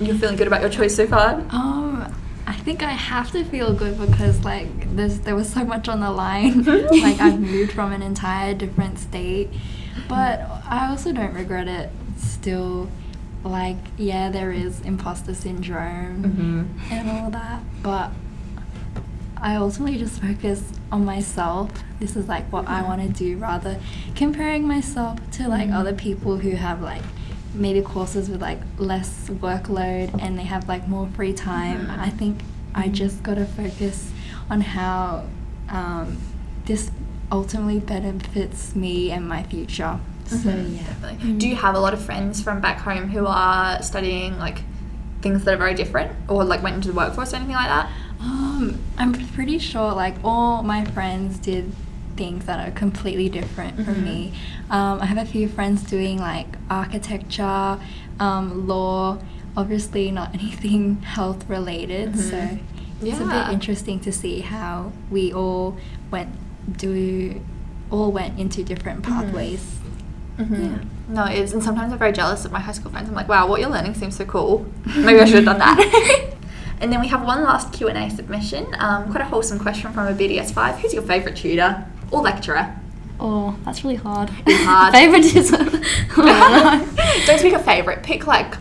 You're 0.00 0.14
feeling 0.16 0.36
good 0.36 0.46
about 0.46 0.60
your 0.60 0.70
choice 0.70 0.94
so 0.94 1.06
far? 1.06 1.34
Um, 1.50 2.14
I 2.46 2.52
think 2.52 2.82
I 2.82 2.90
have 2.90 3.30
to 3.32 3.44
feel 3.44 3.72
good 3.72 3.98
because 3.98 4.44
like 4.44 4.94
there's 4.94 5.20
there 5.20 5.34
was 5.34 5.50
so 5.50 5.64
much 5.64 5.88
on 5.88 6.00
the 6.00 6.10
line. 6.10 6.62
like 7.02 7.18
I've 7.20 7.40
moved 7.40 7.72
from 7.72 7.92
an 7.92 8.02
entire 8.02 8.52
different 8.54 8.98
state, 8.98 9.48
but 10.08 10.40
I 10.68 10.88
also 10.90 11.12
don't 11.12 11.32
regret 11.34 11.66
it. 11.66 11.90
Still, 12.18 12.88
like 13.42 13.78
yeah, 13.96 14.30
there 14.30 14.52
is 14.52 14.80
imposter 14.82 15.34
syndrome 15.34 16.22
Mm-hmm. 16.22 16.92
and 16.92 17.10
all 17.10 17.30
that, 17.30 17.60
but 17.82 18.10
I 19.46 19.54
ultimately 19.54 19.96
just 19.96 20.20
focus 20.20 20.72
on 20.90 21.04
myself. 21.04 21.70
This 22.00 22.16
is 22.16 22.26
like 22.26 22.50
what 22.50 22.66
I 22.66 22.82
want 22.82 23.00
to 23.00 23.08
do 23.08 23.36
rather 23.36 23.78
comparing 24.16 24.66
myself 24.66 25.20
to 25.34 25.46
like 25.46 25.68
mm-hmm. 25.68 25.76
other 25.76 25.92
people 25.92 26.36
who 26.36 26.56
have 26.56 26.82
like 26.82 27.04
maybe 27.54 27.80
courses 27.80 28.28
with 28.28 28.42
like 28.42 28.58
less 28.76 29.28
workload 29.28 30.20
and 30.20 30.36
they 30.36 30.42
have 30.42 30.66
like 30.66 30.88
more 30.88 31.06
free 31.14 31.32
time. 31.32 31.86
Mm-hmm. 31.86 32.00
I 32.00 32.10
think 32.10 32.40
I 32.74 32.86
mm-hmm. 32.86 32.94
just 32.94 33.22
got 33.22 33.34
to 33.36 33.44
focus 33.44 34.10
on 34.50 34.62
how 34.62 35.28
um, 35.68 36.18
this 36.64 36.90
ultimately 37.30 37.78
benefits 37.78 38.74
me 38.74 39.12
and 39.12 39.28
my 39.28 39.44
future. 39.44 40.00
So 40.26 40.36
yeah. 40.48 40.82
Definitely. 40.82 41.34
Do 41.34 41.48
you 41.48 41.54
have 41.54 41.76
a 41.76 41.78
lot 41.78 41.94
of 41.94 42.04
friends 42.04 42.42
from 42.42 42.60
back 42.60 42.80
home 42.80 43.10
who 43.10 43.24
are 43.28 43.80
studying 43.80 44.40
like 44.40 44.62
things 45.22 45.44
that 45.44 45.54
are 45.54 45.56
very 45.56 45.74
different 45.74 46.10
or 46.28 46.42
like 46.42 46.64
went 46.64 46.74
into 46.74 46.88
the 46.88 46.94
workforce 46.94 47.32
or 47.32 47.36
anything 47.36 47.54
like 47.54 47.68
that? 47.68 47.92
Um, 48.20 48.78
I'm 48.98 49.12
pretty 49.28 49.58
sure 49.58 49.92
like 49.92 50.14
all 50.24 50.62
my 50.62 50.84
friends 50.84 51.38
did 51.38 51.72
things 52.16 52.46
that 52.46 52.66
are 52.66 52.72
completely 52.72 53.28
different 53.28 53.84
from 53.84 54.02
me. 54.04 54.32
Um, 54.70 55.00
I 55.02 55.06
have 55.06 55.18
a 55.18 55.26
few 55.30 55.48
friends 55.48 55.82
doing 55.82 56.18
like 56.18 56.46
architecture, 56.70 57.78
um, 58.18 58.66
law, 58.66 59.18
obviously 59.56 60.10
not 60.10 60.34
anything 60.40 61.02
health 61.02 61.48
related. 61.48 62.18
So 62.18 62.58
it's 63.02 63.20
a 63.20 63.24
bit 63.26 63.52
interesting 63.52 64.00
to 64.00 64.12
see 64.12 64.40
how 64.40 64.92
we 65.10 65.32
all 65.32 65.76
went 66.10 66.30
do 66.78 67.40
all 67.90 68.10
went 68.10 68.38
into 68.40 68.64
different 68.64 69.02
pathways. 69.04 69.78
Yeah. 70.38 70.78
No, 71.08 71.24
it 71.26 71.38
is. 71.38 71.52
And 71.52 71.62
sometimes 71.62 71.92
I'm 71.92 71.98
very 71.98 72.12
jealous 72.12 72.44
of 72.44 72.50
my 72.52 72.58
high 72.60 72.72
school 72.72 72.90
friends. 72.90 73.08
I'm 73.08 73.14
like, 73.14 73.28
wow, 73.28 73.46
what 73.46 73.60
you're 73.60 73.70
learning 73.70 73.94
seems 73.94 74.16
so 74.16 74.24
cool. 74.24 74.66
Maybe 74.96 75.20
I 75.20 75.24
should 75.26 75.44
have 75.44 75.44
done 75.44 75.58
that. 75.58 76.32
and 76.80 76.92
then 76.92 77.00
we 77.00 77.08
have 77.08 77.24
one 77.24 77.42
last 77.42 77.72
Q&A 77.72 78.10
submission. 78.10 78.66
Um, 78.78 79.10
quite 79.10 79.20
a 79.20 79.24
wholesome 79.24 79.58
question 79.58 79.92
from 79.92 80.06
a 80.06 80.12
BDS5. 80.12 80.78
Who's 80.78 80.92
your 80.94 81.02
favourite 81.02 81.36
tutor 81.36 81.84
or 82.10 82.20
lecturer? 82.20 82.74
Oh, 83.18 83.56
that's 83.64 83.82
really 83.82 83.96
hard. 83.96 84.30
It's 84.46 84.64
hard. 84.64 84.92
Favoritism. 84.94 85.82
Oh, 86.18 87.22
Don't 87.26 87.38
speak 87.38 87.52
a 87.54 87.58
favourite. 87.58 88.02
Pick 88.02 88.26
like, 88.26 88.56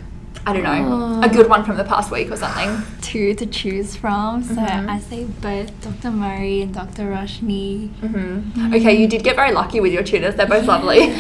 I 0.48 0.54
don't 0.54 0.64
know, 0.64 1.22
a 1.24 1.30
good 1.30 1.50
one 1.50 1.64
from 1.66 1.78
the 1.78 1.84
past 1.84 2.12
week 2.12 2.30
or 2.32 2.38
something. 2.38 2.70
Two 3.02 3.34
to 3.36 3.46
choose 3.48 3.96
from. 3.96 4.44
So 4.44 4.56
Mhm. 4.56 4.90
I 4.90 5.00
say 5.00 5.24
both 5.42 5.70
Dr. 5.82 6.12
Murray 6.12 6.62
and 6.62 6.74
Dr. 6.74 7.06
Rashni. 7.12 7.90
hmm 8.02 8.74
Okay, 8.74 8.94
you 9.00 9.08
did 9.08 9.24
get 9.24 9.36
very 9.36 9.52
lucky 9.52 9.80
with 9.80 9.92
your 9.92 10.04
tutors. 10.04 10.36
They're 10.36 10.46
both 10.48 10.66
lovely. 10.66 11.14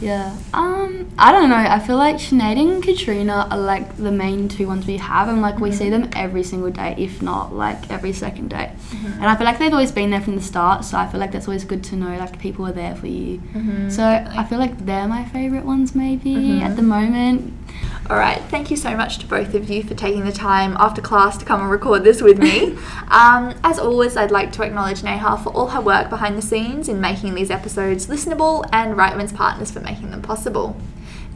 Yeah. 0.00 0.34
Um, 0.54 1.06
I 1.18 1.30
don't 1.32 1.48
know. 1.48 1.56
I 1.56 1.78
feel 1.78 1.96
like 1.96 2.16
Sinead 2.16 2.58
and 2.60 2.82
Katrina 2.82 3.46
are 3.50 3.58
like 3.58 3.96
the 3.98 4.10
main 4.10 4.48
two 4.48 4.66
ones 4.66 4.86
we 4.86 4.96
have, 4.96 5.28
and 5.28 5.40
like 5.42 5.58
we 5.60 5.70
see 5.70 5.90
them 5.90 6.08
every 6.16 6.42
single 6.42 6.70
day, 6.70 6.94
if 6.98 7.22
not 7.22 7.54
like 7.54 7.90
every 7.90 8.12
second 8.12 8.48
day. 8.50 8.72
And 9.20 9.26
I 9.26 9.36
feel 9.36 9.44
like 9.44 9.58
they've 9.60 9.72
always 9.72 9.92
been 9.92 10.10
there 10.10 10.20
from 10.20 10.34
the 10.34 10.42
start, 10.42 10.84
so 10.84 10.96
I 10.98 11.06
feel 11.06 11.20
like 11.20 11.30
that's 11.32 11.46
always 11.46 11.64
good 11.64 11.84
to 11.84 11.96
know 11.96 12.16
like 12.18 12.38
people 12.38 12.66
are 12.66 12.72
there 12.72 12.94
for 12.96 13.06
you. 13.06 13.40
So 13.90 14.02
I 14.04 14.42
feel 14.44 14.58
like 14.58 14.86
they're 14.86 15.06
my 15.08 15.24
favorite 15.26 15.64
ones 15.64 15.94
maybe 15.94 16.60
at 16.62 16.74
the 16.76 16.82
moment. 16.82 17.52
All 18.10 18.16
right, 18.16 18.42
thank 18.50 18.70
you 18.70 18.76
so 18.76 18.96
much 18.96 19.18
to 19.18 19.26
both 19.26 19.54
of 19.54 19.70
you 19.70 19.84
for 19.84 19.94
taking 19.94 20.24
the 20.24 20.32
time 20.32 20.76
after 20.78 21.00
class 21.00 21.38
to 21.38 21.44
come 21.44 21.60
and 21.60 21.70
record 21.70 22.02
this 22.02 22.20
with 22.20 22.36
me. 22.38 22.76
um, 23.08 23.54
as 23.62 23.78
always, 23.78 24.16
I'd 24.16 24.32
like 24.32 24.50
to 24.52 24.64
acknowledge 24.64 25.04
Neha 25.04 25.38
for 25.38 25.50
all 25.50 25.68
her 25.68 25.80
work 25.80 26.10
behind 26.10 26.36
the 26.36 26.42
scenes 26.42 26.88
in 26.88 27.00
making 27.00 27.34
these 27.34 27.50
episodes 27.50 28.08
listenable 28.08 28.68
and 28.72 28.96
Rightman's 28.96 29.32
partners 29.32 29.70
for 29.70 29.80
making 29.80 30.10
them 30.10 30.20
possible. 30.20 30.76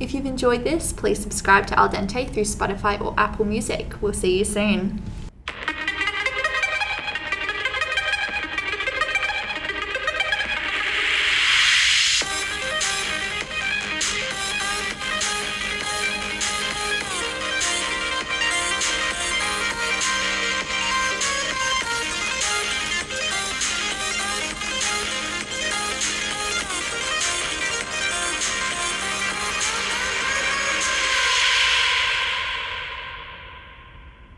If 0.00 0.12
you've 0.12 0.26
enjoyed 0.26 0.64
this, 0.64 0.92
please 0.92 1.20
subscribe 1.20 1.66
to 1.68 1.78
Al 1.78 1.88
Dente 1.88 2.30
through 2.30 2.42
Spotify 2.42 3.00
or 3.00 3.14
Apple 3.16 3.44
Music. 3.44 3.94
We'll 4.02 4.12
see 4.12 4.38
you 4.38 4.44
soon. 4.44 5.02